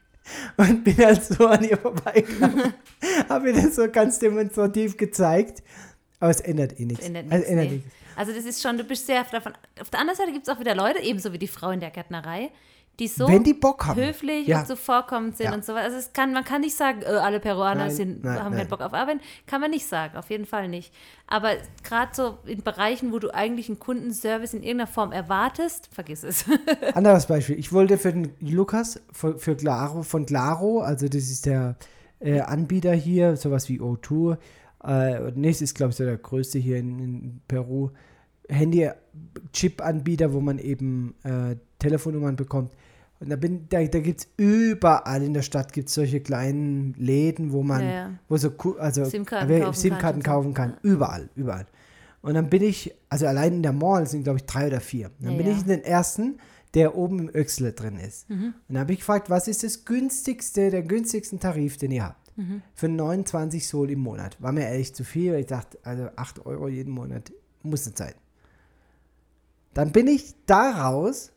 und 0.57 0.85
bin 0.85 0.97
halt 0.99 1.25
so 1.25 1.47
an 1.47 1.65
ihr 1.65 1.77
vorbeigegangen. 1.77 2.75
habe 3.29 3.51
ihr 3.51 3.55
das 3.55 3.77
so 3.77 3.89
ganz 3.91 4.19
demonstrativ 4.19 4.97
gezeigt. 4.97 5.63
Aber 6.21 6.31
es 6.31 6.41
ändert 6.41 6.79
eh 6.79 6.85
nichts. 6.85 7.07
Ändert 7.07 7.31
Also 7.31 7.45
ändert 7.45 7.67
nee. 7.67 7.75
nichts. 7.77 7.91
Also 8.17 8.33
das 8.33 8.45
ist 8.45 8.63
schon, 8.63 8.79
du 8.79 8.85
bist 8.85 9.07
sehr 9.07 9.25
davon. 9.25 9.53
Auf 9.81 9.91
der 9.91 10.01
anderen 10.01 10.17
Seite 10.17 10.33
gibt 10.33 10.47
es 10.47 10.55
auch 10.55 10.61
wieder 10.61 10.75
Leute, 10.75 11.01
ebenso 11.01 11.33
wie 11.33 11.39
die 11.39 11.49
Frau 11.49 11.71
in 11.71 11.81
der 11.81 11.91
Gärtnerei, 11.91 12.51
die 12.99 13.09
so 13.09 13.27
Wenn 13.27 13.43
die 13.43 13.55
Bock 13.55 13.87
haben. 13.87 14.01
höflich 14.01 14.47
Ja. 14.47 14.61
und 14.61 14.67
zuvorkommend 14.69 15.37
sind 15.37 15.47
Ja. 15.47 15.55
und 15.55 15.65
so 15.65 15.75
weiter. 15.75 15.87
Also 15.87 15.97
es 15.99 16.13
kann, 16.13 16.33
man 16.33 16.45
kann 16.45 16.61
nicht 16.61 16.77
sagen, 16.77 17.03
äh, 17.03 17.07
alle 17.07 17.41
Peruaner 17.41 17.87
Nein, 17.87 17.91
sind, 17.91 18.23
nein, 18.25 18.39
haben 18.39 18.51
nein. 18.51 18.61
keinen 18.61 18.69
Bock 18.69 18.81
auf 18.81 18.93
Arbeit. 18.95 19.19
Kann 19.47 19.61
man 19.61 19.71
nicht 19.71 19.87
sagen, 19.87 20.17
auf 20.17 20.31
jeden 20.31 20.47
Fall 20.47 20.69
nicht. 20.69 20.93
Aber 21.27 21.51
gerade 21.83 22.11
so 22.15 22.39
in 22.47 22.63
Bereichen, 22.63 23.13
wo 23.13 23.19
du 23.19 23.35
eigentlich 23.35 23.69
einen 23.69 23.79
Kundenservice 23.81 24.55
in 24.55 24.63
irgendeiner 24.63 24.87
Form 24.87 25.11
erwartest, 25.13 25.89
vergiss 25.93 26.23
es. 26.23 26.45
Anderes 26.95 27.27
Beispiel. 27.27 27.59
Ich 27.59 27.73
wollte 27.73 27.99
für 27.99 28.13
den 28.13 28.33
Lukas 28.41 29.01
für, 29.13 29.39
für 29.39 29.57
Claro, 29.57 30.03
von 30.03 30.25
Claro, 30.27 30.81
also 30.81 31.07
das 31.09 31.25
ist 31.25 31.47
der 31.47 31.77
äh, 32.21 32.41
Anbieter 32.41 32.93
hier, 32.93 33.37
sowas 33.37 33.69
wie 33.69 33.81
O2. 33.81 34.37
Äh, 34.85 35.33
nächstes 35.35 35.71
ist, 35.71 35.75
glaube 35.77 35.91
ich, 35.91 35.97
so 35.97 36.05
der 36.05 36.19
größte 36.19 36.59
hier 36.59 36.77
in, 36.77 36.99
in 36.99 37.41
Peru. 37.49 37.91
Handy-Chip-Anbieter, 38.55 40.33
wo 40.33 40.41
man 40.41 40.59
eben 40.59 41.15
äh, 41.23 41.57
Telefonnummern 41.79 42.37
bekommt. 42.37 42.73
Und 43.21 43.31
da, 43.31 43.37
bin, 43.37 43.69
da, 43.69 43.83
da 43.85 44.01
gibt 44.01 44.21
es 44.21 44.29
überall 44.37 45.23
in 45.23 45.35
der 45.35 45.43
Stadt 45.43 45.73
gibt's 45.73 45.95
solche 45.95 46.21
kleinen 46.21 46.95
Läden, 46.95 47.53
wo 47.53 47.63
man, 47.63 47.83
Ja, 47.83 47.91
ja. 47.91 48.11
wo 48.29 48.37
so 48.37 48.51
also 48.79 49.05
SIM-Karten 49.05 49.61
kaufen 49.61 49.75
SIM-Karten 49.81 50.23
kann 50.23 50.35
kaufen 50.35 50.55
kann. 50.55 50.75
Überall, 50.83 51.31
überall. 51.35 51.67
Und 52.23 52.35
dann 52.35 52.49
bin 52.51 52.63
ich, 52.63 52.95
also 53.09 53.27
allein 53.27 53.55
in 53.55 53.63
der 53.63 53.73
Mall 53.73 54.07
sind, 54.07 54.25
glaube 54.25 54.39
ich, 54.39 54.47
drei 54.47 54.67
oder 54.67 54.81
vier. 54.81 55.11
Dann 55.21 55.33
Ja, 55.33 55.39
bin 55.39 55.47
ich 55.47 55.61
in 55.61 55.69
den 55.69 55.85
ersten, 55.85 56.39
der 56.75 56.97
oben 56.97 57.19
im 57.21 57.31
Öxle 57.35 57.73
drin 57.73 57.97
ist. 57.99 58.29
Mhm. 58.29 58.47
Und 58.47 58.55
dann 58.69 58.79
habe 58.79 58.93
ich 58.93 59.01
gefragt, 59.01 59.31
was 59.31 59.47
ist 59.47 59.63
das 59.63 59.85
günstigste, 59.85 60.71
der 60.71 60.83
günstigsten 60.83 61.39
Tarif, 61.39 61.77
den 61.77 61.93
ihr 61.93 62.05
habt? 62.05 62.37
Mhm. 62.37 62.63
Für 62.75 62.89
29 62.89 63.67
Sol 63.69 63.91
im 63.91 64.01
Monat. 64.01 64.37
War 64.43 64.53
mir 64.53 64.63
ehrlich 64.63 64.95
zu 64.95 65.05
viel, 65.05 65.33
weil 65.33 65.41
ich 65.41 65.47
dachte, 65.47 65.79
also 65.83 66.09
8 66.17 66.45
Euro 66.47 66.69
jeden 66.69 66.93
Monat 66.93 67.33
muss 67.63 67.87
nicht 67.87 67.99
sein. 67.99 68.15
Dann 69.75 69.93
bin 69.93 70.07
ich 70.07 70.35
da 70.47 70.71
raus 70.87 71.33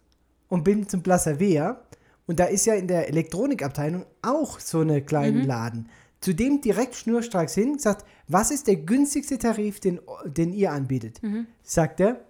und 0.48 0.64
bin 0.64 0.88
zum 0.88 1.04
Plaza 1.04 1.40
Vea. 1.40 1.82
Und 2.26 2.40
da 2.40 2.46
ist 2.46 2.66
ja 2.66 2.74
in 2.76 2.88
der 2.88 3.08
Elektronikabteilung 3.10 4.06
auch 4.22 4.60
so 4.60 4.80
eine 4.82 5.02
kleinen 5.02 5.46
Laden. 5.46 5.90
Zu 6.20 6.34
dem 6.34 6.62
direkt 6.62 6.96
schnurstracks 6.96 7.54
hin, 7.54 7.74
gesagt, 7.78 8.06
was 8.28 8.52
ist 8.52 8.68
der 8.68 8.76
günstigste 8.78 9.38
Tarif, 9.38 9.80
den, 9.80 10.00
den 10.26 10.52
ihr 10.52 10.72
anbietet? 10.72 11.22
Sagt 11.64 12.00
er, 12.00 12.22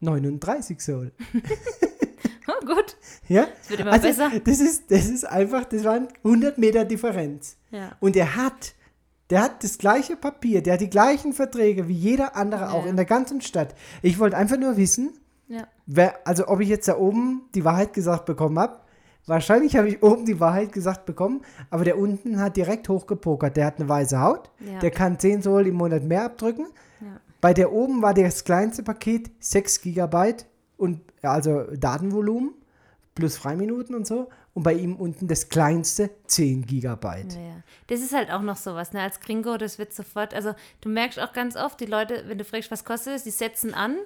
39 0.00 0.80
Sol. 0.80 1.12
oh, 2.48 2.66
gut, 2.66 2.96
Ja? 3.28 3.46
es 3.62 3.70
wird 3.70 3.80
immer 3.80 3.92
Also, 3.92 4.08
besser. 4.08 4.30
das 4.44 4.60
ist, 4.60 4.90
das 4.90 5.06
ist 5.06 5.24
einfach, 5.24 5.64
das 5.66 5.84
waren 5.84 6.08
100 6.24 6.58
Meter 6.58 6.84
Differenz. 6.84 7.56
Ja. 7.70 7.96
Und 8.00 8.16
er 8.16 8.34
hat, 8.36 8.74
der 9.30 9.42
hat 9.42 9.64
das 9.64 9.78
gleiche 9.78 10.16
Papier, 10.16 10.62
der 10.62 10.74
hat 10.74 10.80
die 10.80 10.90
gleichen 10.90 11.32
Verträge 11.32 11.88
wie 11.88 11.94
jeder 11.94 12.36
andere 12.36 12.70
auch 12.70 12.84
Ja. 12.84 12.90
in 12.90 12.96
der 12.96 13.04
ganzen 13.04 13.40
Stadt. 13.40 13.74
Ich 14.02 14.18
wollte 14.18 14.36
einfach 14.36 14.56
nur 14.58 14.76
wissen, 14.76 15.14
Ja. 15.48 15.66
wer, 15.86 16.26
also 16.26 16.48
ob 16.48 16.60
ich 16.60 16.68
jetzt 16.68 16.88
da 16.88 16.96
oben 16.98 17.42
die 17.54 17.64
Wahrheit 17.64 17.92
gesagt 17.92 18.24
bekommen 18.26 18.58
habe. 18.58 18.78
Wahrscheinlich 19.28 19.76
habe 19.76 19.88
ich 19.88 20.02
oben 20.04 20.24
die 20.24 20.38
Wahrheit 20.38 20.72
gesagt 20.72 21.04
bekommen, 21.04 21.42
aber 21.70 21.82
der 21.84 21.98
unten 21.98 22.40
hat 22.40 22.56
direkt 22.56 22.88
hochgepokert. 22.88 23.56
Der 23.56 23.66
hat 23.66 23.80
eine 23.80 23.88
weiße 23.88 24.20
Haut, 24.20 24.50
Ja. 24.60 24.78
der 24.78 24.92
kann 24.92 25.18
10 25.18 25.42
Sol 25.42 25.66
im 25.66 25.74
Monat 25.74 26.04
mehr 26.04 26.24
abdrücken. 26.24 26.66
Bei 27.40 27.52
der 27.52 27.72
oben 27.72 28.02
war 28.02 28.14
das 28.14 28.44
kleinste 28.44 28.82
Paket 28.82 29.30
6 29.40 29.80
Gigabyte 29.82 30.46
und 30.76 31.00
also 31.22 31.64
Datenvolumen 31.76 32.52
plus 33.14 33.36
Freiminuten 33.36 33.94
und 33.94 34.06
so. 34.06 34.28
Und 34.56 34.62
bei 34.62 34.72
ihm 34.72 34.96
unten 34.96 35.28
das 35.28 35.50
kleinste 35.50 36.08
10 36.28 36.64
Gigabyte. 36.64 37.34
Ja. 37.34 37.62
Das 37.88 38.00
ist 38.00 38.14
halt 38.14 38.30
auch 38.30 38.40
noch 38.40 38.56
sowas, 38.56 38.94
ne? 38.94 39.02
Als 39.02 39.20
Gringo, 39.20 39.58
das 39.58 39.78
wird 39.78 39.92
sofort, 39.92 40.32
also 40.32 40.54
du 40.80 40.88
merkst 40.88 41.20
auch 41.20 41.34
ganz 41.34 41.56
oft, 41.56 41.78
die 41.78 41.84
Leute, 41.84 42.24
wenn 42.26 42.38
du 42.38 42.44
fragst, 42.44 42.70
was 42.70 42.86
kostet 42.86 43.16
es, 43.16 43.24
die 43.24 43.30
setzen 43.30 43.74
an, 43.74 43.98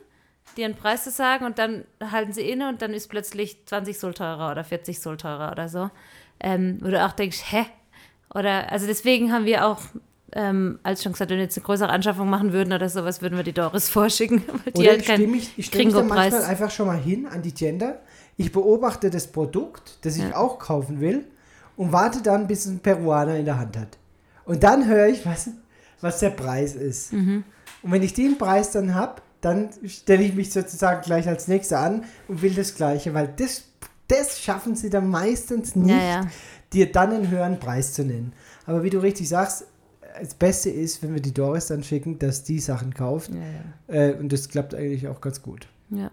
dir 0.57 0.65
einen 0.65 0.75
Preis 0.75 1.05
zu 1.05 1.13
sagen 1.13 1.45
und 1.45 1.61
dann 1.61 1.85
halten 2.01 2.33
sie 2.33 2.43
inne 2.43 2.69
und 2.69 2.83
dann 2.83 2.93
ist 2.95 3.07
plötzlich 3.07 3.65
20 3.67 3.97
Sol 3.97 4.13
teurer 4.13 4.51
oder 4.51 4.65
40 4.65 4.99
Sol 4.99 5.17
teurer 5.17 5.53
oder 5.53 5.69
so. 5.69 5.89
Ähm, 6.41 6.79
wo 6.81 6.89
du 6.89 7.01
auch 7.01 7.13
denkst, 7.13 7.45
hä? 7.53 7.67
Oder, 8.35 8.73
also 8.73 8.89
deswegen 8.89 9.33
haben 9.33 9.45
wir 9.45 9.65
auch, 9.65 9.79
ähm, 10.33 10.81
als 10.83 11.05
schon 11.05 11.13
gesagt, 11.13 11.31
wenn 11.31 11.39
wir 11.39 11.45
jetzt 11.45 11.59
eine 11.59 11.65
größere 11.65 11.91
Anschaffung 11.91 12.29
machen 12.29 12.53
würden 12.53 12.73
oder 12.73 12.89
sowas, 12.89 13.23
würden 13.23 13.37
wir 13.37 13.45
die 13.45 13.53
Doris 13.53 13.89
vorschicken, 13.91 14.43
weil 14.49 14.73
die 14.73 14.81
Oder 14.81 14.91
halt 14.91 15.03
ich 15.03 15.07
keinen 15.07 15.31
mich, 15.31 15.53
ich 15.57 15.67
stell 15.67 15.85
mich 15.85 15.95
dann 15.95 16.09
Gringo-Preis. 16.09 16.33
manchmal 16.33 16.51
einfach 16.51 16.71
schon 16.73 16.89
mal 16.89 16.99
hin 16.99 17.27
an 17.29 17.41
die 17.41 17.53
Tender. 17.53 18.01
Ich 18.41 18.53
beobachte 18.53 19.11
das 19.11 19.27
Produkt, 19.27 19.99
das 20.01 20.17
ich 20.17 20.23
Ja. 20.23 20.37
auch 20.37 20.59
kaufen 20.59 20.99
will 21.01 21.27
und 21.77 21.93
warte 21.93 22.23
dann, 22.23 22.47
bis 22.47 22.61
es 22.65 22.73
ein 22.73 22.79
Peruaner 22.81 23.37
in 23.37 23.45
der 23.45 23.59
Hand 23.59 23.77
hat. 23.77 23.99
Und 24.47 24.63
dann 24.63 24.87
höre 24.89 25.09
ich, 25.09 25.27
was, 25.27 25.51
was 26.01 26.21
der 26.21 26.31
Preis 26.31 26.75
ist. 26.75 27.13
Mhm. 27.13 27.45
Und 27.83 27.93
wenn 27.93 28.03
ich 28.03 28.15
den 28.15 28.39
Preis 28.39 28.71
dann 28.71 28.95
habe, 28.95 29.21
dann 29.43 29.69
stelle 29.87 30.23
ich 30.23 30.35
mich 30.35 30.53
sozusagen 30.55 31.03
gleich 31.03 31.29
als 31.29 31.49
Nächster 31.49 31.81
an 31.81 32.05
und 32.29 32.41
will 32.41 32.55
das 32.55 32.75
Gleiche, 32.75 33.13
weil 33.13 33.29
das, 33.37 33.65
das 34.09 34.41
schaffen 34.41 34.75
sie 34.75 34.89
dann 34.89 35.09
meistens 35.11 35.77
nicht, 35.77 35.91
ja. 35.91 36.27
dir 36.73 36.91
dann 36.91 37.13
einen 37.13 37.31
höheren 37.31 37.59
Preis 37.61 37.93
zu 37.93 38.05
nennen. 38.05 38.33
Aber 38.65 38.83
wie 38.83 38.91
du 38.91 39.01
richtig 39.01 39.29
sagst, 39.29 39.67
das 40.19 40.33
Beste 40.33 40.71
ist, 40.71 41.03
wenn 41.03 41.13
wir 41.13 41.21
die 41.21 41.35
Doris 41.35 41.67
dann 41.67 41.83
schicken, 41.85 42.19
dass 42.19 42.43
die 42.43 42.59
Sachen 42.59 42.95
kauft. 42.95 43.33
Ja, 43.35 43.95
ja. 43.95 44.03
Äh, 44.09 44.15
und 44.15 44.33
das 44.33 44.49
klappt 44.49 44.75
eigentlich 44.75 45.09
auch 45.09 45.21
ganz 45.21 45.43
gut. 45.43 45.67
Ja. 45.91 46.11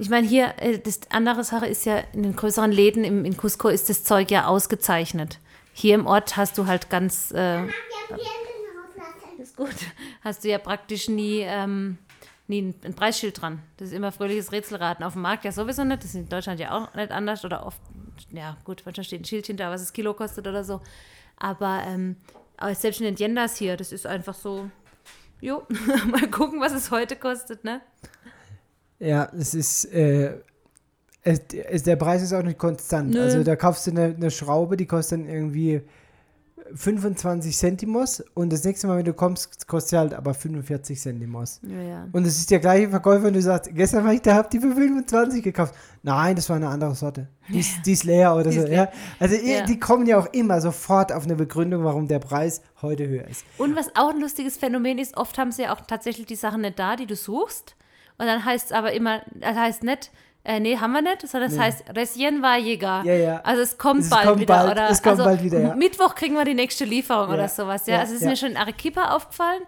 Ich 0.00 0.08
meine, 0.08 0.26
hier, 0.26 0.54
äh, 0.56 0.78
das 0.78 1.00
andere 1.10 1.44
Sache 1.44 1.66
ist 1.66 1.84
ja, 1.84 1.98
in 2.14 2.22
den 2.22 2.34
größeren 2.34 2.72
Läden 2.72 3.04
im, 3.04 3.26
in 3.26 3.36
Cusco 3.36 3.68
ist 3.68 3.90
das 3.90 4.02
Zeug 4.02 4.30
ja 4.30 4.46
ausgezeichnet. 4.46 5.38
Hier 5.74 5.94
im 5.94 6.06
Ort 6.06 6.38
hast 6.38 6.56
du 6.56 6.66
halt 6.66 6.88
ganz, 6.88 7.30
äh, 7.32 7.66
ist 9.38 9.58
gut, 9.58 9.74
hast 10.24 10.42
du 10.42 10.48
ja 10.48 10.56
praktisch 10.56 11.10
nie, 11.10 11.40
ähm, 11.40 11.98
nie 12.48 12.62
ein, 12.62 12.74
ein 12.82 12.94
Preisschild 12.94 13.42
dran. 13.42 13.60
Das 13.76 13.88
ist 13.88 13.94
immer 13.94 14.10
fröhliches 14.10 14.52
Rätselraten. 14.52 15.04
Auf 15.04 15.12
dem 15.12 15.22
Markt 15.22 15.44
ja 15.44 15.52
sowieso 15.52 15.84
nicht, 15.84 16.02
das 16.02 16.06
ist 16.06 16.14
in 16.14 16.28
Deutschland 16.30 16.58
ja 16.60 16.70
auch 16.70 16.94
nicht 16.94 17.10
anders 17.10 17.44
oder 17.44 17.66
oft, 17.66 17.80
ja 18.30 18.56
gut, 18.64 18.80
manchmal 18.86 19.04
steht 19.04 19.20
ein 19.20 19.26
Schildchen 19.26 19.58
da, 19.58 19.70
was 19.70 19.82
das 19.82 19.92
Kilo 19.92 20.14
kostet 20.14 20.46
oder 20.46 20.64
so. 20.64 20.80
Aber, 21.36 21.82
ähm, 21.86 22.16
selbst 22.72 23.00
in 23.00 23.04
den 23.04 23.16
Tiendas 23.16 23.58
hier, 23.58 23.76
das 23.76 23.92
ist 23.92 24.06
einfach 24.06 24.34
so, 24.34 24.70
jo, 25.42 25.66
mal 26.06 26.26
gucken, 26.30 26.58
was 26.58 26.72
es 26.72 26.90
heute 26.90 27.16
kostet, 27.16 27.64
ne? 27.64 27.82
Ja, 29.00 29.28
es 29.36 29.54
ist, 29.54 29.86
äh, 29.86 30.34
es, 31.22 31.40
es, 31.68 31.82
der 31.82 31.96
Preis 31.96 32.22
ist 32.22 32.32
auch 32.32 32.42
nicht 32.42 32.58
konstant. 32.58 33.10
Nö. 33.10 33.20
Also 33.20 33.42
da 33.42 33.56
kaufst 33.56 33.86
du 33.86 33.90
eine, 33.90 34.14
eine 34.14 34.30
Schraube, 34.30 34.76
die 34.76 34.86
kostet 34.86 35.20
dann 35.20 35.26
irgendwie 35.28 35.82
25 36.74 37.56
Centimos 37.56 38.22
und 38.34 38.52
das 38.52 38.62
nächste 38.64 38.86
Mal, 38.86 38.98
wenn 38.98 39.04
du 39.04 39.12
kommst, 39.12 39.66
kostet 39.66 39.90
sie 39.90 39.98
halt 39.98 40.14
aber 40.14 40.34
45 40.34 41.00
Centimos. 41.00 41.60
Ja, 41.62 41.80
ja. 41.82 42.08
Und 42.12 42.24
es 42.26 42.38
ist 42.38 42.50
der 42.50 42.60
gleiche 42.60 42.88
Verkäufer 42.88 43.26
und 43.26 43.32
du 43.34 43.42
sagst, 43.42 43.74
gestern 43.74 44.04
war 44.04 44.12
ich 44.12 44.22
da, 44.22 44.36
hab 44.36 44.50
die 44.50 44.60
für 44.60 44.72
25 44.72 45.42
gekauft. 45.42 45.74
Nein, 46.02 46.36
das 46.36 46.48
war 46.48 46.56
eine 46.56 46.68
andere 46.68 46.94
Sorte. 46.94 47.26
Die 47.48 47.60
ist, 47.60 47.84
die 47.84 47.92
ist 47.92 48.04
leer 48.04 48.34
oder 48.34 48.50
Die 48.50 48.58
so. 48.60 48.66
leer. 48.66 48.84
Ja. 48.84 48.88
Also 49.18 49.34
ihr- 49.34 49.58
Ja. 49.58 49.64
die 49.64 49.80
kommen 49.80 50.06
ja 50.06 50.18
auch 50.18 50.26
immer 50.32 50.60
sofort 50.60 51.12
auf 51.12 51.24
eine 51.24 51.34
Begründung, 51.34 51.82
warum 51.84 52.06
der 52.06 52.20
Preis 52.20 52.62
heute 52.82 53.08
höher 53.08 53.26
ist. 53.26 53.44
Und 53.58 53.74
was 53.74 53.88
auch 53.96 54.10
ein 54.10 54.20
lustiges 54.20 54.56
Phänomen 54.56 54.98
ist, 54.98 55.16
oft 55.16 55.38
haben 55.38 55.50
sie 55.52 55.62
ja 55.62 55.74
auch 55.74 55.80
tatsächlich 55.80 56.26
die 56.26 56.36
Sachen 56.36 56.60
nicht 56.60 56.78
da, 56.78 56.94
die 56.96 57.06
du 57.06 57.16
suchst. 57.16 57.74
Und 58.20 58.26
dann 58.26 58.44
heißt 58.44 58.66
es 58.66 58.72
aber 58.72 58.92
immer, 58.92 59.22
das 59.32 59.56
heißt 59.56 59.82
nicht, 59.82 60.10
äh, 60.42 60.58
nee, 60.60 60.76
haben 60.78 60.92
wir 60.92 61.02
nicht, 61.02 61.26
sondern 61.28 61.50
das 61.50 61.58
Nee. 61.58 61.64
heißt 61.64 61.84
Resien 61.94 62.40
war 62.42 62.56
Jäger. 62.58 63.02
Ja, 63.04 63.12
ja. 63.14 63.40
Also 63.44 63.60
es 63.62 63.76
kommt 63.76 64.00
Es 64.00 64.10
bald 64.10 64.26
kommt 64.26 64.40
wieder. 64.40 64.54
bald, 64.56 64.70
oder, 64.72 64.88
es 64.90 65.02
kommt 65.02 65.12
also 65.12 65.24
bald 65.24 65.42
wieder, 65.42 65.60
ja. 65.60 65.74
Mittwoch 65.74 66.14
kriegen 66.14 66.34
wir 66.34 66.44
die 66.46 66.54
nächste 66.54 66.84
Lieferung 66.86 67.28
Ja, 67.28 67.34
oder 67.34 67.48
sowas. 67.48 67.86
Ja, 67.86 67.94
ja, 67.94 68.00
also 68.00 68.12
es 68.12 68.18
ist 68.20 68.24
ja. 68.24 68.30
mir 68.30 68.36
schon 68.36 68.50
in 68.50 68.56
Arequipa 68.56 69.14
aufgefallen. 69.14 69.62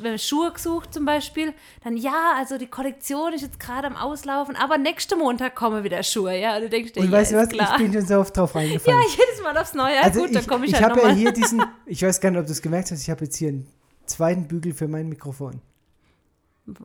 Wenn 0.00 0.12
man 0.12 0.18
Schuhe 0.20 0.52
gesucht 0.52 0.94
zum 0.94 1.04
Beispiel, 1.04 1.54
dann 1.82 1.96
ja, 1.96 2.34
also 2.38 2.56
die 2.56 2.68
Kollektion 2.68 3.32
ist 3.32 3.42
jetzt 3.42 3.58
gerade 3.58 3.88
am 3.88 3.96
Auslaufen, 3.96 4.54
aber 4.54 4.78
nächsten 4.78 5.18
Montag 5.18 5.56
kommen 5.56 5.82
wieder 5.82 6.02
Schuhe. 6.04 6.36
Ja, 6.38 6.54
und 6.56 6.62
du 6.62 6.68
denkst 6.68 6.92
dir, 6.92 7.00
Und 7.00 7.06
ja, 7.10 7.18
weißt 7.18 7.32
du 7.32 7.36
was? 7.38 7.48
klar. 7.48 7.70
Ich 7.72 7.82
bin 7.82 7.92
schon 7.92 8.06
so 8.06 8.18
oft 8.20 8.36
drauf 8.36 8.54
ja, 8.54 8.60
reingefallen. 8.60 9.00
jedes 9.08 9.42
Mal 9.42 9.58
aufs 9.58 9.74
Neue. 9.74 9.94
Ja, 9.96 10.02
also 10.02 10.20
gut, 10.20 10.30
ich, 10.30 10.36
dann 10.36 10.46
komme 10.46 10.66
ich, 10.66 10.72
ich 10.72 10.80
halt 10.82 10.90
habe 10.92 11.02
ja 11.02 11.08
hier 11.14 11.32
diesen, 11.32 11.64
ich 11.86 12.00
weiß 12.02 12.20
gar 12.20 12.30
nicht, 12.30 12.38
ob 12.40 12.46
du 12.46 12.52
es 12.52 12.62
gemerkt 12.62 12.92
hast, 12.92 13.02
ich 13.02 13.10
habe 13.10 13.24
jetzt 13.24 13.36
hier 13.36 13.48
einen 13.48 13.66
zweiten 14.06 14.46
Bügel 14.46 14.72
für 14.72 14.86
mein 14.86 15.08
Mikrofon. 15.08 15.60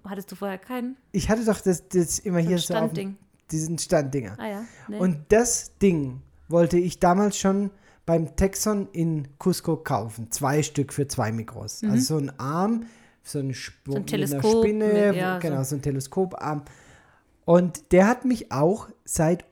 Hattest 0.06 0.32
du 0.32 0.36
vorher 0.36 0.58
keinen? 0.58 0.98
Ich 1.12 1.30
hatte 1.30 1.46
doch 1.46 1.62
das, 1.62 1.88
das 1.90 2.20
immer 2.20 2.40
hier 2.40 2.58
So 2.58 2.74
auf 2.74 2.80
Standding. 2.92 3.18
diesen 3.52 3.78
Standdinger. 3.78 4.36
Ah 4.40 4.48
ja. 4.48 4.64
Nee. 4.88 4.98
Und 5.00 5.20
das 5.30 5.78
Ding 5.78 6.22
wollte 6.50 6.78
ich 6.78 7.00
damals 7.00 7.38
schon 7.38 7.70
beim 8.06 8.36
Texon 8.36 8.88
in 8.94 9.28
Cusco 9.38 9.76
kaufen. 9.78 10.32
Zwei 10.32 10.64
Stück 10.64 10.94
für 10.94 11.08
zwei 11.08 11.32
Mikros. 11.32 11.84
Also 11.84 12.18
so 12.18 12.18
ein 12.18 12.40
Arm, 12.40 12.86
so 13.24 13.40
ein, 13.40 13.52
Sp 13.54 13.76
Mhm. 13.86 13.92
So 13.92 13.98
ein 13.98 14.06
Teleskop 14.08 14.64
Spinne, 14.66 14.88
mit- 15.12 15.16
ja, 15.16 15.38
genau, 15.40 15.58
so. 15.58 15.64
so 15.72 15.76
ein 15.76 15.82
Teleskoparm. 15.82 16.64
Und 17.46 17.92
der 17.92 18.08
hat 18.08 18.26
mich 18.26 18.52
auch 18.52 18.90
seit, 19.06 19.46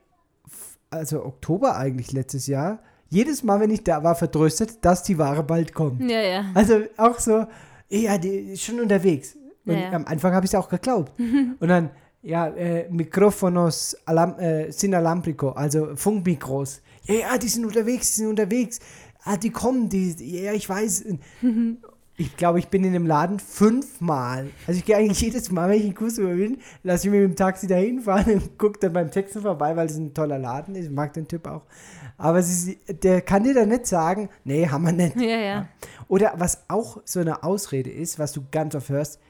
also 0.90 1.24
Oktober 1.24 1.76
eigentlich 1.76 2.12
letztes 2.12 2.46
Jahr, 2.46 2.80
jedes 3.08 3.42
Mal, 3.44 3.60
wenn 3.60 3.70
ich 3.70 3.84
da 3.84 4.02
war, 4.02 4.14
vertröstet, 4.16 4.84
dass 4.84 5.02
die 5.04 5.18
Ware 5.18 5.42
bald 5.44 5.72
kommt. 5.72 6.00
ja, 6.10 6.20
ja. 6.20 6.44
Also 6.54 6.80
auch 6.96 7.18
so, 7.20 7.46
ja, 7.88 8.18
die 8.18 8.28
ist 8.52 8.62
schon 8.64 8.80
unterwegs. 8.80 9.36
Und 9.66 9.74
Ja, 9.74 9.80
ja. 9.80 9.92
am 9.92 10.06
Anfang 10.06 10.32
habe 10.34 10.46
ich 10.46 10.50
es 10.52 10.54
auch 10.54 10.68
geglaubt. 10.68 11.12
Und 11.60 11.68
dann, 11.68 11.90
ja, 12.22 12.48
äh, 12.48 12.88
Mikrofonos 12.90 13.96
alam, 14.06 14.38
äh, 14.38 14.70
sin 14.72 14.94
alambrico, 14.94 15.50
also 15.50 15.94
Funkmikros. 15.96 16.80
Ja, 17.04 17.14
ja, 17.14 17.38
die 17.38 17.48
sind 17.48 17.64
unterwegs, 17.64 18.14
die 18.14 18.20
sind 18.22 18.28
unterwegs. 18.30 18.80
Ah, 19.24 19.36
die 19.36 19.50
kommen, 19.50 19.88
die, 19.88 20.14
ja, 20.42 20.52
ich 20.52 20.68
weiß. 20.68 21.04
Ich 22.18 22.34
glaube, 22.34 22.58
ich 22.58 22.68
bin 22.68 22.82
in 22.82 22.94
dem 22.94 23.04
Laden 23.06 23.38
fünfmal. 23.38 24.48
Also 24.66 24.78
ich 24.78 24.86
gehe 24.86 24.96
eigentlich 24.96 25.20
jedes 25.20 25.50
Mal, 25.50 25.68
wenn 25.68 25.78
ich 25.80 25.84
in 25.84 25.94
Kusko 25.94 26.22
bin, 26.22 26.62
lasse 26.82 27.06
ich 27.06 27.10
mich 27.12 27.20
mit 27.20 27.30
dem 27.32 27.36
Taxi 27.36 27.66
dahin 27.66 28.00
fahren 28.00 28.32
und 28.32 28.58
gucke 28.58 28.78
dann 28.80 28.94
beim 28.94 29.10
Texten 29.10 29.42
vorbei, 29.42 29.76
weil 29.76 29.86
es 29.86 29.98
ein 29.98 30.14
toller 30.14 30.38
Laden 30.38 30.74
ist. 30.76 30.86
Ich 30.86 30.90
mag 30.90 31.12
den 31.12 31.28
Typ 31.28 31.46
auch. 31.46 31.60
Aber 32.16 32.40
sie, 32.42 32.78
der 33.02 33.20
kann 33.20 33.44
dir 33.44 33.52
dann 33.52 33.68
nicht 33.68 33.86
sagen, 33.86 34.30
nee, 34.44 34.66
haben 34.66 34.84
wir 34.84 34.92
nicht. 34.92 35.16
Ja, 35.16 35.38
ja. 35.38 35.68
Oder 36.08 36.32
was 36.38 36.62
auch 36.68 37.02
so 37.04 37.20
eine 37.20 37.42
Ausrede 37.42 37.90
ist, 37.90 38.18
was 38.18 38.32
du 38.32 38.40
ganz 38.50 38.74
oft 38.74 38.88
hörst, 38.88 39.20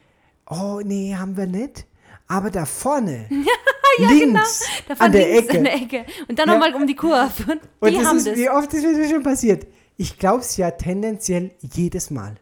oh 0.50 0.80
nee, 0.84 1.14
haben 1.14 1.36
wir 1.36 1.46
nicht. 1.46 1.86
Aber 2.28 2.50
da 2.50 2.64
vorne, 2.64 3.26
links, 3.98 4.64
Da 4.88 4.96
von 4.96 5.06
an 5.06 5.12
der 5.12 5.28
links 5.28 5.48
Ecke. 5.48 5.58
an 5.58 5.64
der 5.64 5.74
Ecke. 5.74 6.06
Und 6.28 6.38
dann 6.38 6.48
Ja. 6.48 6.54
nochmal 6.54 6.74
um 6.74 6.86
die 6.86 6.96
Kurve. 6.96 7.30
Und 7.52 7.60
Und 7.80 7.90
die 7.92 7.96
das 7.98 8.06
haben 8.06 8.16
ist, 8.18 8.26
das. 8.26 8.36
wie 8.36 8.50
oft 8.50 8.72
ist 8.74 8.84
mir 8.84 8.98
das 9.00 9.10
schon 9.10 9.22
passiert? 9.22 9.66
Ich 9.96 10.18
glaube 10.18 10.40
es 10.40 10.56
ja 10.56 10.70
tendenziell 10.72 11.52
jedes 11.60 12.10
Mal. 12.10 12.34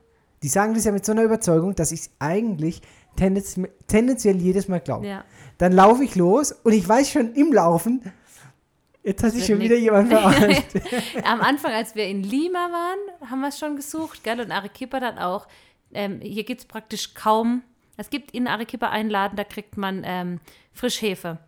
Die 0.42 0.48
sagen 0.48 0.74
das 0.74 0.84
ja 0.84 0.92
mit 0.92 1.04
so 1.04 1.12
einer 1.12 1.22
Überzeugung, 1.22 1.74
dass 1.74 1.92
ich 1.92 2.00
es 2.00 2.10
eigentlich 2.18 2.82
tendenz 3.16 3.58
tendenziell 3.86 4.36
jedes 4.36 4.68
Mal 4.68 4.80
glaube. 4.80 5.06
Ja. 5.06 5.24
Dann 5.58 5.72
laufe 5.72 6.02
ich 6.02 6.16
los 6.16 6.52
und 6.52 6.72
ich 6.72 6.86
weiß 6.88 7.10
schon 7.10 7.32
im 7.34 7.52
Laufen, 7.52 8.02
jetzt 9.04 9.22
hat 9.22 9.32
sich 9.32 9.46
schon 9.46 9.60
wieder 9.60 9.76
jemand 9.76 10.08
verarscht. 10.08 10.64
Am 11.24 11.40
Anfang, 11.40 11.72
als 11.72 11.94
wir 11.94 12.06
in 12.08 12.22
Lima 12.24 12.70
waren, 12.72 13.30
haben 13.30 13.40
wir 13.40 13.48
es 13.48 13.58
schon 13.58 13.76
gesucht, 13.76 14.24
gell? 14.24 14.40
Und 14.40 14.50
Arequipa 14.50 14.98
dann 14.98 15.18
auch. 15.18 15.46
Ähm, 15.92 16.20
hier 16.20 16.42
gibt 16.44 16.62
es 16.62 16.66
praktisch 16.66 17.14
kaum. 17.14 17.62
Es 17.96 18.10
gibt 18.10 18.32
in 18.32 18.48
Arequipa 18.48 18.88
einen 18.88 19.10
Laden, 19.10 19.36
da 19.36 19.44
kriegt 19.44 19.76
man 19.76 20.02
ähm, 20.04 20.40
Frischhefe. 20.72 21.38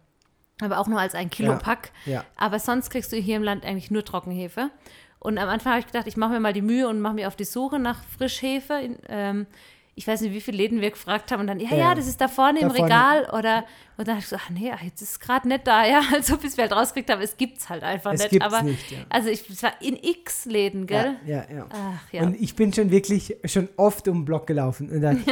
Aber 0.61 0.79
auch 0.79 0.87
nur 0.87 1.01
als 1.01 1.15
ein 1.15 1.29
Kilo 1.29 1.53
Ja, 1.53 1.59
ja. 2.07 2.25
Aber 2.37 2.59
sonst 2.59 2.91
kriegst 2.91 3.13
du 3.13 3.17
hier 3.17 3.37
im 3.37 3.43
Land 3.43 3.65
eigentlich 3.65 3.91
nur 3.91 4.05
Trockenhefe. 4.05 4.71
Und 5.19 5.39
am 5.39 5.49
Anfang 5.49 5.73
habe 5.73 5.81
ich 5.81 5.87
gedacht, 5.87 6.07
ich 6.07 6.17
mache 6.17 6.33
mir 6.33 6.41
mal 6.41 6.53
die 6.53 6.63
Mühe 6.63 6.89
und 6.89 7.01
mache 7.01 7.15
mir 7.15 7.29
auf 7.29 7.37
die 7.37 7.45
Suche 7.45 7.79
nach 7.79 8.03
Frischhefe. 8.05 8.97
Ähm, 9.09 9.47
ich 9.99 10.07
weiß 10.07 10.21
nicht, 10.21 10.35
wie 10.35 10.43
viele 10.43 10.59
Läden 10.59 10.83
wir 10.83 10.91
gefragt 10.91 11.33
haben. 11.33 11.41
Und 11.41 11.47
dann, 11.47 11.59
ja, 11.59 11.71
ja, 11.71 11.77
Ja. 11.77 11.95
das 11.95 12.07
ist 12.07 12.21
da 12.21 12.29
vorne 12.29 12.61
Da 12.61 12.67
im 12.67 12.73
vorne. 12.75 12.85
Regal. 12.85 13.31
Oder, 13.33 13.65
und 13.97 14.07
dann 14.07 14.17
habe 14.17 14.19
ich 14.19 14.27
gesagt, 14.27 14.43
ach 14.45 14.51
nee, 14.51 14.71
jetzt 14.85 15.01
ist 15.01 15.11
es 15.13 15.21
gerade 15.21 15.49
nicht 15.49 15.67
da. 15.67 15.87
Ja, 15.89 16.03
also 16.13 16.37
bis 16.37 16.59
wir 16.59 16.65
halt 16.65 16.73
rausgekriegt 16.73 17.09
haben, 17.11 17.23
es 17.23 17.39
gibt 17.39 17.57
es 17.59 17.71
halt 17.71 17.83
einfach 17.83 18.13
Es 18.13 18.31
nicht. 18.31 18.43
Aber 18.43 18.63
nicht, 18.63 18.91
ja. 18.91 18.99
also 19.09 19.31
ich, 19.31 19.49
es 19.49 19.63
war 19.63 19.73
in 19.81 19.97
x 19.97 20.45
Läden, 20.45 20.87
gell? 20.87 21.17
Ja, 21.25 21.47
ja, 21.49 21.57
ja. 21.57 21.67
Ach 21.71 22.13
ja. 22.13 22.23
Und 22.25 22.39
ich 22.39 22.55
bin 22.55 22.75
schon 22.75 22.91
wirklich 22.91 23.37
schon 23.47 23.71
oft 23.79 24.07
um 24.09 24.19
den 24.19 24.25
Block 24.27 24.47
gelaufen. 24.47 24.91
Und 24.91 25.01
dann, 25.01 25.25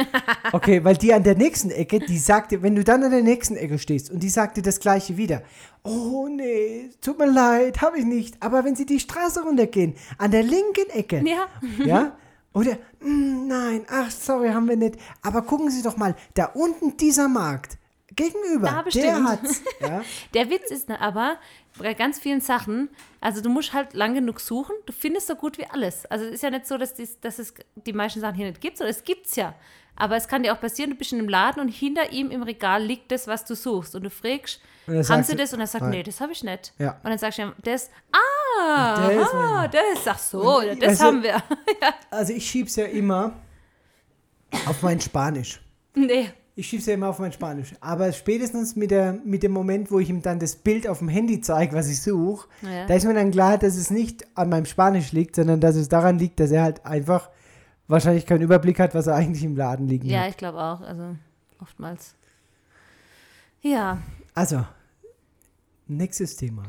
okay, 0.51 0.83
weil 0.83 0.97
die 0.97 1.13
an 1.13 1.21
der 1.21 1.35
nächsten 1.35 1.69
Ecke, 1.69 1.99
die 1.99 2.17
sagte, 2.17 2.63
wenn 2.63 2.75
du 2.75 2.83
dann 2.83 3.03
an 3.03 3.11
der 3.11 3.21
nächsten 3.21 3.57
Ecke 3.57 3.77
stehst 3.77 4.09
und 4.09 4.23
die 4.23 4.29
sagte 4.29 4.63
das 4.63 4.79
gleiche 4.79 5.15
wieder. 5.15 5.43
Oh 5.83 6.27
nee, 6.27 6.89
tut 7.01 7.19
mir 7.19 7.27
leid, 7.31 7.83
habe 7.83 7.99
ich 7.99 8.05
nicht. 8.05 8.41
Aber 8.41 8.65
wenn 8.65 8.75
sie 8.75 8.87
die 8.87 8.99
Straße 8.99 9.43
runtergehen, 9.43 9.93
an 10.17 10.31
der 10.31 10.41
linken 10.41 10.89
Ecke, 10.91 11.23
ja. 11.23 11.85
ja, 11.85 12.17
oder, 12.55 12.77
"Mm, 13.01 13.47
nein, 13.47 13.85
ach, 13.89 14.09
sorry, 14.09 14.49
haben 14.49 14.67
wir 14.67 14.77
nicht. 14.77 14.95
Aber 15.21 15.43
gucken 15.43 15.69
Sie 15.69 15.83
doch 15.83 15.97
mal, 15.97 16.15
da 16.33 16.45
unten 16.45 16.97
dieser 16.97 17.27
Markt, 17.27 17.77
gegenüber, 18.15 18.67
Da 18.67 18.75
der 18.77 18.83
bestimmt. 18.83 19.27
hat's. 19.27 19.61
Ja? 19.81 20.01
Der 20.33 20.49
Witz 20.49 20.71
ist 20.71 20.87
ne, 20.89 20.99
aber 21.01 21.37
bei 21.77 21.93
ganz 21.93 22.17
vielen 22.17 22.39
Sachen, 22.39 22.89
also 23.19 23.41
du 23.41 23.49
musst 23.49 23.73
halt 23.73 23.93
lang 23.93 24.13
genug 24.13 24.39
suchen, 24.39 24.73
du 24.85 24.93
findest 24.93 25.27
so 25.27 25.35
gut 25.35 25.57
wie 25.57 25.65
alles. 25.65 26.05
Also 26.05 26.25
es 26.25 26.35
ist 26.35 26.43
ja 26.43 26.49
nicht 26.49 26.65
so, 26.65 26.77
dass, 26.77 26.93
dies, 26.93 27.19
dass 27.19 27.39
es 27.39 27.53
die 27.75 27.91
meisten 27.93 28.21
Sachen 28.21 28.35
hier 28.35 28.47
nicht 28.47 28.61
gibt, 28.61 28.77
sondern 28.77 28.95
es 28.95 29.03
gibt's 29.03 29.35
ja. 29.35 29.53
Aber 29.97 30.15
es 30.15 30.27
kann 30.27 30.43
dir 30.43 30.53
auch 30.53 30.59
passieren, 30.61 30.91
du 30.91 30.95
bist 30.97 31.11
in 31.13 31.19
einem 31.19 31.29
Laden 31.29 31.61
und 31.61 31.69
hinter 31.69 32.11
ihm 32.11 32.29
im 32.31 32.43
Regal 32.43 32.83
liegt 32.83 33.11
das, 33.11 33.27
was 33.27 33.43
du 33.45 33.55
suchst. 33.55 33.95
Und 33.95 34.03
du 34.03 34.09
fragst, 34.09 34.61
haben 34.87 35.23
sie 35.23 35.35
das? 35.35 35.53
Und 35.53 35.61
er 35.61 35.67
sagt, 35.67 35.83
nein. 35.83 35.91
nee, 35.91 36.03
das 36.03 36.19
habe 36.21 36.31
ich 36.33 36.43
nicht. 36.43 36.73
Ja. 36.77 36.91
Und 37.03 37.09
dann 37.09 37.17
sagst 37.17 37.39
du 37.39 37.43
ihm, 37.43 37.53
das, 37.63 37.89
ah, 38.11 38.17
Ist 38.57 39.33
ah, 39.33 39.67
das, 39.67 40.07
ach 40.07 40.19
so, 40.19 40.57
Und, 40.59 40.81
das 40.81 40.97
du- 40.99 41.03
haben 41.03 41.23
wir. 41.23 41.41
Also 42.11 42.33
ich 42.33 42.49
schieb's 42.49 42.75
ja 42.77 42.85
immer 42.85 43.33
auf 44.67 44.81
mein 44.81 44.99
Spanisch. 45.01 45.61
nee. 45.95 46.29
Ich 46.57 46.67
schieb's 46.69 46.85
ja 46.85 46.93
immer 46.93 47.09
auf 47.09 47.19
mein 47.19 47.33
Spanisch. 47.33 47.73
Aber 47.81 48.13
spätestens 48.13 48.77
mit, 48.77 48.89
der, 48.89 49.11
mit 49.25 49.43
dem 49.43 49.51
Moment, 49.51 49.91
wo 49.91 49.99
ich 49.99 50.09
ihm 50.09 50.21
dann 50.21 50.39
das 50.39 50.55
Bild 50.55 50.87
auf 50.87 50.99
dem 50.99 51.09
Handy 51.09 51.41
zeige, 51.41 51.75
was 51.75 51.89
ich 51.89 52.01
suche, 52.01 52.47
Ja. 52.61 52.85
da 52.85 52.93
ist 52.93 53.03
mir 53.03 53.13
dann 53.13 53.31
klar, 53.31 53.57
dass 53.57 53.75
es 53.75 53.89
nicht 53.91 54.25
an 54.37 54.47
meinem 54.47 54.65
Spanisch 54.65 55.11
liegt, 55.11 55.35
sondern 55.35 55.59
dass 55.59 55.75
es 55.75 55.89
daran 55.89 56.17
liegt, 56.17 56.39
dass 56.39 56.51
er 56.51 56.63
halt 56.63 56.85
einfach 56.85 57.29
wahrscheinlich 57.89 58.25
keinen 58.25 58.41
Überblick 58.41 58.79
hat, 58.79 58.95
was 58.95 59.07
er 59.07 59.15
eigentlich 59.15 59.43
im 59.43 59.57
Laden 59.57 59.89
liegen 59.89 60.07
Ja, 60.07 60.21
hat. 60.21 60.29
ich 60.29 60.37
glaube 60.37 60.59
auch. 60.63 60.79
Also 60.79 61.17
oftmals. 61.61 62.15
Ja, 63.61 63.97
Also, 64.33 64.65
nächstes 65.87 66.37
Thema. 66.37 66.63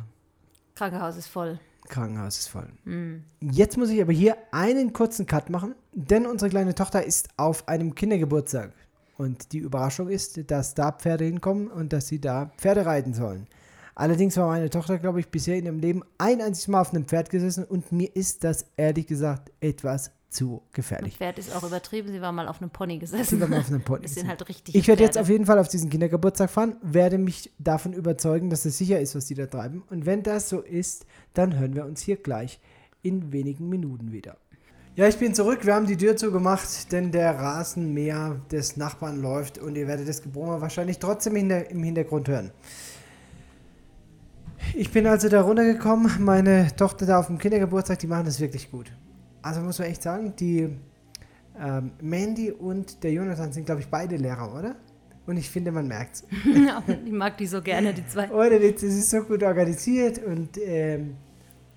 Krankenhaus 0.74 1.16
ist 1.16 1.28
voll. 1.28 1.61
Krankenhaus 1.89 2.39
ist 2.39 2.49
voll. 2.49 2.68
Hm. 2.84 3.24
Jetzt 3.41 3.76
muss 3.76 3.91
ich 3.91 4.01
aber 4.01 4.12
hier 4.12 4.37
einen 4.53 4.93
kurzen 4.93 5.26
Cut 5.26 5.51
machen, 5.51 5.74
denn 5.93 6.26
unsere 6.26 6.51
kleine 6.51 6.74
Tochter 6.74 7.05
ist 7.05 7.28
auf 7.37 7.68
einem 7.68 7.95
Kindergeburtstag. 7.95 8.72
Und 9.18 9.53
die 9.53 9.59
Überraschung 9.59 10.09
ist, 10.09 10.51
dass 10.51 10.74
da 10.74 10.93
Pferde 10.93 11.24
hinkommen 11.24 11.68
und 11.68 11.93
dass 11.93 12.09
sie 12.09 12.20
da 12.20 12.51
Pferde 12.59 12.84
reiten 12.84 13.14
sollen. 13.14 13.47
Allerdings 13.95 14.37
war 14.37 14.49
meine 14.49 14.68
Tochter, 14.68 14.99
glaube 14.99 15.20
ich, 15.20 15.28
bisher 15.28 15.57
in 15.57 15.64
ihrem 15.64 15.78
Leben 15.78 16.03
ein 16.18 16.43
einziges 16.43 16.68
Mal 16.68 16.82
auf 16.82 16.93
einem 16.93 17.07
Pferd 17.07 17.30
gesessen 17.30 17.64
und 17.64 17.93
mir 17.93 18.14
ist 18.14 18.45
das 18.45 18.66
ehrlich 18.76 19.07
gesagt 19.07 19.51
etwas 19.61 20.11
zu 20.37 20.62
gefährlich. 20.72 21.16
Pferd 21.16 21.39
ist 21.39 21.55
auch 21.55 21.64
übertrieben. 21.64 22.12
Sie 22.12 22.20
war 22.20 22.30
mal 22.30 22.47
auf 22.47 22.61
einem 22.61 22.70
Pony 22.70 22.99
gesessen. 22.99 23.37
Sie 23.37 23.41
war 23.41 23.49
mal 23.49 23.61
auf 23.61 23.68
einem 23.68 23.82
Pony 23.82 24.03
gesessen. 24.03 24.28
halt 24.28 24.47
richtig. 24.49 24.74
Ich 24.74 24.87
werde 24.87 25.03
jetzt 25.03 25.16
auf 25.16 25.28
jeden 25.28 25.47
Fall 25.47 25.59
auf 25.59 25.68
diesen 25.68 25.89
Kindergeburtstag 25.89 26.51
fahren, 26.51 26.76
werde 26.82 27.18
mich 27.18 27.51
davon 27.59 27.93
überzeugen, 27.95 28.51
dass 28.51 28.64
es 28.66 28.76
sicher 28.76 29.01
ist, 29.01 29.14
was 29.16 29.26
die 29.26 29.34
da 29.34 29.47
treiben. 29.47 29.82
Und 29.91 30.05
wenn 30.05 30.22
das 30.22 30.49
so 30.49 30.61
ist, 30.61 31.07
dann 31.34 31.59
hören 31.59 31.74
wir 31.74 31.87
uns 31.87 32.03
hier 32.03 32.16
gleich 32.16 32.61
in 33.03 33.32
wenigen 33.32 33.68
Minuten 33.68 34.12
wieder. 34.12 34.37
Ja, 34.95 35.09
ich 35.09 35.18
bin 35.18 35.34
zurück. 35.34 35.64
Wir 35.64 35.74
haben 35.74 35.87
die 35.87 35.97
Tür 35.97 36.16
zugemacht, 36.16 36.91
denn 36.93 37.12
der 37.12 37.39
Rasenmäher 37.39 38.41
des 38.51 38.76
Nachbarn 38.76 39.20
läuft 39.20 39.59
und 39.59 39.76
ihr 39.76 39.89
werdet 39.89 40.09
das 40.09 40.22
Gebrummer 40.22 40.61
wahrscheinlich 40.61 40.99
trotzdem 40.99 41.37
im 41.37 41.82
Hintergrund 41.82 42.28
hören. 42.28 42.51
Ich 44.74 44.91
bin 44.91 45.07
also 45.07 45.28
da 45.28 45.43
runtergekommen. 45.43 46.22
Meine 46.24 46.74
Tochter 46.76 47.07
da 47.07 47.18
auf 47.18 47.26
dem 47.26 47.39
Kindergeburtstag, 47.39 47.99
die 47.99 48.07
machen 48.07 48.24
das 48.26 48.41
wirklich 48.41 48.70
gut. 48.70 48.91
Also 49.47 49.61
muss 49.61 49.79
man 49.79 49.87
echt 49.87 50.03
sagen, 50.03 50.35
die 50.35 50.69
ähm, 51.57 51.93
Mandy 52.01 52.51
und 52.51 53.05
der 53.05 53.13
Jonathan 53.13 53.53
sind, 53.53 53.65
glaube 53.65 53.81
ich, 53.81 53.87
beide 53.87 54.17
Lehrer, 54.17 54.53
oder? 54.53 54.75
Und 55.25 55.37
ich 55.37 55.49
finde, 55.49 55.71
man 55.71 55.87
merkt's. 55.87 56.25
ich 57.05 57.13
mag 57.13 57.39
die 57.39 57.47
so 57.47 57.63
gerne, 57.63 57.95
die 57.95 58.05
zwei. 58.09 58.29
Oder 58.29 58.59
das 58.59 58.83
ist 58.83 59.09
so 59.09 59.23
gut 59.23 59.45
organisiert 59.45 60.19
und 60.19 60.59
ähm, 60.59 61.15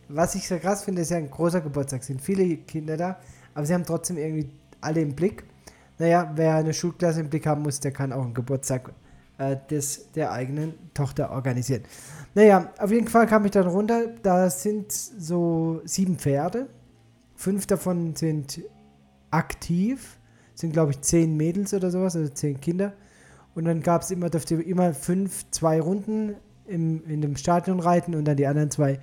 was 0.08 0.34
ich 0.34 0.48
so 0.48 0.58
krass 0.58 0.84
finde, 0.84 1.04
ist 1.04 1.12
ja 1.12 1.18
ein 1.18 1.30
großer 1.30 1.62
Geburtstag. 1.62 2.02
Es 2.02 2.08
sind 2.08 2.24
viele 2.24 2.58
Kinder 2.58 2.98
da, 2.98 3.20
aber 3.54 3.68
sie 3.68 3.76
haben 3.76 3.86
trotzdem 3.86 4.18
irgendwie 4.18 4.50
alle 4.82 5.02
im 5.02 5.14
Blick. 5.14 5.44
Naja, 6.00 6.32
wer 6.34 6.56
eine 6.56 6.74
Schulklasse 6.74 7.20
im 7.20 7.30
Blick 7.30 7.46
haben 7.46 7.62
muss, 7.62 7.80
der 7.80 7.92
kann 7.92 8.12
auch 8.12 8.24
einen 8.24 8.34
Geburtstag 8.34 8.92
äh, 9.38 9.58
des, 9.70 10.12
der 10.14 10.32
eigenen 10.32 10.74
Tochter 10.96 11.30
organisieren. 11.30 11.84
Naja, 12.34 12.74
auf 12.80 12.92
jeden 12.92 13.08
Fall 13.08 13.28
kam 13.28 13.46
ich 13.46 13.52
dann 13.52 13.68
runter. 13.68 14.08
Da 14.24 14.50
sind 14.50 14.92
so 14.92 15.82
sieben 15.86 16.18
Pferde. 16.18 16.68
Fünf 17.40 17.68
davon 17.68 18.18
sind 18.18 18.60
aktiv. 19.32 20.20
Sind, 20.56 20.74
glaube 20.74 20.92
ich, 20.92 21.00
zehn 21.00 21.38
Mädels 21.38 21.74
oder 21.74 21.90
sowas, 21.90 22.18
also 22.18 22.30
zehn 22.34 22.60
Kinder. 22.60 22.92
Und 23.56 23.64
dann 23.64 23.82
gab 23.82 24.02
es 24.02 24.12
immer, 24.12 24.30
durfte 24.30 24.56
immer 24.56 24.94
fünf, 24.94 25.50
zwei 25.50 25.80
Runden 25.80 26.36
im, 26.68 27.02
in 27.06 27.22
dem 27.22 27.38
Stadion 27.38 27.80
reiten 27.80 28.14
und 28.14 28.26
dann 28.26 28.36
die 28.36 28.46
anderen 28.46 28.72
zwei. 28.72 29.00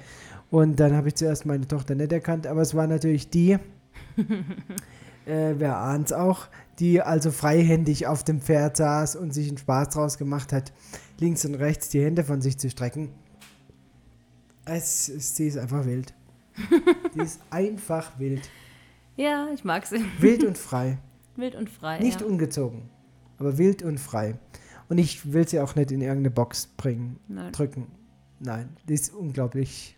Und 0.50 0.78
dann 0.80 0.94
habe 0.94 1.08
ich 1.08 1.14
zuerst 1.14 1.46
meine 1.46 1.66
Tochter 1.66 1.94
nicht 1.94 2.12
erkannt, 2.12 2.46
aber 2.46 2.60
es 2.60 2.74
war 2.74 2.86
natürlich 2.86 3.30
die, 3.30 3.52
äh, 5.24 5.54
wer 5.56 5.78
ahnt 5.78 6.08
es 6.08 6.12
auch, 6.12 6.48
die 6.78 7.00
also 7.00 7.30
freihändig 7.30 8.06
auf 8.06 8.22
dem 8.22 8.42
Pferd 8.42 8.76
saß 8.76 9.16
und 9.16 9.32
sich 9.32 9.48
einen 9.48 9.56
Spaß 9.56 9.94
draus 9.94 10.18
gemacht 10.18 10.52
hat, 10.52 10.74
links 11.18 11.46
und 11.46 11.54
rechts 11.54 11.88
die 11.88 12.04
Hände 12.04 12.22
von 12.22 12.42
sich 12.42 12.58
zu 12.58 12.68
strecken. 12.68 13.08
Es, 14.66 15.08
es, 15.08 15.36
sie 15.36 15.46
ist 15.46 15.56
einfach 15.56 15.86
wild. 15.86 16.12
die 17.16 17.22
ist 17.22 17.40
einfach 17.50 18.18
wild. 18.18 18.48
Ja, 19.16 19.48
ich 19.54 19.64
mag 19.64 19.86
sie. 19.86 20.04
Wild 20.20 20.44
und 20.44 20.58
frei. 20.58 20.98
Wild 21.36 21.54
und 21.54 21.68
frei. 21.68 21.98
Nicht 21.98 22.22
ja. 22.22 22.26
ungezogen, 22.26 22.88
aber 23.38 23.58
wild 23.58 23.82
und 23.82 23.98
frei. 23.98 24.38
Und 24.88 24.98
ich 24.98 25.32
will 25.32 25.46
sie 25.46 25.60
auch 25.60 25.74
nicht 25.74 25.90
in 25.90 26.00
irgendeine 26.00 26.30
Box 26.30 26.66
bringen, 26.66 27.18
Nein. 27.28 27.52
drücken. 27.52 27.88
Nein, 28.40 28.70
die 28.88 28.94
ist 28.94 29.12
unglaublich. 29.14 29.96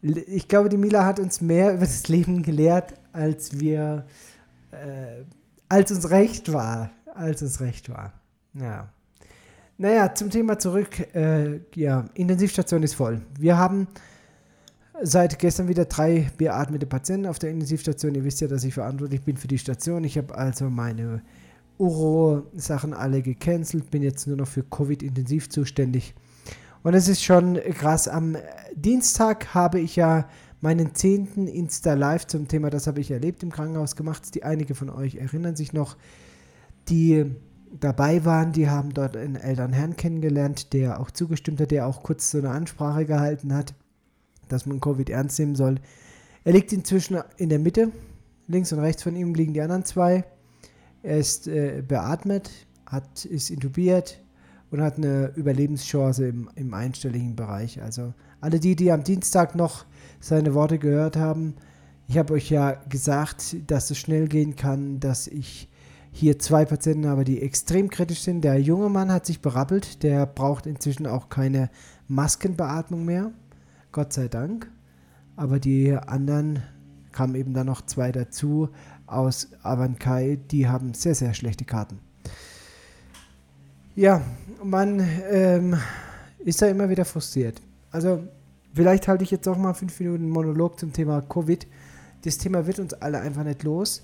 Ich 0.00 0.48
glaube, 0.48 0.68
die 0.68 0.76
Mila 0.76 1.04
hat 1.04 1.18
uns 1.20 1.40
mehr 1.40 1.70
über 1.74 1.80
das 1.80 2.08
Leben 2.08 2.42
gelehrt, 2.42 2.94
als 3.12 3.58
wir, 3.60 4.06
äh, 4.70 5.24
als 5.68 5.90
uns 5.90 6.10
recht 6.10 6.52
war. 6.52 6.90
Als 7.14 7.42
uns 7.42 7.60
recht 7.60 7.88
war. 7.88 8.12
Ja. 8.54 8.90
Naja, 9.78 10.14
zum 10.14 10.30
Thema 10.30 10.58
zurück. 10.58 11.14
Äh, 11.14 11.60
ja, 11.74 12.06
Intensivstation 12.14 12.82
ist 12.82 12.94
voll. 12.94 13.20
Wir 13.38 13.58
haben 13.58 13.86
seit 15.02 15.38
gestern 15.38 15.68
wieder 15.68 15.84
drei 15.84 16.30
beatmete 16.36 16.86
Patienten 16.86 17.26
auf 17.26 17.38
der 17.38 17.50
Intensivstation. 17.50 18.14
Ihr 18.14 18.24
wisst 18.24 18.40
ja, 18.40 18.48
dass 18.48 18.64
ich 18.64 18.74
verantwortlich 18.74 19.22
bin 19.22 19.36
für 19.36 19.48
die 19.48 19.58
Station. 19.58 20.04
Ich 20.04 20.18
habe 20.18 20.34
also 20.34 20.70
meine 20.70 21.22
Uro-Sachen 21.78 22.94
alle 22.94 23.22
gecancelt, 23.22 23.90
bin 23.90 24.02
jetzt 24.02 24.26
nur 24.26 24.36
noch 24.36 24.48
für 24.48 24.62
Covid-intensiv 24.62 25.50
zuständig. 25.50 26.14
Und 26.82 26.94
es 26.94 27.08
ist 27.08 27.22
schon 27.22 27.56
krass. 27.74 28.08
Am 28.08 28.36
Dienstag 28.74 29.54
habe 29.54 29.80
ich 29.80 29.96
ja 29.96 30.28
meinen 30.60 30.94
zehnten 30.94 31.48
Insta-Live 31.48 32.26
zum 32.26 32.48
Thema 32.48 32.70
Das 32.70 32.86
habe 32.86 33.00
ich 33.00 33.10
erlebt 33.10 33.42
im 33.42 33.50
Krankenhaus 33.50 33.96
gemacht. 33.96 34.34
Die 34.34 34.44
einige 34.44 34.74
von 34.74 34.88
euch 34.88 35.16
erinnern 35.16 35.56
sich 35.56 35.72
noch, 35.72 35.96
die 36.88 37.34
dabei 37.78 38.24
waren, 38.24 38.52
die 38.52 38.70
haben 38.70 38.94
dort 38.94 39.16
einen 39.16 39.36
älteren 39.36 39.72
Herrn 39.72 39.96
kennengelernt, 39.96 40.72
der 40.72 41.00
auch 41.00 41.10
zugestimmt 41.10 41.60
hat, 41.60 41.72
der 41.72 41.86
auch 41.86 42.02
kurz 42.02 42.30
so 42.30 42.38
eine 42.38 42.50
Ansprache 42.50 43.04
gehalten 43.04 43.52
hat, 43.52 43.74
dass 44.48 44.66
man 44.66 44.80
Covid 44.80 45.10
ernst 45.10 45.38
nehmen 45.38 45.54
soll. 45.54 45.76
Er 46.44 46.52
liegt 46.52 46.72
inzwischen 46.72 47.18
in 47.36 47.48
der 47.48 47.58
Mitte. 47.58 47.90
Links 48.48 48.72
und 48.72 48.78
rechts 48.78 49.02
von 49.02 49.16
ihm 49.16 49.34
liegen 49.34 49.52
die 49.52 49.60
anderen 49.60 49.84
zwei. 49.84 50.24
Er 51.02 51.18
ist 51.18 51.48
äh, 51.48 51.82
beatmet, 51.86 52.50
hat, 52.86 53.24
ist 53.24 53.50
intubiert 53.50 54.20
und 54.70 54.80
hat 54.80 54.96
eine 54.96 55.32
Überlebenschance 55.36 56.28
im, 56.28 56.50
im 56.54 56.72
einstelligen 56.74 57.36
Bereich. 57.36 57.82
Also 57.82 58.14
alle 58.40 58.60
die, 58.60 58.76
die 58.76 58.92
am 58.92 59.04
Dienstag 59.04 59.54
noch 59.54 59.84
seine 60.20 60.54
Worte 60.54 60.78
gehört 60.78 61.16
haben, 61.16 61.54
ich 62.08 62.18
habe 62.18 62.34
euch 62.34 62.50
ja 62.50 62.72
gesagt, 62.88 63.56
dass 63.66 63.90
es 63.90 63.98
schnell 63.98 64.28
gehen 64.28 64.54
kann, 64.54 65.00
dass 65.00 65.26
ich 65.26 65.68
hier 66.12 66.38
zwei 66.38 66.64
Patienten 66.64 67.08
habe, 67.08 67.24
die 67.24 67.42
extrem 67.42 67.90
kritisch 67.90 68.20
sind. 68.20 68.42
Der 68.42 68.60
junge 68.60 68.88
Mann 68.88 69.12
hat 69.12 69.26
sich 69.26 69.40
berappelt, 69.40 70.02
der 70.02 70.24
braucht 70.24 70.66
inzwischen 70.66 71.06
auch 71.06 71.28
keine 71.28 71.68
Maskenbeatmung 72.08 73.04
mehr, 73.04 73.32
Gott 73.96 74.12
sei 74.12 74.28
Dank. 74.28 74.70
Aber 75.36 75.58
die 75.58 75.94
anderen 75.94 76.62
kamen 77.12 77.34
eben 77.34 77.54
dann 77.54 77.64
noch 77.64 77.80
zwei 77.80 78.12
dazu, 78.12 78.68
aus 79.06 79.48
Avankai, 79.62 80.38
die 80.50 80.68
haben 80.68 80.92
sehr, 80.92 81.14
sehr 81.14 81.32
schlechte 81.32 81.64
Karten. 81.64 81.98
Ja, 83.94 84.20
man 84.62 85.00
ähm, 85.30 85.78
ist 86.40 86.60
da 86.60 86.66
immer 86.66 86.90
wieder 86.90 87.06
frustriert. 87.06 87.62
Also 87.90 88.22
vielleicht 88.74 89.08
halte 89.08 89.24
ich 89.24 89.30
jetzt 89.30 89.48
auch 89.48 89.56
mal 89.56 89.72
fünf 89.72 89.98
Minuten 89.98 90.28
Monolog 90.28 90.78
zum 90.78 90.92
Thema 90.92 91.22
Covid. 91.22 91.66
Das 92.22 92.36
Thema 92.36 92.66
wird 92.66 92.78
uns 92.78 92.92
alle 92.92 93.20
einfach 93.20 93.44
nicht 93.44 93.62
los. 93.62 94.02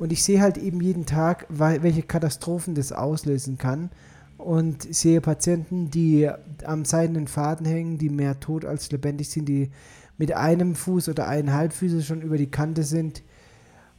Und 0.00 0.12
ich 0.12 0.24
sehe 0.24 0.40
halt 0.40 0.58
eben 0.58 0.80
jeden 0.80 1.06
Tag, 1.06 1.46
welche 1.48 2.02
Katastrophen 2.02 2.74
das 2.74 2.90
auslösen 2.90 3.56
kann. 3.56 3.90
Und 4.38 4.94
sehe 4.94 5.20
Patienten, 5.20 5.90
die 5.90 6.30
am 6.64 6.84
seidenen 6.84 7.26
Faden 7.26 7.66
hängen, 7.66 7.98
die 7.98 8.08
mehr 8.08 8.40
tot 8.40 8.64
als 8.64 8.90
lebendig 8.90 9.28
sind, 9.28 9.48
die 9.48 9.70
mit 10.16 10.32
einem 10.32 10.74
Fuß 10.74 11.08
oder 11.08 11.28
eineinhalb 11.28 11.72
Füße 11.72 12.02
schon 12.02 12.22
über 12.22 12.38
die 12.38 12.50
Kante 12.50 12.82
sind, 12.84 13.22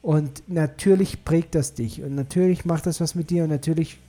und 0.01 0.43
natürlich 0.47 1.25
prägt 1.25 1.55
das 1.55 1.73
dich 1.73 2.01
und 2.01 2.15
natürlich 2.15 2.65
macht 2.65 2.85
das 2.85 3.01
was 3.01 3.15
mit 3.15 3.29
dir 3.29 3.43
und 3.43 3.49
natürlich 3.49 3.99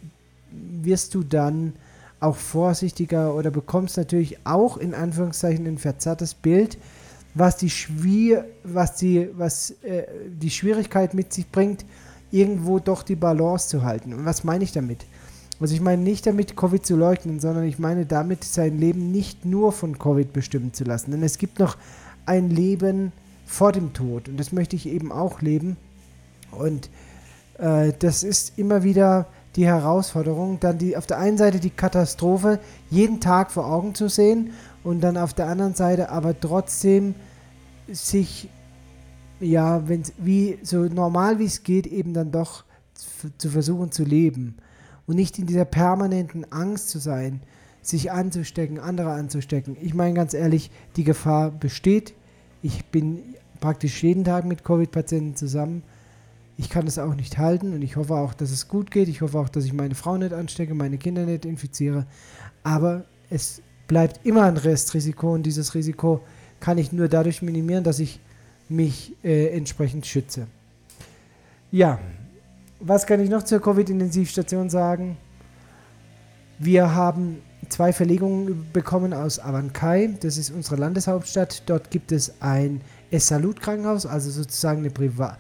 wirst 0.51 1.15
du 1.15 1.23
dann 1.23 1.75
auch 2.21 2.37
vorsichtiger 2.37 3.35
oder 3.35 3.51
bekommst 3.51 3.97
natürlich 3.97 4.39
auch 4.45 4.77
in 4.77 4.95
Anführungszeichen 4.95 5.67
ein 5.67 5.79
verzerrtes 5.79 6.35
Bild, 6.35 6.79
was 7.35 7.57
die, 7.57 7.71
Schwier 7.71 8.45
was 8.63 8.97
die, 8.97 9.31
was, 9.37 9.71
äh, 9.83 10.05
die 10.29 10.51
Schwierigkeit 10.51 11.15
mit 11.15 11.33
sich 11.33 11.51
bringt, 11.51 11.85
irgendwo 12.31 12.79
doch 12.79 13.03
die 13.03 13.17
Balance 13.17 13.69
zu 13.69 13.83
halten. 13.83 14.13
Und 14.13 14.25
was 14.25 14.45
meine 14.45 14.65
ich 14.65 14.73
damit? 14.73 15.07
Also 15.61 15.75
ich 15.75 15.81
meine 15.81 16.03
nicht 16.03 16.27
damit, 16.27 16.57
Covid 16.57 16.85
zu 16.85 16.97
leugnen, 16.97 17.39
sondern 17.39 17.65
ich 17.65 17.79
meine 17.79 18.07
damit, 18.07 18.45
sein 18.45 18.79
Leben 18.79 19.13
nicht 19.13 19.45
nur 19.45 19.73
von 19.73 19.99
Covid 19.99 20.33
bestimmen 20.33 20.73
zu 20.73 20.85
lassen. 20.85 21.11
Denn 21.11 21.23
es 21.23 21.37
gibt 21.37 21.59
noch 21.59 21.77
ein 22.25 22.49
Leben, 22.49 23.13
vor 23.51 23.73
dem 23.73 23.93
Tod. 23.93 24.29
Und 24.29 24.39
das 24.39 24.53
möchte 24.53 24.77
ich 24.77 24.87
eben 24.87 25.11
auch 25.11 25.43
leben. 25.43 25.77
Und 26.53 26.89
äh, 27.59 27.93
das 27.99 28.23
ist 28.23 28.57
immer 28.59 28.85
wieder 28.85 29.27
die 29.57 29.67
Herausforderung, 29.67 30.61
dann 30.61 30.79
die 30.79 30.97
auf 30.97 31.07
der 31.07 31.19
einen 31.19 31.37
Seite 31.37 31.59
die 31.59 31.71
Katastrophe 31.71 32.61
jeden 32.89 33.21
Tag 33.21 33.51
vor 33.51 33.67
Augen 33.67 33.97
zu 33.97 34.09
sehen 34.09 34.53
und 34.85 35.01
dann 35.01 35.17
auf 35.17 35.35
der 35.35 35.49
anderen 35.49 35.75
Seite 35.75 36.11
aber 36.11 36.39
trotzdem 36.39 37.17
sich 37.89 38.49
ja, 39.41 39.89
wenn 39.89 40.05
wie 40.19 40.59
so 40.63 40.85
normal 40.85 41.41
wie 41.41 41.47
es 41.47 41.65
geht, 41.65 41.89
eben 41.89 42.15
dann 42.15 42.31
doch 42.31 42.65
zu 43.39 43.51
versuchen 43.51 43.91
zu 43.91 44.05
leben 44.05 44.59
und 45.11 45.17
nicht 45.17 45.41
in 45.41 45.47
dieser 45.47 45.65
permanenten 45.65 46.47
Angst 46.53 46.89
zu 46.89 47.01
sein, 47.01 47.41
sich 47.83 48.13
anzustecken, 48.13 48.79
andere 48.79 49.11
anzustecken. 49.11 49.77
Ich 49.81 49.93
meine 49.93 50.15
ganz 50.15 50.35
ehrlich, 50.35 50.71
die 50.95 51.03
Gefahr 51.03 51.51
besteht. 51.51 52.15
Ich 52.63 52.85
bin 52.85 53.19
praktisch 53.59 54.05
jeden 54.05 54.23
Tag 54.23 54.45
mit 54.45 54.63
Covid-Patienten 54.63 55.35
zusammen. 55.35 55.83
Ich 56.57 56.71
kann 56.71 56.85
das 56.85 57.01
auch 57.01 57.17
nicht 57.17 57.39
halten 57.39 57.75
und 57.75 57.83
ich 57.83 57.97
hoffe 57.97 58.15
auch, 58.15 58.35
dass 58.35 58.53
es 58.53 58.69
gut 58.69 58.93
geht. 58.93 59.09
Ich 59.09 59.21
hoffe 59.21 59.37
auch, 59.37 59.49
dass 59.49 59.65
ich 59.65 59.73
meine 59.73 59.97
Frau 59.97 60.17
nicht 60.17 60.33
anstecke, 60.33 60.75
meine 60.75 60.97
Kinder 60.97 61.27
nicht 61.27 61.45
infiziere. 61.45 62.07
Aber 62.63 63.05
es 63.31 63.63
bleibt 63.89 64.25
immer 64.25 64.45
ein 64.45 64.59
Restrisiko 64.59 65.35
und 65.35 65.43
dieses 65.43 65.75
Risiko 65.75 66.21
kann 66.61 66.79
ich 66.79 66.93
nur 66.93 67.09
dadurch 67.09 67.43
minimieren, 67.43 67.83
dass 67.83 67.99
ich 67.99 68.21
mich 68.69 69.17
äh, 69.25 69.49
entsprechend 69.49 70.07
schütze. 70.07 70.47
Ja, 71.73 71.99
was 72.81 73.07
kann 73.07 73.21
ich 73.21 73.31
noch 73.31 73.43
zur 73.43 73.61
Covid-Intensivstation 73.61 74.71
sagen? 74.71 75.17
Wir 76.59 76.95
haben 76.95 77.43
zwei 77.69 77.93
Verlegungen 77.93 78.67
bekommen 78.73 79.13
aus 79.13 79.39
Avancai, 79.39 80.17
das 80.21 80.37
ist 80.37 80.51
unsere 80.51 80.77
Landeshauptstadt. 80.77 81.63
Dort 81.67 81.91
gibt 81.91 82.11
es 82.13 82.41
ein 82.41 82.81
Es-Salut-Krankenhaus, 83.11 84.07
also 84.07 84.31
sozusagen 84.31 84.81
eine 84.81 84.91
Privat. 84.91 85.39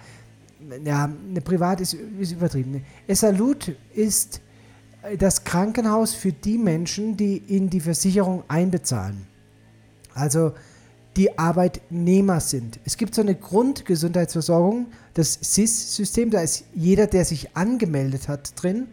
Ja, 0.85 1.11
eine 1.29 1.41
Privat 1.41 1.81
ist, 1.81 1.95
ist 1.95 2.33
übertrieben. 2.33 2.85
Es-Salut 3.07 3.75
ist 3.95 4.41
das 5.19 5.45
Krankenhaus 5.45 6.13
für 6.13 6.33
die 6.33 6.59
Menschen, 6.59 7.17
die 7.17 7.39
in 7.39 7.71
die 7.71 7.81
Versicherung 7.81 8.45
einbezahlen. 8.49 9.27
Also 10.15 10.53
die 11.17 11.39
Arbeitnehmer 11.39 12.41
sind. 12.41 12.79
Es 12.85 12.97
gibt 12.97 13.15
so 13.15 13.23
eine 13.23 13.35
Grundgesundheitsversorgung, 13.35 14.87
das 15.15 15.39
SIS-System, 15.41 16.31
da 16.31 16.41
ist 16.41 16.65
jeder, 16.75 17.07
der 17.07 17.25
sich 17.25 17.57
angemeldet 17.57 18.29
hat, 18.29 18.53
drin 18.61 18.89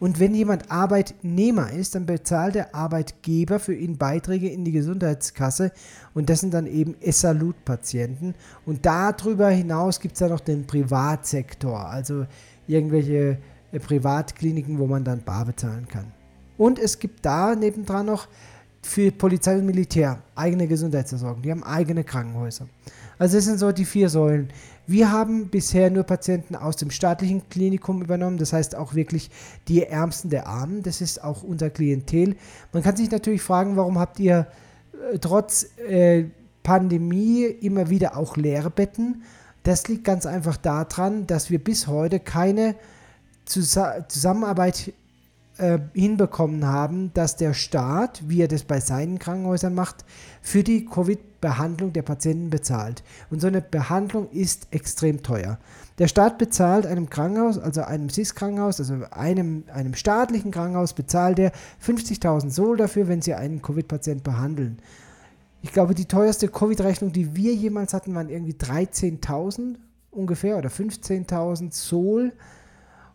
und 0.00 0.18
wenn 0.18 0.34
jemand 0.34 0.70
Arbeitnehmer 0.70 1.70
ist, 1.70 1.94
dann 1.94 2.06
bezahlt 2.06 2.54
der 2.54 2.74
Arbeitgeber 2.74 3.60
für 3.60 3.74
ihn 3.74 3.98
Beiträge 3.98 4.48
in 4.48 4.64
die 4.64 4.72
Gesundheitskasse 4.72 5.72
und 6.14 6.30
das 6.30 6.40
sind 6.40 6.54
dann 6.54 6.66
eben 6.66 6.96
Salut-Patienten. 7.02 8.34
Und 8.64 8.86
darüber 8.86 9.50
hinaus 9.50 10.00
gibt 10.00 10.14
es 10.14 10.20
dann 10.20 10.30
noch 10.30 10.40
den 10.40 10.66
Privatsektor, 10.66 11.86
also 11.86 12.26
irgendwelche 12.66 13.36
äh, 13.72 13.78
Privatkliniken, 13.78 14.78
wo 14.78 14.86
man 14.86 15.04
dann 15.04 15.22
bar 15.22 15.44
bezahlen 15.44 15.86
kann. 15.86 16.06
Und 16.56 16.78
es 16.78 16.98
gibt 16.98 17.26
da 17.26 17.54
nebendran 17.54 18.06
noch 18.06 18.26
für 18.82 19.10
Polizei 19.12 19.56
und 19.56 19.66
Militär 19.66 20.22
eigene 20.34 20.66
Gesundheitsversorgung. 20.66 21.42
Die 21.42 21.50
haben 21.50 21.62
eigene 21.62 22.04
Krankenhäuser. 22.04 22.66
Also 23.18 23.36
das 23.36 23.44
sind 23.44 23.58
so 23.58 23.70
die 23.70 23.84
vier 23.84 24.08
Säulen. 24.08 24.48
Wir 24.86 25.12
haben 25.12 25.48
bisher 25.48 25.90
nur 25.90 26.04
Patienten 26.04 26.56
aus 26.56 26.76
dem 26.76 26.90
staatlichen 26.90 27.48
Klinikum 27.48 28.02
übernommen, 28.02 28.38
das 28.38 28.52
heißt 28.52 28.74
auch 28.74 28.94
wirklich 28.94 29.30
die 29.68 29.84
Ärmsten 29.84 30.30
der 30.30 30.46
Armen. 30.46 30.82
Das 30.82 31.00
ist 31.00 31.22
auch 31.22 31.42
unser 31.42 31.70
Klientel. 31.70 32.34
Man 32.72 32.82
kann 32.82 32.96
sich 32.96 33.10
natürlich 33.10 33.42
fragen, 33.42 33.76
warum 33.76 33.98
habt 33.98 34.18
ihr 34.18 34.46
äh, 35.12 35.18
trotz 35.18 35.66
äh, 35.86 36.24
Pandemie 36.62 37.44
immer 37.44 37.90
wieder 37.90 38.16
auch 38.16 38.36
leere 38.36 38.70
Betten? 38.70 39.22
Das 39.62 39.86
liegt 39.86 40.04
ganz 40.04 40.24
einfach 40.24 40.56
daran, 40.56 41.26
dass 41.26 41.50
wir 41.50 41.62
bis 41.62 41.86
heute 41.86 42.18
keine 42.18 42.74
Zus 43.44 43.78
Zusammenarbeit 44.08 44.92
äh, 45.60 45.78
hinbekommen 45.92 46.66
haben, 46.66 47.12
dass 47.14 47.36
der 47.36 47.54
Staat, 47.54 48.22
wie 48.26 48.40
er 48.40 48.48
das 48.48 48.64
bei 48.64 48.80
seinen 48.80 49.18
Krankenhäusern 49.18 49.74
macht, 49.74 50.04
für 50.40 50.64
die 50.64 50.86
Covid-Behandlung 50.86 51.92
der 51.92 52.02
Patienten 52.02 52.50
bezahlt. 52.50 53.02
Und 53.30 53.40
so 53.40 53.46
eine 53.46 53.60
Behandlung 53.60 54.30
ist 54.30 54.68
extrem 54.70 55.22
teuer. 55.22 55.58
Der 55.98 56.08
Staat 56.08 56.38
bezahlt 56.38 56.86
einem 56.86 57.10
Krankenhaus, 57.10 57.58
also 57.58 57.82
einem 57.82 58.08
SIS-Krankenhaus, 58.08 58.80
also 58.80 59.04
einem, 59.10 59.64
einem 59.72 59.94
staatlichen 59.94 60.50
Krankenhaus, 60.50 60.94
bezahlt 60.94 61.38
er 61.38 61.52
50.000 61.84 62.50
Sol 62.50 62.78
dafür, 62.78 63.06
wenn 63.06 63.20
sie 63.20 63.34
einen 63.34 63.60
Covid-Patient 63.60 64.24
behandeln. 64.24 64.78
Ich 65.60 65.72
glaube, 65.72 65.94
die 65.94 66.06
teuerste 66.06 66.48
Covid-Rechnung, 66.48 67.12
die 67.12 67.36
wir 67.36 67.54
jemals 67.54 67.92
hatten, 67.92 68.14
waren 68.14 68.30
irgendwie 68.30 68.54
13.000 68.54 69.76
ungefähr 70.10 70.56
oder 70.56 70.70
15.000 70.70 71.74
Sol. 71.74 72.32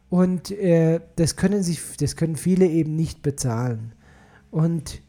Und 0.09 0.51
äh, 0.51 0.99
das 1.15 1.35
können 1.35 1.63
sich, 1.63 1.81
das 1.97 2.15
können 2.15 2.35
viele 2.35 2.67
eben 2.67 2.95
nicht 2.95 3.21
bezahlen. 3.21 3.93
Und 4.51 5.01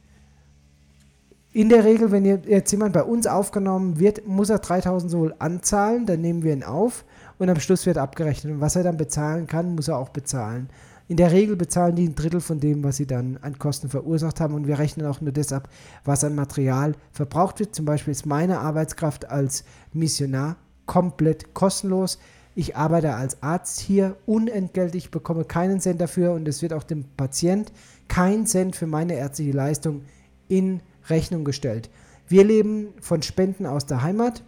in 1.52 1.70
der 1.70 1.84
Regel, 1.84 2.10
wenn 2.10 2.24
jetzt 2.24 2.70
jemand 2.72 2.92
bei 2.92 3.02
uns 3.02 3.26
aufgenommen 3.26 3.98
wird, 3.98 4.26
muss 4.26 4.50
er 4.50 4.58
3000 4.58 5.10
Sol 5.10 5.34
anzahlen, 5.38 6.04
dann 6.04 6.20
nehmen 6.20 6.42
wir 6.42 6.52
ihn 6.52 6.62
auf 6.62 7.04
und 7.38 7.48
am 7.48 7.60
Schluss 7.60 7.86
wird 7.86 7.96
abgerechnet. 7.96 8.52
Und 8.52 8.60
was 8.60 8.76
er 8.76 8.82
dann 8.82 8.98
bezahlen 8.98 9.46
kann, 9.46 9.74
muss 9.74 9.88
er 9.88 9.96
auch 9.96 10.10
bezahlen. 10.10 10.68
In 11.08 11.16
der 11.16 11.30
Regel 11.30 11.56
bezahlen 11.56 11.94
die 11.94 12.08
ein 12.08 12.14
Drittel 12.14 12.40
von 12.40 12.58
dem, 12.58 12.82
was 12.82 12.96
sie 12.96 13.06
dann 13.06 13.38
an 13.40 13.58
Kosten 13.58 13.88
verursacht 13.88 14.40
haben. 14.40 14.54
Und 14.54 14.66
wir 14.66 14.78
rechnen 14.78 15.06
auch 15.06 15.20
nur 15.20 15.32
das 15.32 15.52
ab, 15.52 15.68
was 16.04 16.24
an 16.24 16.34
Material 16.34 16.94
verbraucht 17.12 17.60
wird. 17.60 17.74
Zum 17.74 17.84
Beispiel 17.84 18.12
ist 18.12 18.26
meine 18.26 18.58
Arbeitskraft 18.58 19.30
als 19.30 19.64
Missionar 19.92 20.56
komplett 20.84 21.54
kostenlos. 21.54 22.18
Ich 22.58 22.74
arbeite 22.74 23.14
als 23.14 23.42
Arzt 23.42 23.80
hier 23.80 24.16
unentgeltlich, 24.24 25.10
bekomme 25.10 25.44
keinen 25.44 25.78
Cent 25.78 26.00
dafür 26.00 26.32
und 26.32 26.48
es 26.48 26.62
wird 26.62 26.72
auch 26.72 26.84
dem 26.84 27.04
Patient 27.04 27.70
kein 28.08 28.46
Cent 28.46 28.74
für 28.74 28.86
meine 28.86 29.12
ärztliche 29.12 29.52
Leistung 29.52 30.00
in 30.48 30.80
Rechnung 31.10 31.44
gestellt. 31.44 31.90
Wir 32.28 32.44
leben 32.44 32.94
von 33.02 33.20
Spenden 33.20 33.66
aus 33.66 33.84
der 33.84 34.02
Heimat. 34.02 34.42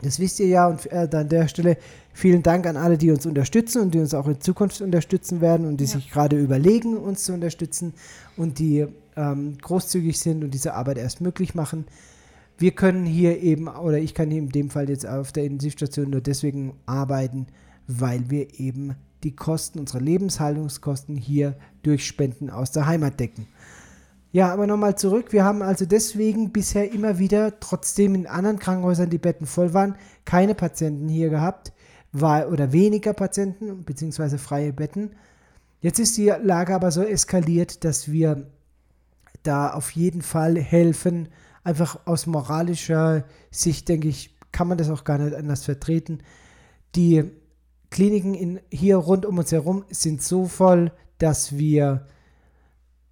Das 0.00 0.20
wisst 0.20 0.38
ihr 0.38 0.46
ja 0.46 0.68
und 0.68 0.90
äh, 0.92 1.08
an 1.12 1.28
der 1.28 1.48
Stelle 1.48 1.76
vielen 2.12 2.44
Dank 2.44 2.66
an 2.66 2.76
alle, 2.76 2.98
die 2.98 3.10
uns 3.10 3.26
unterstützen 3.26 3.82
und 3.82 3.94
die 3.94 3.98
uns 3.98 4.14
auch 4.14 4.28
in 4.28 4.40
Zukunft 4.40 4.80
unterstützen 4.80 5.40
werden 5.40 5.66
und 5.66 5.78
die 5.78 5.84
ja. 5.84 5.90
sich 5.90 6.12
gerade 6.12 6.38
überlegen, 6.38 6.96
uns 6.96 7.24
zu 7.24 7.32
unterstützen 7.32 7.94
und 8.36 8.60
die 8.60 8.86
ähm, 9.16 9.58
großzügig 9.60 10.20
sind 10.20 10.44
und 10.44 10.52
diese 10.52 10.74
Arbeit 10.74 10.98
erst 10.98 11.20
möglich 11.20 11.56
machen. 11.56 11.84
Wir 12.56 12.70
können 12.72 13.04
hier 13.04 13.40
eben, 13.42 13.68
oder 13.68 13.98
ich 13.98 14.14
kann 14.14 14.30
hier 14.30 14.40
in 14.40 14.48
dem 14.48 14.70
Fall 14.70 14.88
jetzt 14.88 15.06
auf 15.06 15.32
der 15.32 15.44
Intensivstation 15.44 16.10
nur 16.10 16.20
deswegen 16.20 16.74
arbeiten, 16.86 17.46
weil 17.86 18.30
wir 18.30 18.60
eben 18.60 18.94
die 19.24 19.34
Kosten, 19.34 19.80
unsere 19.80 20.02
Lebenshaltungskosten 20.02 21.16
hier 21.16 21.56
durch 21.82 22.06
Spenden 22.06 22.50
aus 22.50 22.70
der 22.70 22.86
Heimat 22.86 23.18
decken. 23.18 23.46
Ja, 24.32 24.52
aber 24.52 24.66
nochmal 24.66 24.96
zurück. 24.96 25.32
Wir 25.32 25.44
haben 25.44 25.62
also 25.62 25.86
deswegen 25.86 26.50
bisher 26.50 26.92
immer 26.92 27.18
wieder, 27.18 27.60
trotzdem 27.60 28.14
in 28.14 28.26
anderen 28.26 28.58
Krankenhäusern 28.58 29.10
die 29.10 29.18
Betten 29.18 29.46
voll 29.46 29.72
waren, 29.74 29.96
keine 30.24 30.54
Patienten 30.54 31.08
hier 31.08 31.30
gehabt 31.30 31.72
war, 32.12 32.50
oder 32.50 32.72
weniger 32.72 33.12
Patienten 33.12 33.84
bzw. 33.84 34.38
freie 34.38 34.72
Betten. 34.72 35.10
Jetzt 35.80 35.98
ist 35.98 36.16
die 36.16 36.32
Lage 36.42 36.74
aber 36.74 36.90
so 36.90 37.02
eskaliert, 37.02 37.84
dass 37.84 38.10
wir 38.10 38.46
da 39.42 39.72
auf 39.72 39.90
jeden 39.90 40.22
Fall 40.22 40.56
helfen. 40.56 41.28
Einfach 41.64 42.06
aus 42.06 42.26
moralischer 42.26 43.24
Sicht, 43.50 43.88
denke 43.88 44.08
ich, 44.08 44.36
kann 44.52 44.68
man 44.68 44.78
das 44.78 44.90
auch 44.90 45.02
gar 45.02 45.18
nicht 45.18 45.34
anders 45.34 45.64
vertreten. 45.64 46.18
Die 46.94 47.24
Kliniken 47.90 48.34
in, 48.34 48.60
hier 48.70 48.96
rund 48.96 49.26
um 49.26 49.38
uns 49.38 49.50
herum 49.50 49.84
sind 49.90 50.22
so 50.22 50.46
voll, 50.46 50.92
dass 51.18 51.56
wir 51.58 52.06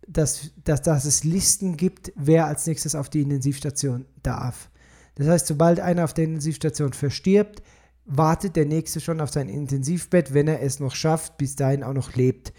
dass, 0.06 0.50
dass, 0.64 0.82
dass 0.82 1.04
es 1.04 1.24
Listen 1.24 1.76
gibt, 1.76 2.12
wer 2.16 2.46
als 2.46 2.66
nächstes 2.66 2.94
auf 2.94 3.08
die 3.08 3.22
Intensivstation 3.22 4.06
darf. 4.22 4.70
Das 5.14 5.28
heißt, 5.28 5.46
sobald 5.46 5.80
einer 5.80 6.04
auf 6.04 6.14
der 6.14 6.24
Intensivstation 6.24 6.92
verstirbt, 6.92 7.62
wartet 8.04 8.56
der 8.56 8.66
nächste 8.66 9.00
schon 9.00 9.20
auf 9.20 9.30
sein 9.30 9.48
Intensivbett, 9.48 10.34
wenn 10.34 10.48
er 10.48 10.62
es 10.62 10.80
noch 10.80 10.94
schafft, 10.94 11.36
bis 11.38 11.56
dahin 11.56 11.84
auch 11.84 11.92
noch 11.92 12.14
lebt. 12.14 12.52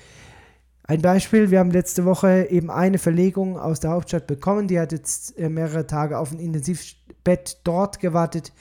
Ein 0.85 1.01
Beispiel, 1.01 1.49
wir 1.49 1.59
haben 1.59 1.71
letzte 1.71 2.03
Woche 2.03 2.47
eben 2.49 2.69
eine 2.69 2.97
Verlegung 2.97 3.57
aus 3.57 3.79
der 3.79 3.91
Hauptstadt 3.91 4.27
bekommen, 4.27 4.67
die 4.67 4.79
hat 4.79 4.91
jetzt 4.91 5.37
äh, 5.39 5.47
mehrere 5.47 5.87
Tage 5.87 6.17
auf 6.17 6.31
ein 6.31 6.39
Intensivbett 6.39 7.61
dort 7.63 8.01
gewartet. 8.01 8.51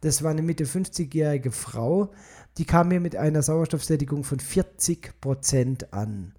Das 0.00 0.22
war 0.22 0.30
eine 0.30 0.42
Mitte 0.42 0.64
50-jährige 0.64 1.50
Frau, 1.50 2.12
die 2.56 2.66
kam 2.66 2.90
hier 2.92 3.00
mit 3.00 3.16
einer 3.16 3.42
Sauerstoffsättigung 3.42 4.22
von 4.22 4.38
40 4.38 5.20
Prozent 5.20 5.92
an. 5.92 6.34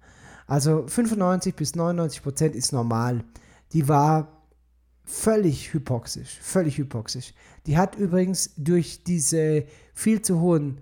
Also 0.46 0.86
95 0.86 1.54
bis 1.54 1.74
99 1.74 2.22
Prozent 2.22 2.56
ist 2.56 2.72
normal. 2.72 3.22
Die 3.74 3.86
war 3.86 4.46
völlig 5.04 5.74
hypoxisch, 5.74 6.38
völlig 6.40 6.78
hypoxisch. 6.78 7.34
Die 7.66 7.76
hat 7.76 7.96
übrigens 7.96 8.54
durch 8.56 9.04
diese 9.04 9.66
viel 9.92 10.22
zu 10.22 10.40
hohen 10.40 10.78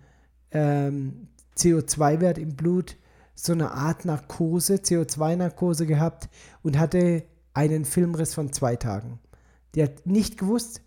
ähm, 0.53 1.27
CO2-Wert 1.57 2.39
im 2.39 2.55
Blut 2.55 2.97
so 3.35 3.53
eine 3.53 3.73
Art 3.73 4.05
Narkose, 4.05 4.77
CO2-Narkose 4.77 5.87
gehabt 5.87 6.29
und 6.63 6.79
hatte 6.79 7.25
einen 7.55 7.85
Filmriss 7.85 8.35
von 8.35 8.53
zwei 8.53 8.77
Tagen. 8.77 9.19
Die 9.75 9.83
hat 9.83 10.07
nicht 10.07 10.39
gewusst, 10.39 10.83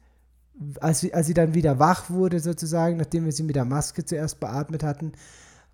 als 0.80 1.02
sie, 1.02 1.14
als 1.14 1.28
sie 1.28 1.34
dann 1.34 1.54
wieder 1.54 1.80
wach 1.80 2.10
wurde, 2.10 2.40
sozusagen, 2.40 2.98
nachdem 2.98 3.26
wir 3.26 3.32
sie 3.32 3.44
mit 3.44 3.56
der 3.56 3.66
Maske 3.66 4.06
zuerst 4.06 4.40
beatmet 4.40 4.84
hatten, 4.84 5.14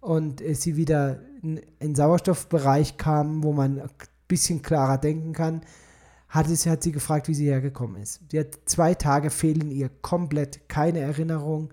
und 0.01 0.41
äh, 0.41 0.55
sie 0.55 0.75
wieder 0.75 1.21
in 1.41 1.61
den 1.81 1.95
Sauerstoffbereich 1.95 2.97
kam, 2.97 3.43
wo 3.43 3.53
man 3.53 3.79
ein 3.79 3.89
bisschen 4.27 4.61
klarer 4.61 4.97
denken 4.97 5.31
kann, 5.31 5.61
hat, 6.27 6.49
es, 6.49 6.65
hat 6.65 6.83
sie 6.83 6.91
gefragt, 6.91 7.27
wie 7.27 7.33
sie 7.33 7.45
hergekommen 7.45 8.01
ist. 8.01 8.21
Die 8.31 8.39
hat 8.39 8.57
zwei 8.65 8.95
Tage 8.95 9.29
fehlen 9.29 9.71
ihr 9.71 9.89
komplett 10.01 10.67
keine 10.67 10.99
Erinnerung. 10.99 11.69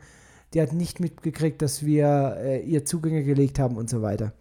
Die 0.53 0.61
hat 0.61 0.73
nicht 0.73 1.01
mitgekriegt, 1.01 1.63
dass 1.63 1.85
wir 1.85 2.37
äh, 2.39 2.61
ihr 2.63 2.85
Zugänge 2.85 3.25
gelegt 3.25 3.59
haben 3.59 3.77
und 3.77 3.89
so 3.89 4.03
weiter. 4.03 4.33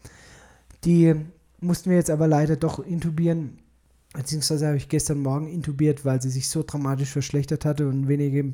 Die 0.83 1.15
mussten 1.59 1.89
wir 1.89 1.97
jetzt 1.97 2.09
aber 2.09 2.27
leider 2.27 2.55
doch 2.55 2.79
intubieren, 2.79 3.59
beziehungsweise 4.13 4.67
habe 4.67 4.77
ich 4.77 4.89
gestern 4.89 5.19
Morgen 5.19 5.47
intubiert, 5.47 6.05
weil 6.05 6.21
sie 6.21 6.29
sich 6.29 6.49
so 6.49 6.63
dramatisch 6.63 7.09
verschlechtert 7.09 7.65
hatte 7.65 7.87
und 7.87 8.07
wenige 8.07 8.53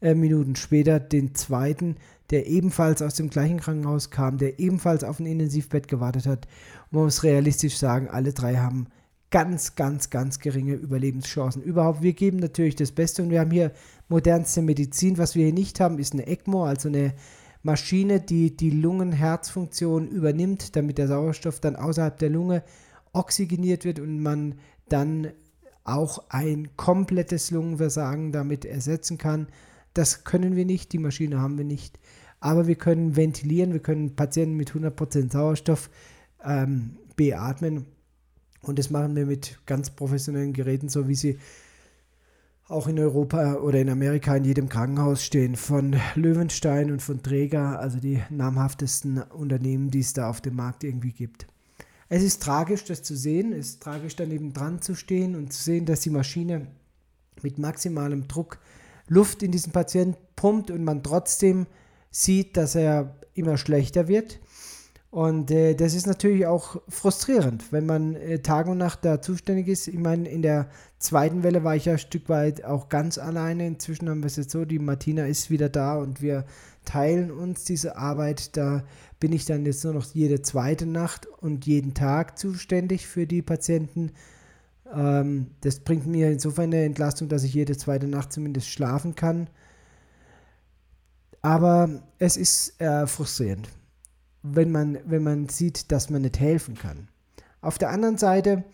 äh, 0.00 0.14
Minuten 0.14 0.56
später 0.56 1.00
den 1.00 1.34
zweiten, 1.34 1.96
der 2.30 2.46
ebenfalls 2.46 3.02
aus 3.02 3.14
dem 3.14 3.30
gleichen 3.30 3.60
Krankenhaus 3.60 4.10
kam, 4.10 4.38
der 4.38 4.58
ebenfalls 4.58 5.04
auf 5.04 5.20
ein 5.20 5.26
Intensivbett 5.26 5.88
gewartet 5.88 6.26
hat. 6.26 6.46
Und 6.90 6.92
man 6.92 7.04
muss 7.04 7.22
realistisch 7.22 7.76
sagen, 7.76 8.08
alle 8.08 8.32
drei 8.32 8.56
haben 8.56 8.86
ganz, 9.30 9.76
ganz, 9.76 10.10
ganz 10.10 10.38
geringe 10.38 10.74
Überlebenschancen. 10.74 11.62
Überhaupt, 11.62 12.02
wir 12.02 12.12
geben 12.12 12.38
natürlich 12.38 12.76
das 12.76 12.92
Beste 12.92 13.22
und 13.22 13.30
wir 13.30 13.40
haben 13.40 13.50
hier 13.50 13.72
modernste 14.08 14.62
Medizin. 14.62 15.18
Was 15.18 15.34
wir 15.34 15.44
hier 15.44 15.54
nicht 15.54 15.80
haben, 15.80 15.98
ist 15.98 16.12
eine 16.12 16.26
ECMO, 16.26 16.64
also 16.64 16.88
eine 16.88 17.14
Maschine, 17.62 18.20
die 18.20 18.56
die 18.56 18.70
Lungen-Herzfunktion 18.70 20.08
übernimmt, 20.08 20.76
damit 20.76 20.98
der 20.98 21.08
Sauerstoff 21.08 21.60
dann 21.60 21.76
außerhalb 21.76 22.18
der 22.18 22.30
Lunge 22.30 22.62
oxygeniert 23.12 23.84
wird 23.84 24.00
und 24.00 24.20
man 24.20 24.54
dann 24.88 25.32
auch 25.84 26.24
ein 26.28 26.76
komplettes 26.76 27.50
Lungenversagen 27.50 28.32
damit 28.32 28.64
ersetzen 28.64 29.18
kann. 29.18 29.48
Das 29.94 30.24
können 30.24 30.56
wir 30.56 30.64
nicht, 30.64 30.92
die 30.92 30.98
Maschine 30.98 31.40
haben 31.40 31.58
wir 31.58 31.64
nicht. 31.64 31.98
Aber 32.38 32.66
wir 32.66 32.76
können 32.76 33.16
ventilieren, 33.16 33.72
wir 33.72 33.80
können 33.80 34.16
Patienten 34.16 34.56
mit 34.56 34.70
100% 34.70 35.30
Sauerstoff 35.30 35.90
ähm, 36.44 36.96
beatmen. 37.16 37.86
Und 38.62 38.78
das 38.78 38.90
machen 38.90 39.16
wir 39.16 39.26
mit 39.26 39.58
ganz 39.66 39.90
professionellen 39.90 40.52
Geräten, 40.52 40.88
so 40.88 41.08
wie 41.08 41.14
sie 41.14 41.38
auch 42.70 42.86
in 42.86 42.98
Europa 42.98 43.54
oder 43.56 43.80
in 43.80 43.90
Amerika 43.90 44.36
in 44.36 44.44
jedem 44.44 44.68
Krankenhaus 44.68 45.24
stehen. 45.24 45.56
Von 45.56 45.96
Löwenstein 46.14 46.92
und 46.92 47.02
von 47.02 47.22
Träger, 47.22 47.80
also 47.80 47.98
die 47.98 48.22
namhaftesten 48.30 49.22
Unternehmen, 49.22 49.90
die 49.90 50.00
es 50.00 50.12
da 50.12 50.30
auf 50.30 50.40
dem 50.40 50.54
Markt 50.54 50.84
irgendwie 50.84 51.12
gibt. 51.12 51.46
Es 52.08 52.22
ist 52.22 52.42
tragisch, 52.42 52.84
das 52.84 53.02
zu 53.02 53.16
sehen. 53.16 53.52
Es 53.52 53.70
ist 53.70 53.82
tragisch, 53.82 54.14
daneben 54.14 54.52
dran 54.52 54.80
zu 54.80 54.94
stehen 54.94 55.34
und 55.34 55.52
zu 55.52 55.62
sehen, 55.62 55.84
dass 55.84 56.00
die 56.00 56.10
Maschine 56.10 56.68
mit 57.42 57.58
maximalem 57.58 58.28
Druck 58.28 58.58
Luft 59.08 59.42
in 59.42 59.50
diesen 59.50 59.72
Patienten 59.72 60.16
pumpt 60.36 60.70
und 60.70 60.84
man 60.84 61.02
trotzdem 61.02 61.66
sieht, 62.12 62.56
dass 62.56 62.76
er 62.76 63.16
immer 63.34 63.56
schlechter 63.58 64.06
wird. 64.06 64.38
Und 65.10 65.50
äh, 65.50 65.74
das 65.74 65.94
ist 65.94 66.06
natürlich 66.06 66.46
auch 66.46 66.80
frustrierend, 66.88 67.72
wenn 67.72 67.84
man 67.84 68.14
äh, 68.14 68.38
Tag 68.38 68.68
und 68.68 68.78
Nacht 68.78 69.04
da 69.04 69.20
zuständig 69.20 69.66
ist. 69.66 69.88
Ich 69.88 69.98
meine, 69.98 70.28
in 70.28 70.42
der 70.42 70.68
zweiten 71.00 71.42
Welle 71.42 71.64
war 71.64 71.74
ich 71.74 71.86
ja 71.86 71.94
ein 71.94 71.98
Stück 71.98 72.28
weit 72.28 72.64
auch 72.64 72.88
ganz 72.88 73.18
alleine. 73.18 73.66
Inzwischen 73.66 74.08
haben 74.08 74.22
wir 74.22 74.28
es 74.28 74.36
jetzt 74.36 74.52
so, 74.52 74.64
die 74.64 74.78
Martina 74.78 75.26
ist 75.26 75.50
wieder 75.50 75.68
da 75.68 75.96
und 75.96 76.22
wir 76.22 76.44
teilen 76.84 77.32
uns 77.32 77.64
diese 77.64 77.96
Arbeit. 77.96 78.56
Da 78.56 78.84
bin 79.18 79.32
ich 79.32 79.46
dann 79.46 79.66
jetzt 79.66 79.82
nur 79.82 79.94
noch 79.94 80.06
jede 80.14 80.42
zweite 80.42 80.86
Nacht 80.86 81.26
und 81.26 81.66
jeden 81.66 81.92
Tag 81.92 82.38
zuständig 82.38 83.08
für 83.08 83.26
die 83.26 83.42
Patienten. 83.42 84.12
Ähm, 84.94 85.48
das 85.62 85.80
bringt 85.80 86.06
mir 86.06 86.30
insofern 86.30 86.66
eine 86.66 86.84
Entlastung, 86.84 87.28
dass 87.28 87.42
ich 87.42 87.54
jede 87.54 87.76
zweite 87.76 88.06
Nacht 88.06 88.32
zumindest 88.32 88.68
schlafen 88.68 89.16
kann. 89.16 89.48
Aber 91.42 92.02
es 92.18 92.36
ist 92.36 92.80
äh, 92.80 93.06
frustrierend, 93.06 93.68
wenn 94.42 94.70
man, 94.70 94.98
wenn 95.06 95.22
man 95.22 95.48
sieht, 95.48 95.92
dass 95.92 96.10
man 96.10 96.22
nicht 96.22 96.40
helfen 96.40 96.76
kann. 96.76 97.08
Auf 97.60 97.78
der 97.78 97.90
anderen 97.90 98.16
Seite 98.16 98.64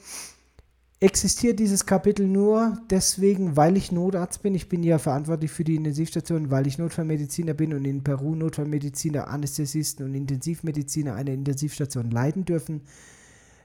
existiert 1.00 1.58
dieses 1.58 1.84
Kapitel 1.84 2.26
nur 2.26 2.78
deswegen, 2.88 3.56
weil 3.56 3.76
ich 3.76 3.92
Notarzt 3.92 4.42
bin. 4.42 4.54
Ich 4.54 4.68
bin 4.68 4.82
ja 4.82 4.98
verantwortlich 4.98 5.50
für 5.50 5.64
die 5.64 5.76
Intensivstation, 5.76 6.50
weil 6.50 6.66
ich 6.66 6.78
Notfallmediziner 6.78 7.52
bin 7.54 7.74
und 7.74 7.84
in 7.84 8.02
Peru 8.02 8.34
Notfallmediziner, 8.34 9.28
Anästhesisten 9.28 10.06
und 10.06 10.14
Intensivmediziner 10.14 11.14
eine 11.14 11.34
Intensivstation 11.34 12.10
leiten 12.10 12.44
dürfen. 12.44 12.82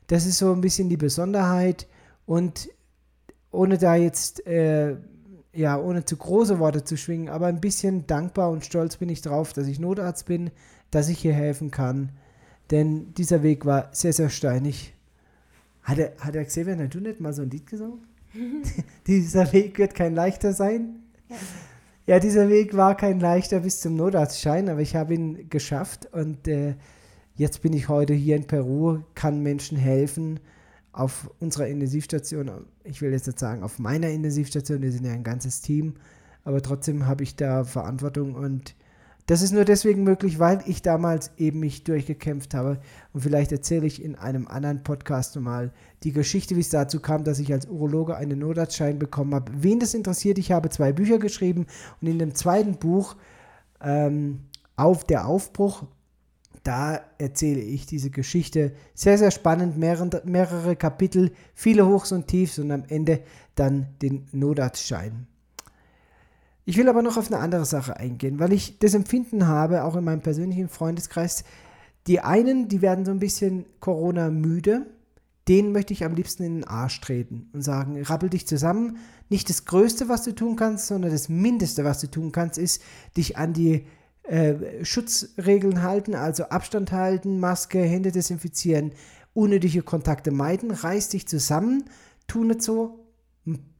Das 0.07 0.25
ist 0.25 0.39
so 0.39 0.51
ein 0.51 0.61
bisschen 0.61 0.89
die 0.89 0.97
Besonderheit 0.97 1.87
und 2.25 2.69
ohne 3.51 3.77
da 3.77 3.95
jetzt, 3.95 4.45
äh, 4.45 4.97
ja, 5.53 5.79
ohne 5.79 6.03
zu 6.03 6.17
große 6.17 6.59
Worte 6.59 6.83
zu 6.83 6.97
schwingen, 6.97 7.29
aber 7.29 7.47
ein 7.47 7.61
bisschen 7.61 8.07
dankbar 8.07 8.49
und 8.49 8.65
stolz 8.65 8.97
bin 8.97 9.09
ich 9.09 9.21
drauf, 9.21 9.53
dass 9.53 9.67
ich 9.67 9.79
Notarzt 9.79 10.25
bin, 10.25 10.51
dass 10.91 11.09
ich 11.09 11.19
hier 11.19 11.33
helfen 11.33 11.71
kann. 11.71 12.11
Denn 12.69 13.13
dieser 13.15 13.43
Weg 13.43 13.65
war 13.65 13.89
sehr, 13.91 14.13
sehr 14.13 14.29
steinig 14.29 14.93
hat 15.83 15.97
er, 15.97 16.13
hat 16.19 16.35
er 16.35 16.45
Xavier 16.45 16.75
Nadu 16.75 16.99
nicht 16.99 17.19
mal 17.19 17.33
so 17.33 17.41
ein 17.41 17.49
Lied 17.49 17.67
gesungen? 17.67 17.99
dieser 19.07 19.51
Weg 19.51 19.77
wird 19.77 19.95
kein 19.95 20.13
leichter 20.13 20.53
sein. 20.53 20.99
Ja. 21.27 21.35
ja. 22.07 22.19
dieser 22.19 22.49
Weg 22.49 22.75
war 22.75 22.95
kein 22.95 23.19
leichter 23.19 23.61
bis 23.61 23.81
zum 23.81 23.95
Notarztschein, 23.95 24.69
aber 24.69 24.81
ich 24.81 24.95
habe 24.95 25.13
ihn 25.13 25.49
geschafft 25.49 26.07
und 26.13 26.47
äh, 26.47 26.75
jetzt 27.35 27.61
bin 27.61 27.73
ich 27.73 27.89
heute 27.89 28.13
hier 28.13 28.35
in 28.35 28.45
Peru, 28.45 28.99
kann 29.15 29.41
Menschen 29.41 29.77
helfen 29.77 30.39
auf 30.93 31.31
unserer 31.39 31.67
Intensivstation. 31.67 32.51
Ich 32.83 33.01
will 33.01 33.11
jetzt 33.11 33.27
nicht 33.27 33.39
sagen 33.39 33.63
auf 33.63 33.79
meiner 33.79 34.09
Intensivstation, 34.09 34.81
wir 34.81 34.91
sind 34.91 35.05
ja 35.05 35.13
ein 35.13 35.23
ganzes 35.23 35.61
Team, 35.61 35.95
aber 36.43 36.61
trotzdem 36.61 37.07
habe 37.07 37.23
ich 37.23 37.35
da 37.35 37.63
Verantwortung 37.63 38.35
und 38.35 38.75
das 39.27 39.41
ist 39.41 39.51
nur 39.53 39.65
deswegen 39.65 40.03
möglich, 40.03 40.39
weil 40.39 40.61
ich 40.65 40.81
damals 40.81 41.31
eben 41.37 41.59
mich 41.59 41.83
durchgekämpft 41.83 42.53
habe. 42.53 42.79
Und 43.13 43.21
vielleicht 43.21 43.51
erzähle 43.51 43.85
ich 43.85 44.03
in 44.03 44.15
einem 44.15 44.47
anderen 44.47 44.83
Podcast 44.83 45.35
nochmal 45.35 45.71
die 46.03 46.11
Geschichte, 46.11 46.55
wie 46.55 46.61
es 46.61 46.69
dazu 46.69 46.99
kam, 46.99 47.23
dass 47.23 47.39
ich 47.39 47.53
als 47.53 47.67
Urologe 47.67 48.15
einen 48.15 48.39
Notarztschein 48.39 48.99
bekommen 48.99 49.35
habe. 49.35 49.51
Wen 49.55 49.79
das 49.79 49.93
interessiert, 49.93 50.37
ich 50.37 50.51
habe 50.51 50.69
zwei 50.69 50.91
Bücher 50.91 51.19
geschrieben 51.19 51.67
und 52.01 52.07
in 52.07 52.19
dem 52.19 52.35
zweiten 52.35 52.77
Buch 52.77 53.15
ähm, 53.81 54.41
auf 54.75 55.03
der 55.03 55.27
Aufbruch, 55.27 55.83
da 56.63 57.01
erzähle 57.17 57.61
ich 57.61 57.85
diese 57.85 58.09
Geschichte. 58.09 58.73
Sehr, 58.93 59.17
sehr 59.17 59.31
spannend, 59.31 59.77
mehrere, 59.77 60.21
mehrere 60.25 60.75
Kapitel, 60.75 61.31
viele 61.53 61.87
Hochs 61.87 62.11
und 62.11 62.27
Tiefs 62.27 62.59
und 62.59 62.71
am 62.71 62.83
Ende 62.87 63.21
dann 63.55 63.87
den 64.01 64.27
Notarztschein. 64.31 65.27
Ich 66.65 66.77
will 66.77 66.89
aber 66.89 67.01
noch 67.01 67.17
auf 67.17 67.31
eine 67.31 67.41
andere 67.41 67.65
Sache 67.65 67.97
eingehen, 67.97 68.39
weil 68.39 68.53
ich 68.53 68.79
das 68.79 68.93
Empfinden 68.93 69.47
habe, 69.47 69.83
auch 69.83 69.95
in 69.95 70.03
meinem 70.03 70.21
persönlichen 70.21 70.69
Freundeskreis, 70.69 71.43
die 72.07 72.19
einen, 72.19 72.67
die 72.67 72.81
werden 72.81 73.05
so 73.05 73.11
ein 73.11 73.19
bisschen 73.19 73.65
Corona 73.79 74.29
müde, 74.29 74.87
denen 75.47 75.71
möchte 75.71 75.93
ich 75.93 76.05
am 76.05 76.15
liebsten 76.15 76.43
in 76.43 76.55
den 76.55 76.63
Arsch 76.63 77.01
treten 77.01 77.49
und 77.53 77.61
sagen, 77.61 78.01
rappel 78.03 78.29
dich 78.29 78.47
zusammen. 78.47 78.97
Nicht 79.29 79.49
das 79.49 79.65
Größte, 79.65 80.07
was 80.07 80.23
du 80.23 80.33
tun 80.33 80.55
kannst, 80.55 80.87
sondern 80.87 81.11
das 81.11 81.29
Mindeste, 81.29 81.83
was 81.83 81.99
du 81.99 82.07
tun 82.07 82.31
kannst, 82.31 82.57
ist, 82.57 82.81
dich 83.17 83.37
an 83.37 83.53
die 83.53 83.87
äh, 84.23 84.85
Schutzregeln 84.85 85.81
halten, 85.81 86.13
also 86.15 86.43
Abstand 86.45 86.91
halten, 86.91 87.39
Maske, 87.39 87.79
Hände 87.81 88.11
desinfizieren, 88.11 88.91
unnötige 89.33 89.81
Kontakte 89.81 90.31
meiden, 90.31 90.71
reiß 90.71 91.09
dich 91.09 91.27
zusammen, 91.27 91.85
tu 92.27 92.43
nicht 92.43 92.61
so, 92.61 93.00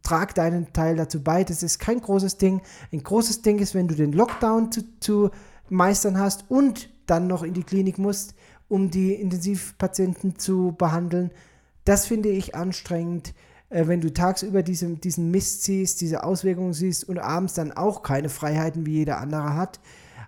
trag 0.04 0.36
deinen 0.36 0.74
Teil 0.74 0.96
dazu 0.96 1.24
bei. 1.24 1.44
Das 1.44 1.64
ist 1.64 1.80
kein 1.80 2.02
großes 2.02 2.38
Ding. 2.38 2.62
Ein 2.92 3.04
großes 3.04 3.42
Ding 3.42 3.60
ist, 3.60 3.76
wenn 3.76 3.88
du 3.88 3.96
den 3.96 4.14
Lockdown 4.14 4.72
zu, 4.72 5.00
zu 5.00 5.30
meistern 5.70 6.20
hast 6.20 6.50
und 6.50 6.90
dann 7.06 7.28
noch 7.28 7.44
in 7.44 7.54
die 7.54 7.64
Klinik 7.64 7.98
musst, 7.98 8.34
um 8.68 8.90
die 8.90 9.14
Intensivpatienten 9.14 10.38
zu 10.38 10.76
behandeln. 10.78 11.32
Das 11.86 12.06
finde 12.06 12.30
ich 12.30 12.56
anstrengend, 12.56 13.34
äh, 13.70 13.88
wenn 13.88 14.02
du 14.02 14.14
tagsüber 14.14 14.64
diesen, 14.64 15.02
diesen 15.02 15.32
Mist 15.32 15.64
siehst, 15.64 16.02
diese 16.02 16.24
Auswirkungen 16.24 16.74
siehst 16.74 17.08
und 17.08 17.20
abends 17.20 17.54
dann 17.54 17.72
auch 17.72 18.04
keine 18.04 18.30
Freiheiten 18.30 18.86
wie 18.86 18.94
jeder 18.94 19.20
andere 19.20 19.56
hat. 19.56 19.80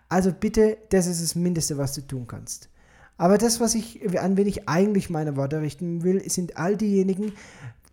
Also 0.10 0.32
bitte, 0.32 0.78
das 0.90 1.08
ist 1.08 1.22
das 1.22 1.36
Mindeste, 1.36 1.78
was 1.78 1.94
du 1.94 2.02
tun 2.02 2.28
kannst. 2.28 2.70
Aber 3.18 3.38
das, 3.38 3.60
was 3.60 3.76
ich, 3.76 4.20
an 4.20 4.38
wen 4.38 4.48
ich 4.48 4.68
eigentlich 4.68 5.10
meine 5.10 5.36
Worte 5.38 5.62
richten 5.62 6.04
will, 6.04 6.28
sind 6.30 6.58
all 6.58 6.76
diejenigen, 6.76 7.34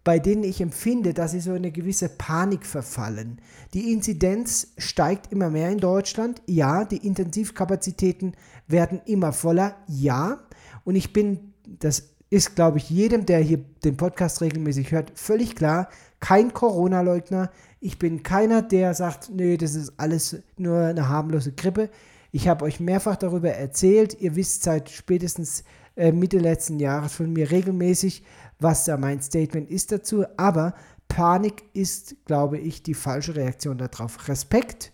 bei 0.03 0.19
denen 0.19 0.45
ich 0.45 0.61
empfinde, 0.61 1.13
dass 1.13 1.33
sie 1.33 1.41
so 1.41 1.53
eine 1.53 1.71
gewisse 1.71 2.09
Panik 2.09 2.65
verfallen. 2.65 3.41
Die 3.75 3.93
Inzidenz 3.93 4.73
steigt 4.79 5.31
immer 5.31 5.51
mehr 5.51 5.71
in 5.71 5.79
Deutschland. 5.79 6.41
Ja, 6.47 6.85
die 6.85 7.07
Intensivkapazitäten 7.07 8.35
werden 8.67 9.03
immer 9.05 9.33
voller. 9.33 9.77
Ja, 9.87 10.41
und 10.85 10.95
ich 10.95 11.13
bin, 11.13 11.53
das 11.67 12.15
ist, 12.31 12.55
glaube 12.55 12.79
ich, 12.79 12.89
jedem, 12.89 13.27
der 13.27 13.41
hier 13.41 13.59
den 13.85 13.97
Podcast 13.97 14.41
regelmäßig 14.41 14.93
hört, 14.93 15.13
völlig 15.17 15.55
klar, 15.55 15.89
kein 16.21 16.55
Corona-Leugner. 16.55 17.51
Ich 17.81 17.99
bin 17.99 18.23
keiner, 18.23 18.63
der 18.63 18.95
sagt, 18.95 19.31
nee, 19.35 19.57
das 19.57 19.75
ist 19.75 19.95
alles 19.99 20.37
nur 20.57 20.79
eine 20.79 21.09
harmlose 21.09 21.53
Grippe. 21.53 21.91
Ich 22.33 22.47
habe 22.47 22.65
euch 22.65 22.79
mehrfach 22.79 23.17
darüber 23.17 23.51
erzählt. 23.51 24.21
Ihr 24.21 24.37
wisst 24.37 24.63
seit 24.63 24.91
spätestens 24.91 25.65
äh, 25.97 26.13
Mitte 26.13 26.39
letzten 26.39 26.79
Jahres 26.79 27.15
von 27.15 27.33
mir 27.33 27.51
regelmäßig, 27.51 28.23
was 28.61 28.85
da 28.85 28.97
mein 28.97 29.21
Statement 29.21 29.71
ist 29.71 29.93
dazu. 29.93 30.25
Aber 30.37 30.75
Panik 31.09 31.65
ist, 31.73 32.17
glaube 32.25 32.59
ich, 32.59 32.83
die 32.83 32.95
falsche 32.95 33.35
Reaktion 33.35 33.79
darauf. 33.79 34.29
Respekt, 34.29 34.93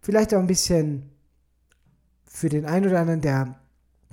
vielleicht 0.00 0.34
auch 0.34 0.38
ein 0.38 0.46
bisschen 0.46 1.10
für 2.24 2.48
den 2.48 2.64
einen 2.64 2.86
oder 2.86 3.00
anderen, 3.00 3.20
der 3.20 3.60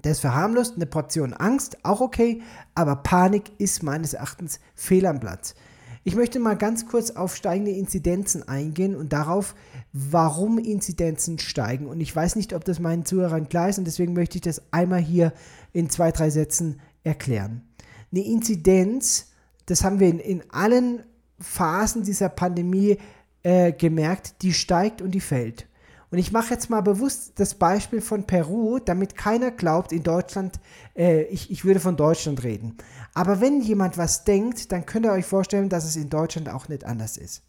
das 0.01 0.19
verharmlost, 0.19 0.75
eine 0.75 0.85
Portion 0.85 1.33
Angst, 1.33 1.83
auch 1.83 2.01
okay, 2.01 2.41
aber 2.75 2.97
Panik 2.97 3.51
ist 3.57 3.83
meines 3.83 4.13
Erachtens 4.13 4.59
fehl 4.75 5.05
am 5.05 5.19
Platz. 5.19 5.55
Ich 6.03 6.15
möchte 6.15 6.39
mal 6.39 6.55
ganz 6.55 6.85
kurz 6.85 7.11
auf 7.11 7.35
steigende 7.35 7.71
Inzidenzen 7.71 8.47
eingehen 8.47 8.95
und 8.95 9.11
darauf, 9.11 9.55
warum 9.91 10.57
Inzidenzen 10.57 11.37
steigen. 11.37 11.87
Und 11.87 11.99
ich 11.99 12.15
weiß 12.15 12.37
nicht, 12.37 12.53
ob 12.53 12.63
das 12.63 12.79
meinen 12.79 13.05
Zuhörern 13.05 13.49
klar 13.49 13.67
ist 13.67 13.77
und 13.77 13.85
deswegen 13.85 14.13
möchte 14.13 14.37
ich 14.37 14.41
das 14.41 14.61
einmal 14.71 15.01
hier 15.01 15.33
in 15.73 15.89
zwei, 15.89 16.11
drei 16.11 16.29
Sätzen 16.29 16.79
erklären. 17.03 17.66
Eine 18.11 18.25
Inzidenz, 18.25 19.27
das 19.65 19.83
haben 19.83 19.99
wir 19.99 20.07
in, 20.07 20.19
in 20.19 20.43
allen 20.51 21.03
Phasen 21.39 22.03
dieser 22.03 22.29
Pandemie 22.29 22.97
äh, 23.43 23.71
gemerkt, 23.71 24.41
die 24.41 24.53
steigt 24.53 25.01
und 25.01 25.11
die 25.11 25.21
fällt. 25.21 25.67
Und 26.09 26.19
ich 26.19 26.31
mache 26.31 26.53
jetzt 26.53 26.69
mal 26.69 26.81
bewusst 26.81 27.33
das 27.35 27.55
Beispiel 27.55 27.99
von 27.99 28.23
Peru, 28.23 28.79
damit 28.79 29.15
keiner 29.15 29.51
glaubt, 29.51 29.91
in 29.91 30.03
Deutschland, 30.03 30.57
äh, 30.95 31.23
ich, 31.23 31.51
ich 31.51 31.65
würde 31.65 31.81
von 31.81 31.97
Deutschland 31.97 32.43
reden. 32.43 32.77
Aber 33.13 33.41
wenn 33.41 33.61
jemand 33.61 33.97
was 33.97 34.23
denkt, 34.23 34.71
dann 34.71 34.85
könnt 34.85 35.05
ihr 35.05 35.11
euch 35.11 35.25
vorstellen, 35.25 35.67
dass 35.67 35.83
es 35.83 35.97
in 35.97 36.09
Deutschland 36.09 36.47
auch 36.47 36.69
nicht 36.69 36.85
anders 36.85 37.17
ist. 37.17 37.43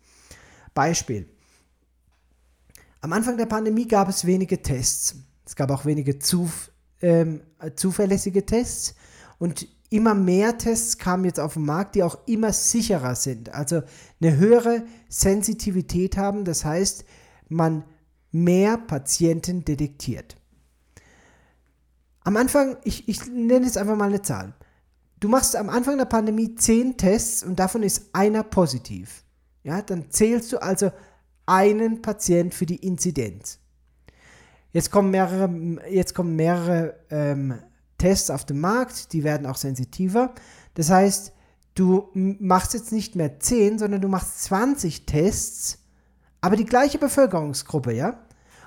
Beispiel. 0.75 1.29
Am 3.01 3.13
Anfang 3.13 3.37
der 3.37 3.47
Pandemie 3.47 3.87
gab 3.87 4.09
es 4.09 4.25
wenige 4.25 4.61
Tests. 4.61 5.15
Es 5.47 5.55
gab 5.55 5.71
auch 5.71 5.85
wenige 5.85 6.19
zuf 6.19 6.73
ähm, 7.01 7.43
zuverlässige 7.77 8.45
Tests. 8.45 8.97
Und 9.39 9.69
immer 9.91 10.15
mehr 10.15 10.59
Tests 10.59 10.99
kamen 10.99 11.25
jetzt 11.25 11.41
auf 11.41 11.55
den 11.55 11.65
Markt, 11.65 11.95
die 11.95 12.03
auch 12.03 12.19
immer 12.27 12.53
sicherer 12.53 13.15
sind. 13.15 13.55
Also 13.55 13.83
eine 14.21 14.37
höhere 14.37 14.85
Sensitivität 15.09 16.17
haben. 16.17 16.45
Das 16.45 16.65
heißt, 16.65 17.05
man 17.49 17.85
mehr 18.31 18.77
Patienten 18.77 19.65
detektiert. 19.65 20.37
Am 22.25 22.37
Anfang, 22.37 22.77
ich, 22.85 23.09
ich 23.09 23.27
nenne 23.27 23.65
jetzt 23.65 23.79
einfach 23.79 23.97
mal 23.97 24.09
eine 24.09 24.23
Zahl. 24.23 24.55
Du 25.21 25.29
machst 25.29 25.57
am 25.57 25.71
Anfang 25.71 25.97
der 25.97 26.05
Pandemie 26.05 26.55
10 26.55 26.97
Tests 26.97 27.43
und 27.43 27.59
davon 27.59 27.83
ist 27.83 28.11
einer 28.13 28.43
positiv. 28.43 29.25
Ja, 29.65 29.83
dann 29.83 30.11
zählst 30.11 30.53
du 30.53 30.63
also 30.63 30.93
einen 31.47 32.03
Patient 32.03 32.55
für 32.55 32.67
die 32.67 32.77
Inzidenz. 32.77 33.59
Jetzt 34.73 34.91
kommen 34.91 35.11
mehrere, 35.11 35.51
jetzt 35.91 36.15
kommen 36.15 36.37
mehrere 36.37 36.95
ähm, 37.11 37.55
Tests 37.99 38.31
auf 38.31 38.45
den 38.45 38.61
Markt, 38.61 39.13
die 39.13 39.25
werden 39.25 39.47
auch 39.47 39.57
sensitiver. 39.57 40.35
Das 40.75 40.91
heißt, 40.91 41.33
du 41.75 42.09
machst 42.15 42.75
jetzt 42.75 42.93
nicht 42.93 43.17
mehr 43.17 43.41
10, 43.41 43.79
sondern 43.79 44.01
du 44.01 44.09
machst 44.09 44.45
20 44.45 45.07
Tests, 45.07 45.79
aber 46.41 46.57
die 46.57 46.65
gleiche 46.65 46.99
Bevölkerungsgruppe, 46.99 47.93
ja? 47.93 48.25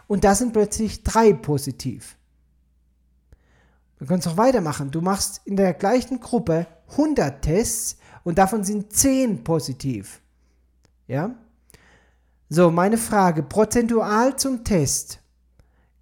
Und 0.07 0.25
da 0.25 0.35
sind 0.35 0.51
plötzlich 0.51 1.03
drei 1.03 1.31
positiv. 1.31 2.17
Du 3.97 4.05
kannst 4.05 4.27
auch 4.27 4.35
weitermachen. 4.35 4.91
Du 4.91 4.99
machst 4.99 5.41
in 5.45 5.55
der 5.55 5.73
gleichen 5.73 6.19
Gruppe 6.19 6.67
100 6.89 7.41
Tests 7.41 7.97
und 8.23 8.37
davon 8.37 8.63
sind 8.63 8.91
10 8.91 9.43
positiv. 9.43 10.21
Ja? 11.07 11.35
So, 12.49 12.71
meine 12.71 12.97
Frage, 12.97 13.43
prozentual 13.43 14.35
zum 14.35 14.63
Test 14.63 15.20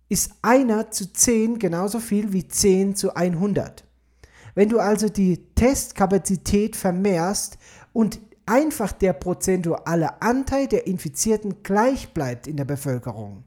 ist 0.10 0.32
einer 0.41 0.91
zu 0.91 1.14
10 1.14 1.60
genauso 1.60 1.99
viel 1.99 2.34
wie 2.34 2.47
10 2.47 2.95
zu 2.95 3.16
100. 3.16 3.86
Wenn 4.55 4.70
du 4.70 4.80
also 4.80 5.07
die 5.07 5.38
Testkapazität 5.55 6.76
vermehrst 6.76 7.57
und 7.93 8.20
einfach 8.45 8.91
der 8.91 9.14
prozentuale 9.14 10.22
Anteil 10.22 10.68
der 10.68 10.88
Infizierten 10.88 11.62
gleich 11.62 12.14
bleibt 12.14 12.47
in 12.47 12.57
der 12.57 12.66
Bevölkerung, 12.66 13.43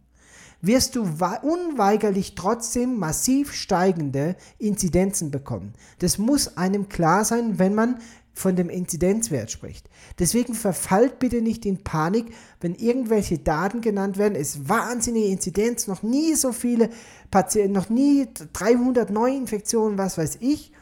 wirst 0.60 0.94
du 0.94 1.02
unweigerlich 1.42 2.36
trotzdem 2.36 2.96
massiv 2.98 3.52
steigende 3.52 4.36
Inzidenzen 4.58 5.32
bekommen. 5.32 5.72
Das 5.98 6.18
muss 6.18 6.56
einem 6.56 6.88
klar 6.88 7.24
sein, 7.24 7.58
wenn 7.58 7.74
man 7.74 7.98
von 8.34 8.56
dem 8.56 8.70
Inzidenzwert 8.70 9.50
spricht. 9.50 9.88
Deswegen 10.18 10.54
verfallt 10.54 11.18
bitte 11.18 11.42
nicht 11.42 11.66
in 11.66 11.84
Panik, 11.84 12.26
wenn 12.60 12.74
irgendwelche 12.74 13.38
Daten 13.38 13.80
genannt 13.80 14.16
werden. 14.16 14.34
Es 14.34 14.56
ist 14.56 14.68
wahnsinnige 14.68 15.28
Inzidenz, 15.28 15.86
noch 15.86 16.02
nie 16.02 16.34
so 16.34 16.52
viele 16.52 16.90
Patienten, 17.30 17.72
noch 17.72 17.88
nie 17.90 18.28
300 18.52 19.10
Neuinfektionen, 19.10 19.98
was 19.98 20.18
weiß 20.18 20.38
ich. 20.40 20.72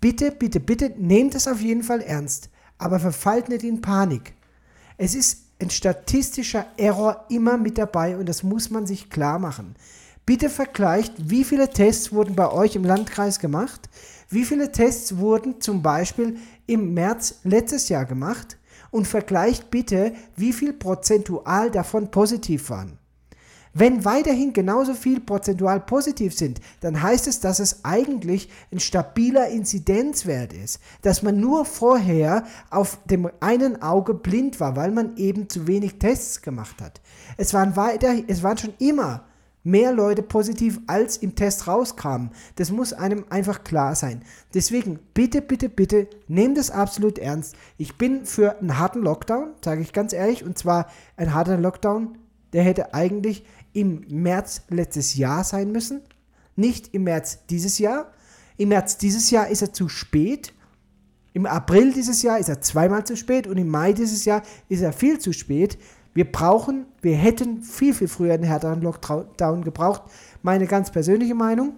Bitte, 0.00 0.30
bitte, 0.30 0.60
bitte 0.60 0.94
nehmt 0.96 1.34
es 1.34 1.46
auf 1.46 1.60
jeden 1.60 1.82
Fall 1.82 2.00
ernst, 2.00 2.48
aber 2.78 2.98
verfallt 2.98 3.50
nicht 3.50 3.64
in 3.64 3.82
Panik. 3.82 4.32
Es 4.96 5.14
ist 5.14 5.44
ein 5.60 5.70
statistischer 5.70 6.66
Error 6.78 7.26
immer 7.28 7.58
mit 7.58 7.76
dabei 7.76 8.16
und 8.16 8.28
das 8.28 8.42
muss 8.42 8.70
man 8.70 8.86
sich 8.86 9.10
klar 9.10 9.38
machen. 9.38 9.74
Bitte 10.24 10.48
vergleicht, 10.48 11.12
wie 11.30 11.44
viele 11.44 11.70
Tests 11.70 12.12
wurden 12.12 12.34
bei 12.34 12.50
euch 12.50 12.76
im 12.76 12.84
Landkreis 12.84 13.40
gemacht, 13.40 13.88
wie 14.28 14.44
viele 14.44 14.70
Tests 14.70 15.16
wurden 15.16 15.60
zum 15.60 15.82
Beispiel 15.82 16.36
im 16.70 16.94
März 16.94 17.40
letztes 17.42 17.88
Jahr 17.88 18.04
gemacht 18.04 18.56
und 18.90 19.08
vergleicht 19.08 19.70
bitte, 19.70 20.12
wie 20.36 20.52
viel 20.52 20.72
prozentual 20.72 21.70
davon 21.70 22.10
positiv 22.10 22.70
waren. 22.70 22.98
Wenn 23.72 24.04
weiterhin 24.04 24.52
genauso 24.52 24.94
viel 24.94 25.20
prozentual 25.20 25.80
positiv 25.80 26.36
sind, 26.36 26.60
dann 26.80 27.00
heißt 27.02 27.28
es, 27.28 27.38
dass 27.38 27.60
es 27.60 27.84
eigentlich 27.84 28.48
ein 28.72 28.80
stabiler 28.80 29.48
Inzidenzwert 29.48 30.52
ist, 30.52 30.80
dass 31.02 31.22
man 31.22 31.38
nur 31.38 31.64
vorher 31.64 32.44
auf 32.70 32.98
dem 33.04 33.30
einen 33.38 33.80
Auge 33.80 34.14
blind 34.14 34.58
war, 34.58 34.74
weil 34.74 34.90
man 34.90 35.16
eben 35.16 35.48
zu 35.48 35.68
wenig 35.68 36.00
Tests 36.00 36.42
gemacht 36.42 36.80
hat. 36.80 37.00
Es 37.36 37.54
waren, 37.54 37.76
weiter, 37.76 38.14
es 38.26 38.42
waren 38.42 38.58
schon 38.58 38.74
immer 38.78 39.24
mehr 39.62 39.92
Leute 39.92 40.22
positiv, 40.22 40.80
als 40.86 41.16
im 41.18 41.34
Test 41.34 41.66
rauskamen. 41.66 42.30
Das 42.56 42.70
muss 42.70 42.92
einem 42.92 43.24
einfach 43.28 43.64
klar 43.64 43.94
sein. 43.94 44.22
Deswegen 44.54 44.98
bitte, 45.14 45.42
bitte, 45.42 45.68
bitte, 45.68 46.08
nehmt 46.28 46.58
es 46.58 46.70
absolut 46.70 47.18
ernst. 47.18 47.56
Ich 47.76 47.96
bin 47.98 48.24
für 48.24 48.58
einen 48.58 48.78
harten 48.78 49.02
Lockdown, 49.02 49.50
sage 49.64 49.82
ich 49.82 49.92
ganz 49.92 50.12
ehrlich, 50.12 50.44
und 50.44 50.58
zwar 50.58 50.86
ein 51.16 51.34
harter 51.34 51.58
Lockdown, 51.58 52.18
der 52.52 52.62
hätte 52.62 52.94
eigentlich 52.94 53.44
im 53.72 54.04
März 54.08 54.62
letztes 54.68 55.14
Jahr 55.14 55.44
sein 55.44 55.70
müssen, 55.72 56.00
nicht 56.56 56.94
im 56.94 57.04
März 57.04 57.46
dieses 57.48 57.78
Jahr. 57.78 58.12
Im 58.56 58.70
März 58.70 58.98
dieses 58.98 59.30
Jahr 59.30 59.48
ist 59.48 59.62
er 59.62 59.72
zu 59.72 59.88
spät. 59.88 60.52
Im 61.32 61.46
April 61.46 61.92
dieses 61.92 62.22
Jahr 62.22 62.38
ist 62.38 62.48
er 62.48 62.60
zweimal 62.60 63.04
zu 63.04 63.16
spät 63.16 63.46
und 63.46 63.56
im 63.56 63.68
Mai 63.68 63.92
dieses 63.92 64.24
Jahr 64.24 64.42
ist 64.68 64.82
er 64.82 64.92
viel 64.92 65.18
zu 65.18 65.32
spät. 65.32 65.78
Wir 66.12 66.30
brauchen, 66.30 66.86
wir 67.02 67.16
hätten 67.16 67.62
viel, 67.62 67.94
viel 67.94 68.08
früher 68.08 68.34
einen 68.34 68.44
härteren 68.44 68.80
Lockdown 68.82 69.62
gebraucht. 69.62 70.02
Meine 70.42 70.66
ganz 70.66 70.90
persönliche 70.90 71.34
Meinung. 71.34 71.74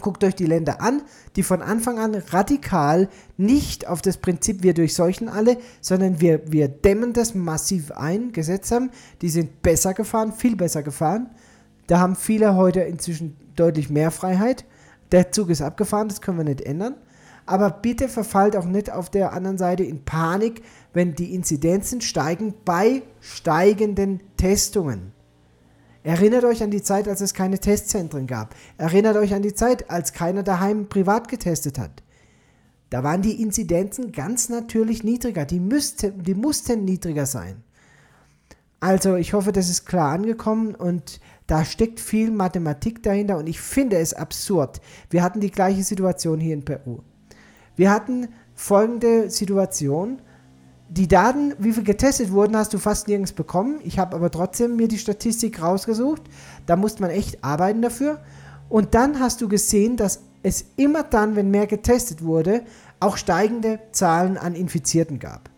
Guckt 0.00 0.22
euch 0.24 0.34
die 0.34 0.44
Länder 0.44 0.82
an, 0.82 1.00
die 1.36 1.42
von 1.42 1.62
Anfang 1.62 1.98
an 1.98 2.14
radikal 2.14 3.08
nicht 3.38 3.88
auf 3.88 4.02
das 4.02 4.18
Prinzip 4.18 4.62
wir 4.62 4.74
durchseuchen 4.74 5.30
alle, 5.30 5.56
sondern 5.80 6.20
wir, 6.20 6.52
wir 6.52 6.68
dämmen 6.68 7.14
das 7.14 7.34
massiv 7.34 7.92
ein, 7.92 8.32
gesetzt 8.32 8.70
haben. 8.72 8.90
Die 9.22 9.30
sind 9.30 9.62
besser 9.62 9.94
gefahren, 9.94 10.34
viel 10.34 10.54
besser 10.54 10.82
gefahren. 10.82 11.30
Da 11.86 11.98
haben 11.98 12.14
viele 12.14 12.56
heute 12.56 12.80
inzwischen 12.80 13.38
deutlich 13.56 13.88
mehr 13.88 14.10
Freiheit. 14.10 14.66
Der 15.12 15.32
Zug 15.32 15.48
ist 15.48 15.62
abgefahren, 15.62 16.08
das 16.08 16.20
können 16.20 16.38
wir 16.38 16.44
nicht 16.44 16.60
ändern. 16.60 16.96
Aber 17.46 17.70
bitte 17.70 18.08
verfallt 18.08 18.56
auch 18.56 18.64
nicht 18.64 18.90
auf 18.90 19.08
der 19.08 19.32
anderen 19.32 19.56
Seite 19.56 19.84
in 19.84 20.04
Panik, 20.04 20.62
wenn 20.96 21.14
die 21.14 21.34
Inzidenzen 21.34 22.00
steigen 22.00 22.54
bei 22.64 23.02
steigenden 23.20 24.22
Testungen. 24.38 25.12
Erinnert 26.02 26.44
euch 26.44 26.62
an 26.62 26.70
die 26.70 26.82
Zeit, 26.82 27.06
als 27.06 27.20
es 27.20 27.34
keine 27.34 27.58
Testzentren 27.58 28.26
gab. 28.26 28.54
Erinnert 28.78 29.18
euch 29.18 29.34
an 29.34 29.42
die 29.42 29.52
Zeit, 29.52 29.90
als 29.90 30.14
keiner 30.14 30.42
daheim 30.42 30.88
privat 30.88 31.28
getestet 31.28 31.78
hat. 31.78 32.02
Da 32.88 33.04
waren 33.04 33.20
die 33.20 33.42
Inzidenzen 33.42 34.10
ganz 34.10 34.48
natürlich 34.48 35.04
niedriger. 35.04 35.44
Die, 35.44 35.60
müssten, 35.60 36.22
die 36.22 36.34
mussten 36.34 36.86
niedriger 36.86 37.26
sein. 37.26 37.62
Also 38.80 39.16
ich 39.16 39.34
hoffe, 39.34 39.52
das 39.52 39.68
ist 39.68 39.84
klar 39.84 40.12
angekommen 40.12 40.74
und 40.74 41.20
da 41.46 41.66
steckt 41.66 42.00
viel 42.00 42.30
Mathematik 42.30 43.02
dahinter 43.02 43.36
und 43.36 43.48
ich 43.48 43.60
finde 43.60 43.98
es 43.98 44.14
absurd. 44.14 44.80
Wir 45.10 45.22
hatten 45.22 45.40
die 45.40 45.50
gleiche 45.50 45.84
Situation 45.84 46.40
hier 46.40 46.54
in 46.54 46.64
Peru. 46.64 47.00
Wir 47.74 47.90
hatten 47.90 48.28
folgende 48.54 49.28
Situation 49.28 50.22
die 50.88 51.08
Daten, 51.08 51.54
wie 51.58 51.72
viel 51.72 51.82
getestet 51.82 52.30
wurden, 52.30 52.56
hast 52.56 52.72
du 52.72 52.78
fast 52.78 53.08
nirgends 53.08 53.32
bekommen. 53.32 53.80
Ich 53.82 53.98
habe 53.98 54.14
aber 54.14 54.30
trotzdem 54.30 54.76
mir 54.76 54.88
die 54.88 54.98
Statistik 54.98 55.60
rausgesucht. 55.60 56.22
Da 56.66 56.76
musste 56.76 57.02
man 57.02 57.10
echt 57.10 57.42
arbeiten 57.42 57.82
dafür. 57.82 58.20
Und 58.68 58.94
dann 58.94 59.20
hast 59.20 59.40
du 59.40 59.48
gesehen, 59.48 59.96
dass 59.96 60.20
es 60.42 60.64
immer 60.76 61.02
dann, 61.02 61.34
wenn 61.34 61.50
mehr 61.50 61.66
getestet 61.66 62.22
wurde, 62.22 62.62
auch 63.00 63.16
steigende 63.16 63.80
Zahlen 63.92 64.38
an 64.38 64.54
Infizierten 64.54 65.18
gab. 65.18 65.50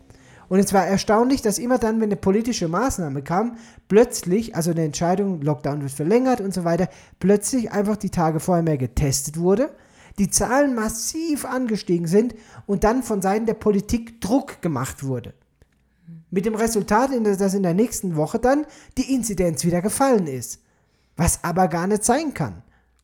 Und 0.47 0.57
es 0.57 0.73
war 0.73 0.85
erstaunlich, 0.85 1.43
dass 1.43 1.59
immer 1.59 1.77
dann, 1.77 1.97
wenn 1.97 2.09
eine 2.09 2.15
politische 2.15 2.67
Maßnahme 2.67 3.21
kam, 3.21 3.57
plötzlich, 3.87 4.55
also 4.55 4.71
eine 4.71 4.83
Entscheidung, 4.83 5.41
Lockdown 5.41 5.83
wird 5.83 5.91
verlängert 5.91 6.41
und 6.41 6.55
so 6.55 6.63
weiter, 6.63 6.89
plötzlich 7.19 7.71
einfach 7.71 7.97
die 7.97 8.09
Tage 8.09 8.39
vorher 8.39 8.63
mehr 8.63 8.79
getestet 8.79 9.37
wurde 9.37 9.69
die 10.19 10.29
Zahlen 10.29 10.75
massiv 10.75 11.45
angestiegen 11.45 12.05
sind 12.05 12.35
und 12.65 12.83
dann 12.83 13.03
von 13.03 13.21
Seiten 13.21 13.45
der 13.45 13.53
Politik 13.53 14.19
Druck 14.21 14.61
gemacht 14.61 15.03
wurde. 15.03 15.33
Mit 16.29 16.45
dem 16.45 16.55
Resultat, 16.55 17.11
dass 17.23 17.53
in 17.53 17.63
der 17.63 17.73
nächsten 17.73 18.15
Woche 18.15 18.37
dann 18.37 18.65
die 18.97 19.13
Inzidenz 19.13 19.63
wieder 19.63 19.81
gefallen 19.81 20.27
ist. 20.27 20.61
Was 21.15 21.43
aber 21.43 21.67
gar 21.67 21.87
nicht 21.87 22.03
sein 22.03 22.33
kann. 22.33 22.61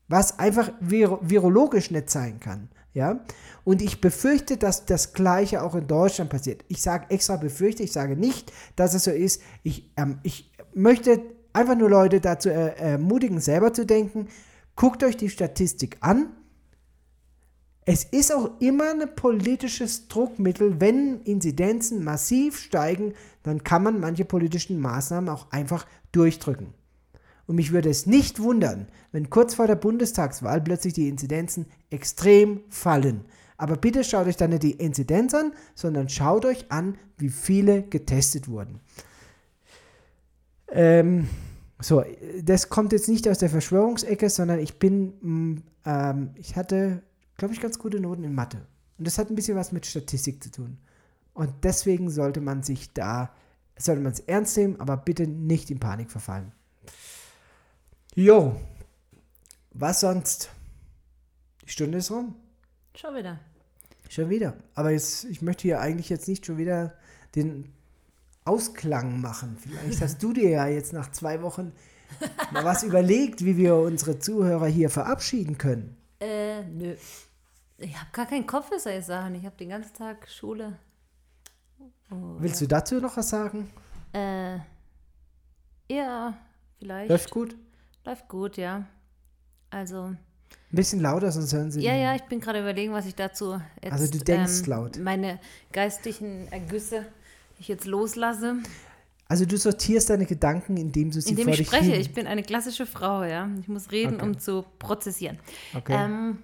Was 0.07 0.37
einfach 0.37 0.71
vir 0.79 1.19
virologisch 1.21 1.89
nicht 1.89 2.09
sein 2.09 2.39
kann. 2.39 2.69
Ja? 2.93 3.21
Und 3.63 3.81
ich 3.81 4.01
befürchte, 4.01 4.57
dass 4.57 4.85
das 4.85 5.13
Gleiche 5.13 5.63
auch 5.63 5.73
in 5.73 5.87
Deutschland 5.87 6.29
passiert. 6.29 6.63
Ich 6.67 6.81
sage 6.81 7.07
extra 7.09 7.37
befürchte, 7.37 7.81
ich 7.81 7.91
sage 7.91 8.15
nicht, 8.15 8.51
dass 8.75 8.93
es 8.93 9.05
so 9.05 9.11
ist. 9.11 9.41
Ich, 9.63 9.91
ähm, 9.97 10.19
ich 10.21 10.51
möchte 10.73 11.21
einfach 11.53 11.75
nur 11.75 11.89
Leute 11.89 12.19
dazu 12.21 12.49
ermutigen, 12.49 13.39
selber 13.39 13.73
zu 13.73 13.85
denken. 13.85 14.27
Guckt 14.75 15.03
euch 15.03 15.17
die 15.17 15.29
Statistik 15.29 15.97
an 16.01 16.27
es 17.85 18.03
ist 18.03 18.33
auch 18.33 18.59
immer 18.59 18.89
ein 18.89 19.15
politisches 19.15 20.07
Druckmittel, 20.07 20.81
wenn 20.81 21.21
Inzidenzen 21.21 22.03
massiv 22.03 22.57
steigen, 22.57 23.13
dann 23.43 23.63
kann 23.63 23.83
man 23.83 23.99
manche 23.99 24.25
politischen 24.25 24.79
Maßnahmen 24.79 25.29
auch 25.29 25.51
einfach 25.51 25.85
durchdrücken. 26.11 26.73
Und 27.45 27.55
mich 27.57 27.71
würde 27.71 27.89
es 27.89 28.07
nicht 28.07 28.41
wundern, 28.41 28.87
wenn 29.11 29.29
kurz 29.29 29.53
vor 29.53 29.67
der 29.67 29.75
Bundestagswahl 29.75 30.61
plötzlich 30.61 30.93
die 30.93 31.09
Inzidenzen 31.09 31.67
extrem 31.91 32.61
fallen. 32.69 33.25
Aber 33.57 33.77
bitte 33.77 34.03
schaut 34.03 34.25
euch 34.25 34.35
dann 34.35 34.49
nicht 34.49 34.63
die 34.63 34.71
Inzidenz 34.71 35.35
an, 35.35 35.53
sondern 35.75 36.09
schaut 36.09 36.43
euch 36.45 36.71
an, 36.71 36.97
wie 37.17 37.29
viele 37.29 37.83
getestet 37.83 38.47
wurden. 38.47 38.79
Ähm, 40.69 41.29
so, 41.79 42.03
das 42.41 42.69
kommt 42.69 42.93
jetzt 42.93 43.07
nicht 43.07 43.27
aus 43.29 43.37
der 43.37 43.49
Verschwörungsecke, 43.49 44.29
sondern 44.29 44.59
ich 44.59 44.79
bin, 44.79 45.13
mm, 45.21 45.63
ähm, 45.85 46.31
ich 46.35 46.55
hatte 46.55 47.03
glaube 47.37 47.53
ich, 47.53 47.61
ganz 47.61 47.79
gute 47.79 47.99
Noten 47.99 48.23
in 48.23 48.33
Mathe. 48.33 48.65
Und 48.97 49.05
das 49.07 49.17
hat 49.17 49.29
ein 49.29 49.35
bisschen 49.35 49.57
was 49.57 49.71
mit 49.71 49.85
Statistik 49.85 50.43
zu 50.43 50.51
tun. 50.51 50.77
Und 51.33 51.51
deswegen 51.63 52.09
sollte 52.09 52.39
man 52.41 52.63
sich 52.63 52.93
da, 52.93 53.33
sollte 53.77 54.01
man 54.01 54.13
es 54.13 54.21
ernst 54.21 54.55
nehmen, 54.57 54.79
aber 54.79 54.95
bitte 54.95 55.27
nicht 55.27 55.69
in 55.69 55.79
Panik 55.79 56.09
verfallen. 56.09 56.51
Jo, 58.15 58.55
was 59.71 59.99
sonst? 59.99 60.49
Die 61.65 61.69
Stunde 61.69 61.97
ist 61.97 62.11
rum. 62.11 62.35
Schon 62.95 63.15
wieder. 63.15 63.39
Schon 64.09 64.29
wieder. 64.29 64.55
Aber 64.73 64.91
jetzt, 64.91 65.25
ich 65.25 65.41
möchte 65.41 65.63
hier 65.63 65.81
eigentlich 65.81 66.07
jetzt 66.07 66.29
nicht 66.29 66.45
schon 66.45 66.57
wieder 66.57 66.93
den 67.35 67.73
Ausklang 68.45 69.19
machen. 69.19 69.57
Vielleicht 69.59 70.01
hast 70.01 70.23
du 70.23 70.31
dir 70.31 70.49
ja 70.49 70.67
jetzt 70.67 70.93
nach 70.93 71.11
zwei 71.11 71.41
Wochen 71.41 71.73
mal 72.53 72.63
was 72.63 72.83
überlegt, 72.83 73.43
wie 73.43 73.57
wir 73.57 73.75
unsere 73.75 74.19
Zuhörer 74.19 74.67
hier 74.67 74.89
verabschieden 74.89 75.57
können. 75.57 75.97
Äh, 76.19 76.63
nö. 76.63 76.95
Ich 77.77 77.95
habe 77.95 78.09
gar 78.11 78.25
keinen 78.25 78.47
Kopf 78.47 78.69
für 78.69 78.79
solche 78.79 79.01
Sachen. 79.01 79.35
Ich 79.35 79.45
habe 79.45 79.55
den 79.57 79.69
ganzen 79.69 79.93
Tag 79.93 80.29
Schule. 80.29 80.77
Oh, 82.09 82.35
Willst 82.39 82.61
du 82.61 82.67
dazu 82.67 82.99
noch 83.01 83.17
was 83.17 83.29
sagen? 83.29 83.69
Äh, 84.13 84.59
ja, 85.89 86.33
vielleicht. 86.77 87.09
Läuft 87.09 87.31
gut? 87.31 87.55
Läuft 88.05 88.27
gut, 88.29 88.57
ja. 88.57 88.85
Also. 89.69 90.03
Ein 90.05 90.17
bisschen 90.71 91.01
lauter, 91.01 91.31
sonst 91.31 91.53
hören 91.53 91.71
sie. 91.71 91.81
Ja, 91.81 91.93
nicht. 91.93 92.01
ja, 92.01 92.15
ich 92.15 92.23
bin 92.23 92.39
gerade 92.39 92.59
überlegen, 92.61 92.93
was 92.93 93.05
ich 93.05 93.15
dazu 93.15 93.59
jetzt. 93.81 93.91
Also, 93.91 94.11
du 94.11 94.23
denkst 94.23 94.61
ähm, 94.61 94.65
laut. 94.67 94.97
Meine 94.97 95.39
geistlichen 95.71 96.51
Ergüsse, 96.51 97.05
ich 97.59 97.67
jetzt 97.67 97.85
loslasse. 97.85 98.57
Also, 99.27 99.45
du 99.45 99.57
sortierst 99.57 100.09
deine 100.09 100.25
Gedanken, 100.25 100.77
indem 100.77 101.11
du 101.11 101.19
sie 101.19 101.31
indem 101.31 101.49
ich 101.49 101.65
spreche. 101.65 101.91
Hin. 101.91 102.01
Ich 102.01 102.13
bin 102.13 102.27
eine 102.27 102.43
klassische 102.43 102.85
Frau, 102.85 103.23
ja. 103.23 103.49
Ich 103.59 103.67
muss 103.67 103.91
reden, 103.91 104.15
okay. 104.15 104.25
um 104.25 104.39
zu 104.39 104.65
prozessieren. 104.77 105.39
Okay. 105.73 105.95
Ähm, 105.95 106.39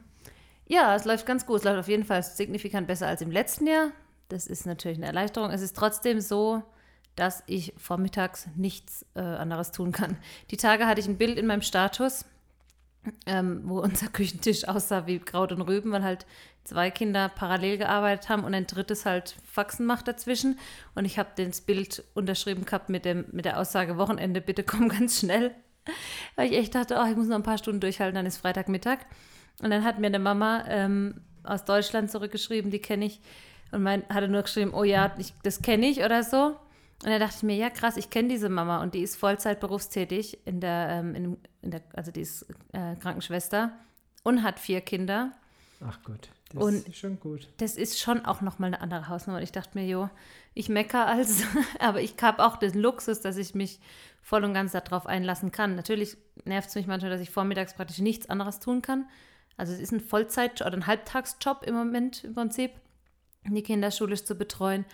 ja, 0.67 0.95
es 0.95 1.05
läuft 1.05 1.25
ganz 1.25 1.45
gut. 1.45 1.59
Es 1.59 1.63
läuft 1.63 1.79
auf 1.79 1.87
jeden 1.87 2.05
Fall 2.05 2.23
signifikant 2.23 2.87
besser 2.87 3.07
als 3.07 3.21
im 3.21 3.29
letzten 3.29 3.67
Jahr. 3.67 3.91
Das 4.29 4.47
ist 4.47 4.65
natürlich 4.65 4.97
eine 4.97 5.07
Erleichterung. 5.07 5.51
Es 5.51 5.61
ist 5.61 5.75
trotzdem 5.75 6.21
so, 6.21 6.63
dass 7.15 7.43
ich 7.45 7.73
vormittags 7.77 8.47
nichts 8.55 9.05
äh, 9.15 9.19
anderes 9.19 9.71
tun 9.71 9.91
kann. 9.91 10.17
Die 10.49 10.57
Tage 10.57 10.87
hatte 10.87 11.01
ich 11.01 11.07
ein 11.07 11.17
Bild 11.17 11.37
in 11.37 11.45
meinem 11.45 11.61
Status, 11.61 12.25
ähm, 13.25 13.61
wo 13.65 13.79
unser 13.81 14.07
Küchentisch 14.07 14.67
aussah 14.67 15.07
wie 15.07 15.19
Kraut 15.19 15.51
und 15.51 15.61
Rüben, 15.61 15.91
weil 15.91 16.03
halt 16.03 16.25
zwei 16.63 16.91
Kinder 16.91 17.29
parallel 17.29 17.77
gearbeitet 17.77 18.29
haben 18.29 18.43
und 18.43 18.53
ein 18.53 18.67
drittes 18.67 19.05
halt 19.05 19.35
Faxen 19.51 19.85
macht 19.85 20.07
dazwischen. 20.07 20.59
Und 20.95 21.05
ich 21.05 21.17
habe 21.17 21.29
das 21.35 21.61
Bild 21.61 22.03
unterschrieben 22.13 22.65
gehabt 22.65 22.89
mit, 22.89 23.05
dem, 23.05 23.25
mit 23.31 23.45
der 23.45 23.59
Aussage 23.59 23.97
Wochenende, 23.97 24.41
bitte 24.41 24.63
komm 24.63 24.89
ganz 24.89 25.19
schnell. 25.19 25.55
Weil 26.35 26.51
ich 26.51 26.57
echt 26.57 26.75
dachte, 26.75 26.99
oh, 27.01 27.09
ich 27.09 27.15
muss 27.15 27.27
noch 27.27 27.35
ein 27.35 27.43
paar 27.43 27.57
Stunden 27.57 27.79
durchhalten, 27.79 28.15
dann 28.15 28.25
ist 28.25 28.37
Freitagmittag. 28.37 28.99
Und 29.61 29.71
dann 29.71 29.83
hat 29.83 29.99
mir 29.99 30.07
eine 30.07 30.19
Mama 30.19 30.63
ähm, 30.67 31.21
aus 31.43 31.65
Deutschland 31.65 32.11
zurückgeschrieben, 32.11 32.69
die 32.71 32.79
kenne 32.79 33.05
ich, 33.05 33.19
und 33.71 33.83
mein, 33.83 34.03
hatte 34.09 34.27
nur 34.27 34.41
geschrieben, 34.41 34.73
oh 34.73 34.83
ja, 34.83 35.13
ich, 35.17 35.33
das 35.43 35.61
kenne 35.61 35.87
ich 35.87 36.03
oder 36.03 36.23
so. 36.23 36.55
Und 37.03 37.09
da 37.09 37.17
dachte 37.17 37.37
ich 37.37 37.43
mir, 37.43 37.55
ja 37.55 37.69
krass, 37.69 37.97
ich 37.97 38.09
kenne 38.09 38.29
diese 38.29 38.49
Mama 38.49 38.81
und 38.81 38.93
die 38.93 39.01
ist 39.01 39.15
Vollzeit 39.15 39.59
berufstätig 39.59 40.45
in 40.45 40.59
der, 40.59 40.89
ähm, 40.89 41.15
in, 41.15 41.37
in 41.61 41.71
der 41.71 41.81
also 41.93 42.11
die 42.11 42.21
ist 42.21 42.45
äh, 42.73 42.95
Krankenschwester 42.95 43.71
und 44.23 44.43
hat 44.43 44.59
vier 44.59 44.81
Kinder. 44.81 45.31
Ach 45.83 45.97
Gott, 46.03 46.29
das 46.53 46.63
Und 46.63 46.87
ist 46.87 46.97
schon 46.97 47.19
gut. 47.19 47.47
Das 47.57 47.75
ist 47.75 47.99
schon 47.99 48.25
auch 48.25 48.41
nochmal 48.41 48.67
eine 48.67 48.81
andere 48.81 49.07
Hausnummer. 49.07 49.37
Und 49.37 49.43
ich 49.43 49.51
dachte 49.51 49.77
mir, 49.77 49.87
jo, 49.87 50.09
ich 50.53 50.69
mecker 50.69 51.07
als, 51.07 51.43
aber 51.79 52.01
ich 52.01 52.15
habe 52.21 52.45
auch 52.45 52.57
den 52.57 52.79
Luxus, 52.79 53.21
dass 53.21 53.37
ich 53.37 53.55
mich 53.55 53.79
voll 54.21 54.43
und 54.43 54.53
ganz 54.53 54.73
darauf 54.73 55.07
einlassen 55.07 55.51
kann. 55.51 55.75
Natürlich 55.75 56.17
nervt 56.45 56.69
es 56.69 56.75
mich 56.75 56.85
manchmal, 56.85 57.09
dass 57.09 57.21
ich 57.21 57.31
vormittags 57.31 57.73
praktisch 57.73 57.99
nichts 57.99 58.29
anderes 58.29 58.59
tun 58.59 58.83
kann. 58.83 59.07
Also 59.57 59.73
es 59.73 59.79
ist 59.79 59.91
ein 59.91 60.01
Vollzeit- 60.01 60.61
oder 60.61 60.73
ein 60.73 60.87
Halbtagsjob 60.87 61.63
im 61.65 61.73
Moment 61.73 62.23
im 62.23 62.35
Prinzip, 62.35 62.71
die 63.45 63.63
Kinder 63.63 63.89
schulisch 63.89 64.23
zu 64.23 64.35
betreuen. 64.35 64.85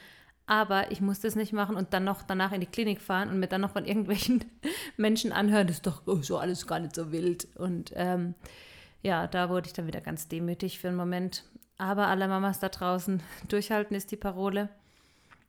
Aber 0.48 0.92
ich 0.92 1.02
muss 1.02 1.20
das 1.20 1.36
nicht 1.36 1.52
machen 1.52 1.76
und 1.76 1.94
dann 1.94 2.06
noch 2.06 2.24
danach 2.24 2.54
in 2.54 2.62
die 2.62 2.68
Klinik 2.68 3.02
fahren 3.02 3.30
und 3.30 3.40
mir 3.40 3.48
dann 3.48 3.62
noch 3.62 3.72
von 3.72 3.86
irgendwelchen 3.86 4.46
Menschen 4.98 5.34
anhören, 5.34 5.68
das 5.68 5.78
ist 5.78 5.88
doch 5.88 6.04
oh, 6.08 6.22
so 6.22 6.38
alles 6.38 6.66
gar 6.66 6.80
nicht 6.80 6.96
so 6.96 7.12
wild. 7.12 7.50
Und 7.56 7.92
ähm, 7.96 8.34
ja, 9.04 9.28
da 9.28 9.50
wurde 9.50 9.68
ich 9.68 9.74
dann 9.74 9.88
wieder 9.88 10.00
ganz 10.00 10.30
demütig 10.30 10.80
für 10.80 10.88
einen 10.88 10.98
Moment. 10.98 11.44
Aber 11.78 12.08
alle 12.08 12.30
Mamas 12.30 12.60
da 12.60 12.70
draußen, 12.70 13.22
durchhalten 13.50 13.96
ist 13.96 14.10
die 14.12 14.18
Parole. 14.18 14.70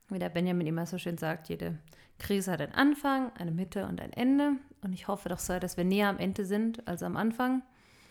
Wie 0.08 0.18
der 0.18 0.30
Benjamin 0.30 0.66
immer 0.66 0.84
so 0.84 0.98
schön 0.98 1.16
sagt, 1.16 1.48
jede 1.48 1.78
Krise 2.18 2.50
hat 2.50 2.60
einen 2.60 2.74
Anfang, 2.74 3.30
eine 3.38 3.52
Mitte 3.52 3.86
und 3.86 4.00
ein 4.00 4.12
Ende. 4.12 4.52
Und 4.82 4.92
ich 4.92 5.06
hoffe 5.06 5.28
doch 5.28 5.38
sehr, 5.38 5.60
dass 5.60 5.76
wir 5.76 5.84
näher 5.84 6.08
am 6.08 6.18
Ende 6.18 6.44
sind 6.44 6.86
als 6.88 7.04
am 7.04 7.16
Anfang. 7.16 7.62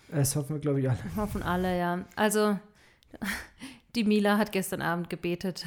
Das 0.10 0.38
hoffen 0.38 0.56
wir, 0.56 0.62
glaube 0.62 0.80
ich, 0.80 0.90
alle. 0.90 1.00
Hoffen 1.18 1.44
alle, 1.44 1.78
ja. 1.78 2.06
Also, 2.16 2.58
die 3.96 4.06
Mila 4.06 4.38
hat 4.38 4.54
gestern 4.54 4.82
Abend 4.82 5.10
gebetet, 5.10 5.66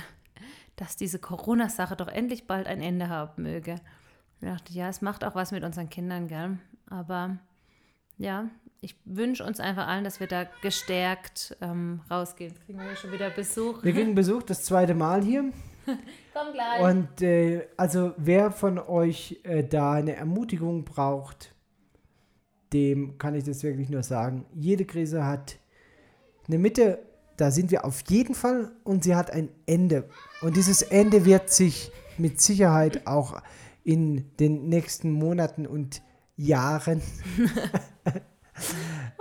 dass 0.80 0.96
diese 0.96 1.18
Corona-Sache 1.18 1.94
doch 1.94 2.08
endlich 2.08 2.46
bald 2.46 2.66
ein 2.66 2.80
Ende 2.80 3.10
haben 3.10 3.42
möge. 3.42 3.76
Ich 4.40 4.48
dachte, 4.48 4.72
ja, 4.72 4.88
es 4.88 5.02
macht 5.02 5.24
auch 5.24 5.34
was 5.34 5.52
mit 5.52 5.62
unseren 5.62 5.90
Kindern, 5.90 6.26
gell? 6.26 6.56
Aber 6.88 7.36
ja, 8.16 8.48
ich 8.80 8.96
wünsche 9.04 9.44
uns 9.44 9.60
einfach 9.60 9.86
allen, 9.86 10.04
dass 10.04 10.20
wir 10.20 10.26
da 10.26 10.46
gestärkt 10.62 11.54
ähm, 11.60 12.00
rausgehen. 12.10 12.52
Jetzt 12.52 12.64
kriegen 12.64 12.78
wir 12.78 12.86
hier 12.86 12.96
schon 12.96 13.12
wieder 13.12 13.28
Besuch. 13.28 13.82
Wir 13.82 13.92
kriegen 13.92 14.14
Besuch, 14.14 14.42
das 14.42 14.64
zweite 14.64 14.94
Mal 14.94 15.22
hier. 15.22 15.52
Komm 16.32 16.52
gleich. 16.54 16.80
Und 16.80 17.20
äh, 17.20 17.68
also 17.76 18.14
wer 18.16 18.50
von 18.50 18.78
euch 18.78 19.38
äh, 19.42 19.62
da 19.62 19.92
eine 19.92 20.16
Ermutigung 20.16 20.86
braucht, 20.86 21.54
dem 22.72 23.18
kann 23.18 23.34
ich 23.34 23.44
das 23.44 23.62
wirklich 23.62 23.90
nur 23.90 24.02
sagen. 24.02 24.46
Jede 24.54 24.86
Krise 24.86 25.26
hat 25.26 25.58
eine 26.48 26.56
Mitte, 26.56 27.00
da 27.40 27.50
sind 27.50 27.70
wir 27.70 27.84
auf 27.84 28.02
jeden 28.08 28.34
Fall 28.34 28.72
und 28.84 29.04
sie 29.04 29.16
hat 29.16 29.30
ein 29.32 29.48
Ende. 29.66 30.08
Und 30.42 30.56
dieses 30.56 30.82
Ende 30.82 31.24
wird 31.24 31.50
sich 31.50 31.90
mit 32.18 32.40
Sicherheit 32.40 33.06
auch 33.06 33.42
in 33.82 34.36
den 34.38 34.68
nächsten 34.68 35.10
Monaten 35.10 35.66
und 35.66 36.02
Jahren 36.36 37.00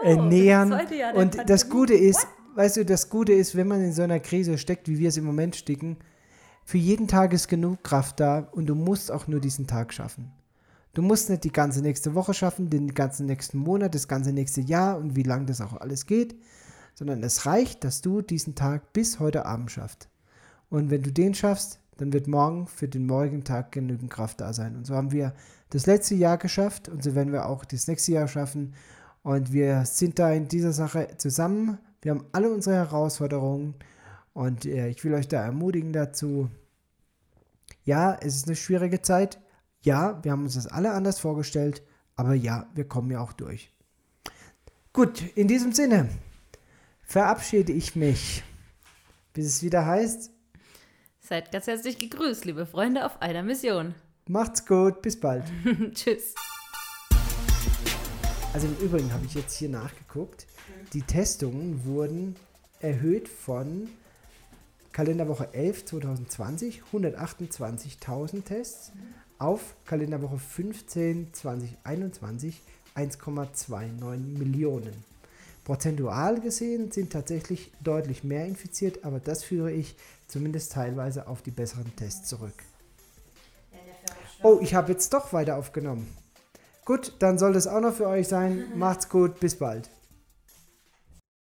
Oh, 0.03 0.21
nähern. 0.23 0.69
das 0.69 0.89
der 0.89 1.15
Und 1.15 1.35
das 1.49 1.63
Pandemie. 1.63 1.69
Gute 1.71 1.93
ist, 1.93 2.27
weißt 2.55 2.77
du, 2.77 2.85
das 2.85 3.09
Gute 3.09 3.33
ist, 3.33 3.55
wenn 3.55 3.67
man 3.67 3.81
in 3.83 3.93
so 3.93 4.01
einer 4.01 4.19
Krise 4.19 4.57
steckt, 4.57 4.87
wie 4.87 4.97
wir 4.97 5.09
es 5.09 5.17
im 5.17 5.25
Moment 5.25 5.55
stecken, 5.55 5.97
für 6.65 6.77
jeden 6.77 7.07
Tag 7.07 7.33
ist 7.33 7.47
genug 7.47 7.83
Kraft 7.83 8.19
da 8.19 8.47
und 8.51 8.67
du 8.67 8.75
musst 8.75 9.11
auch 9.11 9.27
nur 9.27 9.39
diesen 9.39 9.65
Tag 9.67 9.93
schaffen. 9.93 10.31
Du 10.93 11.01
musst 11.01 11.29
nicht 11.29 11.43
die 11.43 11.51
ganze 11.51 11.81
nächste 11.81 12.15
Woche 12.15 12.33
schaffen, 12.33 12.69
den 12.69 12.93
ganzen 12.93 13.25
nächsten 13.25 13.57
Monat, 13.59 13.95
das 13.95 14.07
ganze 14.07 14.33
nächste 14.33 14.61
Jahr 14.61 14.97
und 14.97 15.15
wie 15.15 15.23
lange 15.23 15.45
das 15.45 15.61
auch 15.61 15.73
alles 15.73 16.05
geht, 16.05 16.35
sondern 16.99 17.23
es 17.23 17.45
reicht, 17.45 17.85
dass 17.85 18.01
du 18.01 18.21
diesen 18.21 18.55
Tag 18.55 18.91
bis 18.91 19.21
heute 19.21 19.45
Abend 19.45 19.71
schaffst. 19.71 20.09
Und 20.69 20.91
wenn 20.91 21.01
du 21.01 21.13
den 21.13 21.33
schaffst, 21.33 21.79
dann 21.95 22.11
wird 22.11 22.27
morgen 22.27 22.67
für 22.67 22.89
den 22.89 23.05
morgigen 23.05 23.45
Tag 23.45 23.71
genügend 23.71 24.11
Kraft 24.11 24.41
da 24.41 24.51
sein. 24.51 24.75
Und 24.75 24.85
so 24.85 24.95
haben 24.95 25.13
wir 25.13 25.33
das 25.69 25.85
letzte 25.85 26.15
Jahr 26.15 26.37
geschafft 26.37 26.89
und 26.89 27.01
so 27.01 27.15
werden 27.15 27.31
wir 27.31 27.45
auch 27.45 27.63
das 27.63 27.87
nächste 27.87 28.11
Jahr 28.11 28.27
schaffen. 28.27 28.73
Und 29.23 29.53
wir 29.53 29.85
sind 29.85 30.19
da 30.19 30.33
in 30.33 30.49
dieser 30.49 30.73
Sache 30.73 31.07
zusammen. 31.15 31.77
Wir 32.01 32.11
haben 32.11 32.25
alle 32.33 32.51
unsere 32.51 32.75
Herausforderungen 32.75 33.75
und 34.33 34.65
äh, 34.65 34.89
ich 34.89 35.01
will 35.05 35.13
euch 35.13 35.29
da 35.29 35.41
ermutigen 35.41 35.93
dazu. 35.93 36.49
Ja, 37.85 38.13
es 38.19 38.35
ist 38.35 38.47
eine 38.47 38.57
schwierige 38.57 39.01
Zeit. 39.01 39.39
Ja, 39.83 40.21
wir 40.21 40.33
haben 40.33 40.43
uns 40.43 40.55
das 40.55 40.67
alle 40.67 40.91
anders 40.91 41.21
vorgestellt, 41.21 41.81
aber 42.17 42.33
ja, 42.33 42.67
wir 42.75 42.85
kommen 42.85 43.09
ja 43.09 43.21
auch 43.21 43.31
durch. 43.31 43.71
Gut, 44.91 45.23
in 45.35 45.47
diesem 45.47 45.71
Sinne 45.71 46.09
verabschiede 47.09 47.73
ich 47.73 47.95
mich, 47.95 48.43
bis 49.33 49.47
es 49.47 49.63
wieder 49.63 49.85
heißt, 49.85 50.31
Seid 51.21 51.51
ganz 51.51 51.67
herzlich 51.67 51.99
gegrüßt, 51.99 52.45
liebe 52.45 52.65
Freunde 52.65 53.05
auf 53.05 53.21
einer 53.21 53.43
Mission. 53.43 53.93
macht's 54.27 54.65
gut, 54.65 55.01
bis 55.01 55.19
bald. 55.19 55.43
Tschüss. 55.93 56.33
Also 58.53 58.67
im 58.67 58.75
Übrigen 58.77 59.11
habe 59.11 59.25
ich 59.25 59.33
jetzt 59.33 59.55
hier 59.57 59.69
nachgeguckt. 59.69 60.47
Die 60.93 61.01
Testungen 61.01 61.83
wurden 61.85 62.35
erhöht 62.79 63.27
von 63.27 63.89
Kalenderwoche 64.91 65.49
11 65.53 65.85
2020 65.85 66.81
128.000 66.93 68.43
Tests 68.43 68.91
auf 69.37 69.75
Kalenderwoche 69.85 70.39
15 70.39 71.33
2021 71.33 72.61
1,29 72.95 74.37
Millionen. 74.37 75.09
Prozentual 75.69 76.41
gesehen 76.41 76.91
sind 76.91 77.13
tatsächlich 77.13 77.71
deutlich 77.79 78.23
mehr 78.23 78.47
infiziert, 78.47 79.05
aber 79.05 79.19
das 79.19 79.43
führe 79.43 79.71
ich 79.71 79.95
zumindest 80.27 80.71
teilweise 80.71 81.27
auf 81.27 81.43
die 81.43 81.51
besseren 81.51 81.95
Tests 81.95 82.27
zurück. 82.27 82.55
Oh, 84.41 84.57
ich 84.63 84.73
habe 84.73 84.91
jetzt 84.91 85.13
doch 85.13 85.31
weiter 85.31 85.57
aufgenommen. 85.57 86.07
Gut, 86.85 87.13
dann 87.19 87.37
soll 87.37 87.53
das 87.53 87.67
auch 87.67 87.81
noch 87.81 87.93
für 87.93 88.07
euch 88.07 88.27
sein. 88.27 88.65
Macht's 88.75 89.09
gut, 89.09 89.39
bis 89.39 89.59
bald. 89.59 89.91